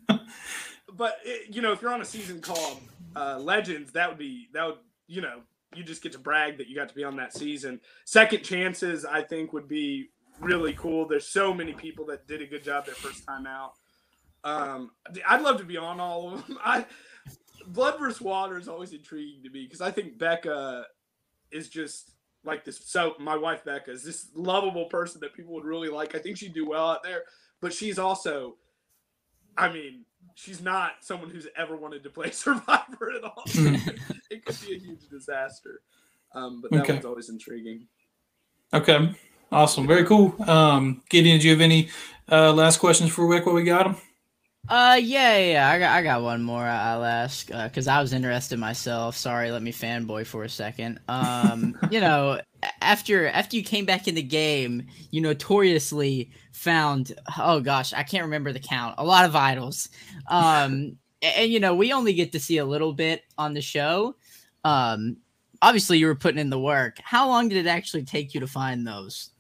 but 0.94 1.18
it, 1.24 1.54
you 1.54 1.62
know, 1.62 1.72
if 1.72 1.82
you're 1.82 1.94
on 1.94 2.02
a 2.02 2.06
season 2.06 2.42
called 2.42 2.82
uh, 3.16 3.40
Legends, 3.40 3.92
that 3.94 4.10
would 4.10 4.18
be 4.18 4.48
that 4.54 4.66
would 4.66 4.78
you 5.08 5.22
know 5.22 5.42
you 5.76 5.84
just 5.84 6.02
get 6.02 6.12
to 6.14 6.20
brag 6.20 6.58
that 6.58 6.68
you 6.68 6.76
got 6.76 6.90
to 6.90 6.96
be 6.96 7.04
on 7.04 7.16
that 7.18 7.34
season. 7.34 7.80
Second 8.06 8.44
chances, 8.44 9.06
I 9.06 9.22
think, 9.22 9.54
would 9.54 9.68
be 9.68 10.10
really 10.40 10.74
cool. 10.74 11.08
There's 11.08 11.28
so 11.28 11.54
many 11.54 11.74
people 11.74 12.06
that 12.08 12.28
did 12.28 12.42
a 12.42 12.48
good 12.48 12.64
job 12.64 12.86
their 12.86 12.96
first 12.96 13.26
time 13.26 13.46
out. 13.46 13.74
Um, 14.44 14.92
I'd 15.28 15.42
love 15.42 15.58
to 15.58 15.66
be 15.66 15.78
on 15.78 16.00
all 16.00 16.34
of 16.34 16.48
them. 16.48 16.58
I 16.64 16.86
Blood 17.68 18.00
vs. 18.00 18.22
Water 18.22 18.58
is 18.58 18.68
always 18.68 18.94
intriguing 18.94 19.44
to 19.44 19.50
me 19.50 19.66
because 19.66 19.82
I 19.82 19.92
think 19.92 20.18
Becca 20.18 20.86
is 21.52 21.70
just 21.70 22.14
like 22.44 22.66
this. 22.66 22.80
So 22.86 23.16
my 23.20 23.36
wife 23.36 23.64
Becca 23.64 23.92
is 23.92 24.04
this 24.04 24.30
lovable 24.34 24.86
person 24.86 25.20
that 25.22 25.34
people 25.34 25.54
would 25.54 25.66
really 25.66 25.90
like. 25.90 26.16
I 26.16 26.20
think 26.20 26.38
she'd 26.38 26.54
do 26.54 26.68
well 26.68 26.90
out 26.90 27.04
there, 27.04 27.24
but 27.62 27.74
she's 27.74 28.00
also, 28.00 28.56
I 29.58 29.72
mean, 29.72 30.06
she's 30.36 30.62
not 30.62 30.92
someone 31.02 31.30
who's 31.30 31.48
ever 31.58 31.76
wanted 31.76 32.04
to 32.04 32.10
play 32.10 32.32
Survivor 32.32 33.12
at 33.16 33.24
all. 33.24 33.44
it 33.46 34.46
could 34.46 34.58
be 34.66 34.76
a 34.76 34.80
huge 34.80 35.08
disaster. 35.10 35.82
Um, 36.34 36.62
but 36.62 36.72
that 36.72 36.82
okay. 36.82 36.94
one's 36.94 37.06
always 37.06 37.30
intriguing. 37.30 37.88
Okay. 38.74 39.16
Awesome. 39.52 39.88
Very 39.88 40.06
cool. 40.06 40.36
Um, 40.48 41.02
Gideon, 41.10 41.40
do 41.40 41.48
you 41.48 41.54
have 41.54 41.62
any 41.62 41.90
uh, 42.32 42.54
last 42.54 42.78
questions 42.78 43.12
for 43.12 43.26
Rick 43.26 43.48
while 43.48 43.56
we 43.56 43.64
got 43.64 43.88
him? 43.88 43.96
Uh, 44.70 45.00
yeah, 45.02 45.38
yeah, 45.40 45.70
I 45.72 45.80
got, 45.80 45.92
I 45.92 46.04
got 46.04 46.22
one 46.22 46.44
more. 46.44 46.64
I'll 46.64 47.04
ask 47.04 47.48
because 47.48 47.88
uh, 47.88 47.92
I 47.92 48.02
was 48.02 48.14
interested 48.14 48.60
myself. 48.60 49.18
Sorry, 49.18 49.50
let 49.50 49.64
me 49.64 49.72
fanboy 49.72 50.28
for 50.28 50.44
a 50.44 50.50
second. 50.50 51.00
Um, 51.08 51.76
you 51.92 52.00
know, 52.00 52.40
after 52.82 53.28
after 53.30 53.58
you 53.58 53.64
came 53.64 53.86
back 53.86 54.08
in 54.08 54.14
the 54.14 54.22
game, 54.22 54.86
you 55.10 55.22
notoriously 55.22 56.30
found 56.52 57.14
oh 57.40 57.62
gosh, 57.62 57.94
I 57.94 58.04
can't 58.04 58.26
remember 58.26 58.54
the 58.54 58.60
count. 58.60 58.94
A 59.00 59.04
lot 59.04 59.26
of 59.26 59.36
idols. 59.36 59.90
Um, 60.28 60.98
and, 61.24 61.36
and 61.36 61.52
you 61.52 61.60
know, 61.60 61.74
we 61.74 61.92
only 61.92 62.14
get 62.14 62.32
to 62.34 62.40
see 62.40 62.60
a 62.60 62.66
little 62.66 62.94
bit 62.94 63.24
on 63.40 63.56
the 63.56 63.62
show. 63.62 64.18
Um, 64.64 65.18
obviously, 65.64 65.98
you 65.98 66.06
were 66.06 66.16
putting 66.16 66.40
in 66.40 66.52
the 66.52 66.60
work. 66.60 66.98
How 67.04 67.28
long 67.28 67.50
did 67.50 67.66
it 67.66 67.68
actually 67.68 68.04
take 68.04 68.36
you 68.36 68.40
to 68.42 68.48
find 68.48 68.86
those? 68.86 69.32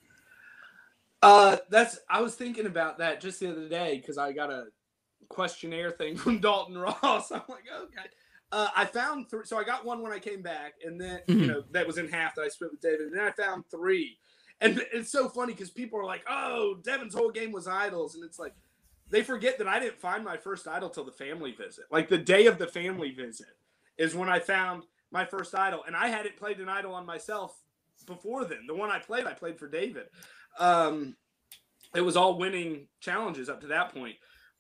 Uh, 1.21 1.57
that's 1.69 1.99
I 2.09 2.21
was 2.21 2.33
thinking 2.33 2.65
about 2.65 2.97
that 2.97 3.21
just 3.21 3.39
the 3.39 3.51
other 3.51 3.69
day 3.69 3.97
because 3.97 4.17
I 4.17 4.31
got 4.31 4.49
a 4.49 4.65
questionnaire 5.29 5.91
thing 5.91 6.17
from 6.17 6.39
Dalton 6.39 6.77
Ross. 6.77 7.31
I'm 7.31 7.41
like, 7.47 7.65
okay. 7.83 8.07
Uh, 8.51 8.67
I 8.75 8.85
found 8.85 9.29
three. 9.29 9.45
So 9.45 9.57
I 9.57 9.63
got 9.63 9.85
one 9.85 10.01
when 10.01 10.11
I 10.11 10.19
came 10.19 10.41
back, 10.41 10.73
and 10.83 10.99
then 10.99 11.21
Mhm. 11.27 11.39
you 11.41 11.47
know 11.47 11.63
that 11.71 11.85
was 11.87 11.97
in 11.99 12.07
half 12.09 12.35
that 12.35 12.41
I 12.41 12.47
split 12.49 12.71
with 12.71 12.81
David, 12.81 13.01
and 13.07 13.17
then 13.17 13.25
I 13.25 13.31
found 13.31 13.63
three. 13.69 14.17
And 14.61 14.83
it's 14.91 15.11
so 15.11 15.29
funny 15.29 15.53
because 15.53 15.69
people 15.69 15.99
are 15.99 16.05
like, 16.05 16.23
"Oh, 16.27 16.75
Devens' 16.83 17.13
whole 17.13 17.29
game 17.31 17.51
was 17.51 17.67
idols," 17.67 18.15
and 18.15 18.23
it's 18.25 18.39
like 18.39 18.53
they 19.09 19.23
forget 19.23 19.57
that 19.59 19.67
I 19.67 19.79
didn't 19.79 19.99
find 20.01 20.23
my 20.23 20.35
first 20.37 20.67
idol 20.67 20.89
till 20.89 21.03
the 21.05 21.11
family 21.11 21.51
visit. 21.51 21.85
Like 21.91 22.09
the 22.09 22.17
day 22.17 22.47
of 22.47 22.57
the 22.57 22.67
family 22.67 23.11
visit 23.11 23.55
is 23.97 24.15
when 24.15 24.29
I 24.29 24.39
found 24.39 24.83
my 25.11 25.25
first 25.25 25.53
idol, 25.55 25.83
and 25.85 25.95
I 25.95 26.07
hadn't 26.07 26.35
played 26.37 26.59
an 26.59 26.69
idol 26.69 26.93
on 26.95 27.05
myself 27.05 27.55
before 28.05 28.45
then. 28.45 28.65
The 28.67 28.75
one 28.75 28.89
I 28.89 28.97
played, 28.99 29.25
I 29.25 29.33
played 29.33 29.59
for 29.59 29.67
David. 29.67 30.07
Um, 30.57 31.15
it 31.95 32.01
was 32.01 32.15
all 32.17 32.37
winning 32.37 32.87
challenges 32.99 33.47
up 33.49 33.61
to 33.61 33.67
that 33.67 33.93
point. 33.93 34.15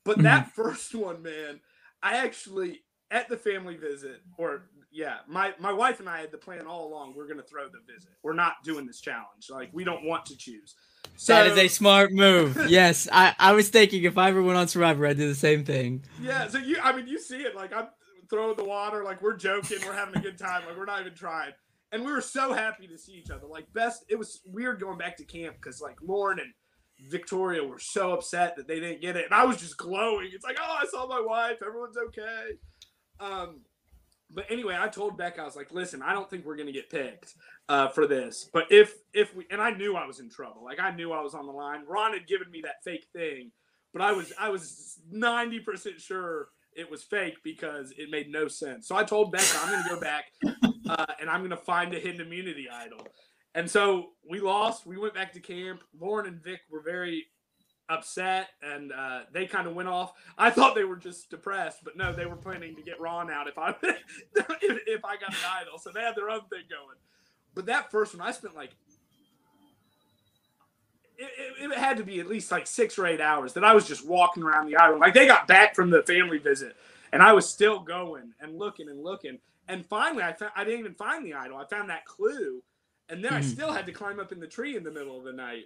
But 0.05 0.15
mm-hmm. 0.15 0.23
that 0.23 0.51
first 0.51 0.93
one, 0.95 1.21
man, 1.21 1.59
I 2.01 2.17
actually 2.17 2.81
at 3.11 3.27
the 3.27 3.37
family 3.37 3.75
visit, 3.75 4.21
or 4.37 4.69
yeah, 4.91 5.17
my 5.27 5.53
my 5.59 5.73
wife 5.73 5.99
and 5.99 6.09
I 6.09 6.19
had 6.19 6.31
the 6.31 6.37
plan 6.37 6.65
all 6.65 6.87
along. 6.87 7.13
We're 7.15 7.27
gonna 7.27 7.43
throw 7.43 7.65
the 7.65 7.79
visit. 7.91 8.09
We're 8.23 8.33
not 8.33 8.63
doing 8.63 8.85
this 8.85 9.01
challenge. 9.01 9.49
Like 9.49 9.69
we 9.73 9.83
don't 9.83 10.05
want 10.05 10.25
to 10.27 10.37
choose. 10.37 10.75
So 11.15 11.33
that 11.33 11.47
is 11.47 11.57
a 11.57 11.67
smart 11.67 12.11
move. 12.11 12.65
yes, 12.69 13.07
I, 13.11 13.35
I 13.37 13.51
was 13.53 13.69
thinking 13.69 14.03
if 14.03 14.17
I 14.17 14.29
ever 14.29 14.41
went 14.41 14.57
on 14.57 14.67
Survivor, 14.67 15.05
I'd 15.05 15.17
do 15.17 15.27
the 15.27 15.35
same 15.35 15.63
thing. 15.63 16.03
yeah. 16.21 16.47
So 16.47 16.59
you, 16.59 16.77
I 16.81 16.95
mean, 16.95 17.07
you 17.07 17.19
see 17.19 17.41
it. 17.41 17.55
Like 17.55 17.73
I'm 17.73 17.87
throwing 18.29 18.55
the 18.55 18.63
water. 18.63 19.03
Like 19.03 19.21
we're 19.21 19.35
joking. 19.35 19.79
We're 19.85 19.93
having 19.93 20.15
a 20.15 20.21
good 20.21 20.37
time. 20.37 20.63
Like 20.65 20.77
we're 20.77 20.85
not 20.85 21.01
even 21.01 21.15
trying. 21.15 21.51
And 21.91 22.05
we 22.05 22.11
were 22.11 22.21
so 22.21 22.53
happy 22.53 22.87
to 22.87 22.97
see 22.97 23.13
each 23.13 23.31
other. 23.31 23.47
Like 23.47 23.71
best. 23.73 24.05
It 24.09 24.17
was 24.17 24.41
weird 24.45 24.79
going 24.79 24.97
back 24.97 25.17
to 25.17 25.25
camp 25.25 25.55
because 25.55 25.81
like 25.81 25.97
Lauren 26.01 26.39
and 26.39 26.53
Victoria 27.07 27.63
were 27.63 27.79
so 27.79 28.11
upset 28.11 28.55
that 28.57 28.67
they 28.67 28.79
didn't 28.79 29.01
get 29.01 29.15
it, 29.15 29.25
and 29.25 29.33
I 29.33 29.45
was 29.45 29.57
just 29.57 29.77
glowing. 29.77 30.29
It's 30.33 30.43
like, 30.45 30.57
oh, 30.61 30.77
I 30.81 30.85
saw 30.85 31.07
my 31.07 31.21
wife. 31.21 31.57
Everyone's 31.65 31.97
okay. 31.97 32.51
Um, 33.19 33.61
but 34.31 34.45
anyway, 34.49 34.77
I 34.79 34.87
told 34.87 35.17
Beck, 35.17 35.39
I 35.39 35.43
was 35.43 35.55
like, 35.55 35.71
listen, 35.71 36.01
I 36.01 36.13
don't 36.13 36.29
think 36.29 36.45
we're 36.45 36.55
gonna 36.55 36.71
get 36.71 36.89
picked 36.89 37.33
uh, 37.67 37.87
for 37.89 38.05
this. 38.05 38.49
But 38.51 38.65
if 38.69 38.93
if 39.13 39.35
we 39.35 39.45
and 39.49 39.61
I 39.61 39.71
knew 39.71 39.95
I 39.95 40.05
was 40.05 40.19
in 40.19 40.29
trouble. 40.29 40.63
Like 40.63 40.79
I 40.79 40.91
knew 40.91 41.11
I 41.11 41.21
was 41.21 41.33
on 41.33 41.45
the 41.45 41.51
line. 41.51 41.83
Ron 41.87 42.13
had 42.13 42.27
given 42.27 42.51
me 42.51 42.61
that 42.63 42.83
fake 42.83 43.07
thing, 43.13 43.51
but 43.93 44.01
I 44.01 44.11
was 44.11 44.31
I 44.39 44.49
was 44.49 44.99
ninety 45.09 45.59
percent 45.59 45.99
sure 45.99 46.49
it 46.75 46.89
was 46.89 47.03
fake 47.03 47.37
because 47.43 47.91
it 47.97 48.09
made 48.11 48.29
no 48.29 48.47
sense. 48.47 48.87
So 48.87 48.95
I 48.95 49.03
told 49.03 49.31
Becca, 49.31 49.57
I'm 49.61 49.71
gonna 49.71 49.89
go 49.89 49.99
back 49.99 50.25
uh, 50.89 51.05
and 51.19 51.29
I'm 51.29 51.41
gonna 51.41 51.57
find 51.57 51.93
a 51.93 51.99
hidden 51.99 52.21
immunity 52.21 52.67
idol. 52.71 53.07
And 53.55 53.69
so 53.69 54.09
we 54.29 54.39
lost. 54.39 54.85
We 54.85 54.97
went 54.97 55.13
back 55.13 55.33
to 55.33 55.39
camp. 55.39 55.81
Lauren 55.99 56.27
and 56.27 56.43
Vic 56.43 56.61
were 56.69 56.81
very 56.81 57.25
upset 57.89 58.49
and 58.61 58.91
uh, 58.91 59.21
they 59.33 59.45
kind 59.47 59.67
of 59.67 59.73
went 59.73 59.89
off. 59.89 60.13
I 60.37 60.51
thought 60.51 60.75
they 60.75 60.83
were 60.83 60.95
just 60.95 61.29
depressed, 61.29 61.79
but 61.83 61.97
no, 61.97 62.13
they 62.13 62.25
were 62.25 62.35
planning 62.35 62.75
to 62.75 62.81
get 62.81 63.01
Ron 63.01 63.31
out 63.31 63.47
if 63.47 63.57
I 63.57 63.73
if, 63.81 65.03
I 65.03 65.17
got 65.17 65.31
an 65.31 65.37
idol. 65.61 65.79
So 65.79 65.91
they 65.91 66.01
had 66.01 66.15
their 66.15 66.29
own 66.29 66.41
thing 66.41 66.63
going. 66.69 66.97
But 67.55 67.65
that 67.65 67.91
first 67.91 68.15
one, 68.15 68.25
I 68.25 68.31
spent 68.31 68.55
like 68.55 68.71
it, 71.17 71.29
it, 71.59 71.71
it 71.71 71.77
had 71.77 71.97
to 71.97 72.03
be 72.03 72.19
at 72.19 72.27
least 72.27 72.51
like 72.51 72.67
six 72.67 72.97
or 72.97 73.05
eight 73.05 73.19
hours 73.19 73.53
that 73.53 73.65
I 73.65 73.73
was 73.73 73.87
just 73.87 74.07
walking 74.07 74.43
around 74.43 74.67
the 74.67 74.77
island. 74.77 75.01
Like 75.01 75.13
they 75.13 75.25
got 75.25 75.47
back 75.47 75.75
from 75.75 75.89
the 75.89 76.03
family 76.03 76.37
visit, 76.37 76.75
and 77.11 77.21
I 77.23 77.33
was 77.33 77.49
still 77.49 77.79
going 77.79 78.33
and 78.39 78.57
looking 78.57 78.87
and 78.87 79.03
looking. 79.03 79.39
And 79.67 79.85
finally, 79.85 80.23
I 80.23 80.33
found 80.33 80.51
I 80.55 80.63
didn't 80.63 80.79
even 80.79 80.93
find 80.93 81.25
the 81.25 81.33
idol. 81.33 81.57
I 81.57 81.65
found 81.65 81.89
that 81.89 82.05
clue, 82.05 82.61
and 83.09 83.23
then 83.23 83.33
I 83.33 83.39
Mhm. 83.39 83.43
still 83.43 83.71
had 83.73 83.85
to 83.87 83.91
climb 83.91 84.19
up 84.19 84.31
in 84.31 84.39
the 84.39 84.47
tree 84.47 84.75
in 84.75 84.83
the 84.83 84.91
middle 84.91 85.17
of 85.17 85.23
the 85.25 85.33
night. 85.33 85.65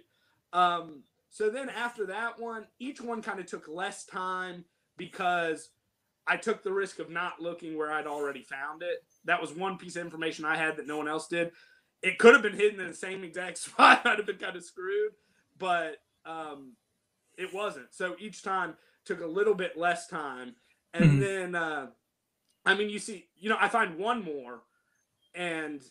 Um, 0.52 1.04
so 1.30 1.50
then 1.50 1.68
after 1.68 2.06
that 2.06 2.38
one, 2.38 2.66
each 2.78 3.00
one 3.00 3.22
kind 3.22 3.40
of 3.40 3.46
took 3.46 3.68
less 3.68 4.04
time 4.04 4.64
because 4.96 5.70
I 6.26 6.36
took 6.36 6.62
the 6.62 6.72
risk 6.72 6.98
of 7.00 7.10
not 7.10 7.40
looking 7.40 7.76
where 7.76 7.92
I'd 7.92 8.06
already 8.06 8.42
found 8.42 8.82
it. 8.82 9.04
That 9.24 9.40
was 9.40 9.52
one 9.52 9.78
piece 9.78 9.96
of 9.96 10.04
information 10.04 10.44
I 10.44 10.56
had 10.56 10.76
that 10.76 10.86
no 10.86 10.96
one 10.96 11.08
else 11.08 11.28
did. 11.28 11.52
It 12.02 12.18
could 12.18 12.34
have 12.34 12.42
been 12.42 12.54
hidden 12.56 12.80
in 12.80 12.88
the 12.88 12.94
same 12.94 13.24
exact 13.24 13.58
spot. 13.58 14.06
I'd 14.06 14.18
have 14.18 14.26
been 14.26 14.38
kind 14.38 14.56
of 14.56 14.64
screwed, 14.64 15.12
but 15.58 15.98
um, 16.24 16.76
it 17.36 17.52
wasn't. 17.52 17.94
So 17.94 18.16
each 18.18 18.42
time 18.42 18.76
took 19.04 19.20
a 19.20 19.26
little 19.26 19.54
bit 19.54 19.76
less 19.76 20.06
time. 20.06 20.56
And 20.94 21.04
Mhm. 21.04 21.20
then, 21.20 21.54
uh, 21.54 21.90
I 22.64 22.74
mean, 22.74 22.88
you 22.90 22.98
see, 22.98 23.28
you 23.36 23.48
know, 23.50 23.58
I 23.60 23.68
find 23.68 23.98
one 23.98 24.24
more, 24.24 24.62
and 25.34 25.82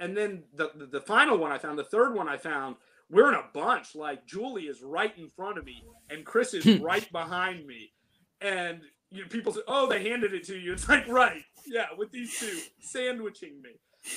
and 0.00 0.16
then 0.16 0.44
the, 0.54 0.70
the 0.74 0.86
the 0.86 1.00
final 1.00 1.38
one 1.38 1.52
I 1.52 1.58
found, 1.58 1.78
the 1.78 1.84
third 1.84 2.14
one 2.14 2.28
I 2.28 2.36
found, 2.36 2.76
we're 3.10 3.28
in 3.28 3.34
a 3.34 3.44
bunch. 3.52 3.94
Like 3.94 4.26
Julie 4.26 4.64
is 4.64 4.82
right 4.82 5.16
in 5.18 5.28
front 5.28 5.58
of 5.58 5.64
me, 5.64 5.82
and 6.10 6.24
Chris 6.24 6.54
is 6.54 6.80
right 6.80 7.10
behind 7.12 7.66
me, 7.66 7.92
and 8.40 8.80
you 9.10 9.22
know, 9.22 9.28
people 9.28 9.52
say, 9.52 9.60
"Oh, 9.66 9.86
they 9.86 10.08
handed 10.08 10.34
it 10.34 10.44
to 10.44 10.56
you." 10.56 10.72
It's 10.78 10.88
like, 10.88 11.08
right, 11.08 11.42
yeah, 11.66 11.86
with 11.96 12.10
these 12.10 12.38
two 12.38 12.58
sandwiching 12.80 13.60
me. 13.62 13.70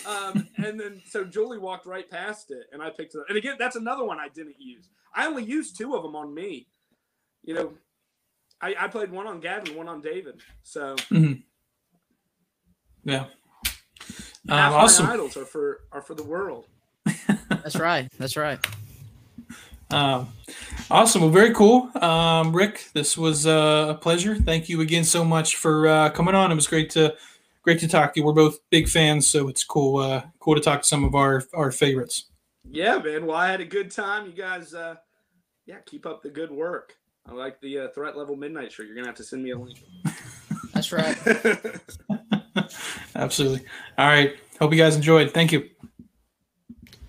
Um, 0.05 0.47
and 0.57 0.79
then 0.79 1.01
so 1.05 1.23
Julie 1.25 1.57
walked 1.57 1.85
right 1.85 2.09
past 2.09 2.51
it, 2.51 2.67
and 2.71 2.81
I 2.81 2.89
picked 2.89 3.15
it 3.15 3.19
up. 3.19 3.25
And 3.29 3.37
again, 3.37 3.55
that's 3.57 3.75
another 3.75 4.03
one 4.03 4.19
I 4.19 4.29
didn't 4.29 4.55
use. 4.59 4.89
I 5.13 5.25
only 5.27 5.43
used 5.43 5.77
two 5.77 5.95
of 5.95 6.03
them 6.03 6.15
on 6.15 6.33
me. 6.33 6.67
You 7.43 7.55
know, 7.55 7.73
I, 8.61 8.75
I 8.79 8.87
played 8.87 9.11
one 9.11 9.27
on 9.27 9.39
Gavin, 9.39 9.75
one 9.75 9.87
on 9.87 10.01
David. 10.01 10.41
So 10.63 10.95
Yeah. 13.03 13.25
Half 14.49 14.73
Um, 14.73 14.79
awesome. 14.81 15.05
my 15.07 15.13
idols 15.13 15.37
are 15.37 15.45
for 15.45 15.81
are 15.91 16.01
for 16.01 16.13
the 16.15 16.23
world. 16.23 16.67
That's 17.49 17.75
right. 17.77 18.07
That's 18.17 18.37
right. 18.37 18.59
Um, 19.93 20.29
awesome. 20.89 21.21
Well, 21.21 21.31
very 21.31 21.53
cool. 21.53 21.89
Um, 22.01 22.55
Rick, 22.55 22.87
this 22.93 23.17
was 23.17 23.45
uh, 23.45 23.87
a 23.89 23.93
pleasure. 23.93 24.37
Thank 24.37 24.69
you 24.69 24.79
again 24.79 25.03
so 25.03 25.25
much 25.25 25.57
for 25.57 25.85
uh, 25.85 26.09
coming 26.11 26.33
on. 26.33 26.49
It 26.49 26.55
was 26.55 26.65
great 26.65 26.89
to 26.91 27.13
great 27.61 27.79
to 27.79 27.89
talk 27.89 28.13
to 28.13 28.21
you. 28.21 28.25
We're 28.25 28.31
both 28.31 28.59
big 28.69 28.87
fans, 28.87 29.27
so 29.27 29.49
it's 29.49 29.65
cool 29.65 29.97
uh, 29.97 30.21
cool 30.39 30.55
to 30.55 30.61
talk 30.61 30.83
to 30.83 30.87
some 30.87 31.03
of 31.03 31.13
our 31.13 31.43
our 31.53 31.71
favorites. 31.73 32.27
Yeah, 32.69 32.99
man. 32.99 33.25
Well, 33.25 33.35
I 33.35 33.49
had 33.51 33.59
a 33.59 33.65
good 33.65 33.91
time. 33.91 34.27
You 34.27 34.31
guys, 34.31 34.73
uh, 34.73 34.95
yeah, 35.65 35.79
keep 35.85 36.05
up 36.05 36.21
the 36.23 36.29
good 36.29 36.51
work. 36.51 36.95
I 37.27 37.33
like 37.33 37.59
the 37.59 37.79
uh, 37.79 37.87
threat 37.89 38.17
level 38.17 38.37
midnight 38.37 38.71
shirt. 38.71 38.85
You're 38.87 38.95
gonna 38.95 39.07
have 39.07 39.17
to 39.17 39.25
send 39.25 39.43
me 39.43 39.51
a 39.51 39.57
link. 39.59 39.83
That's 40.73 40.93
right. 40.93 41.17
Absolutely. 43.15 43.65
All 43.97 44.07
right. 44.07 44.35
Hope 44.59 44.71
you 44.71 44.77
guys 44.77 44.95
enjoyed. 44.95 45.31
Thank 45.31 45.51
you. 45.51 45.69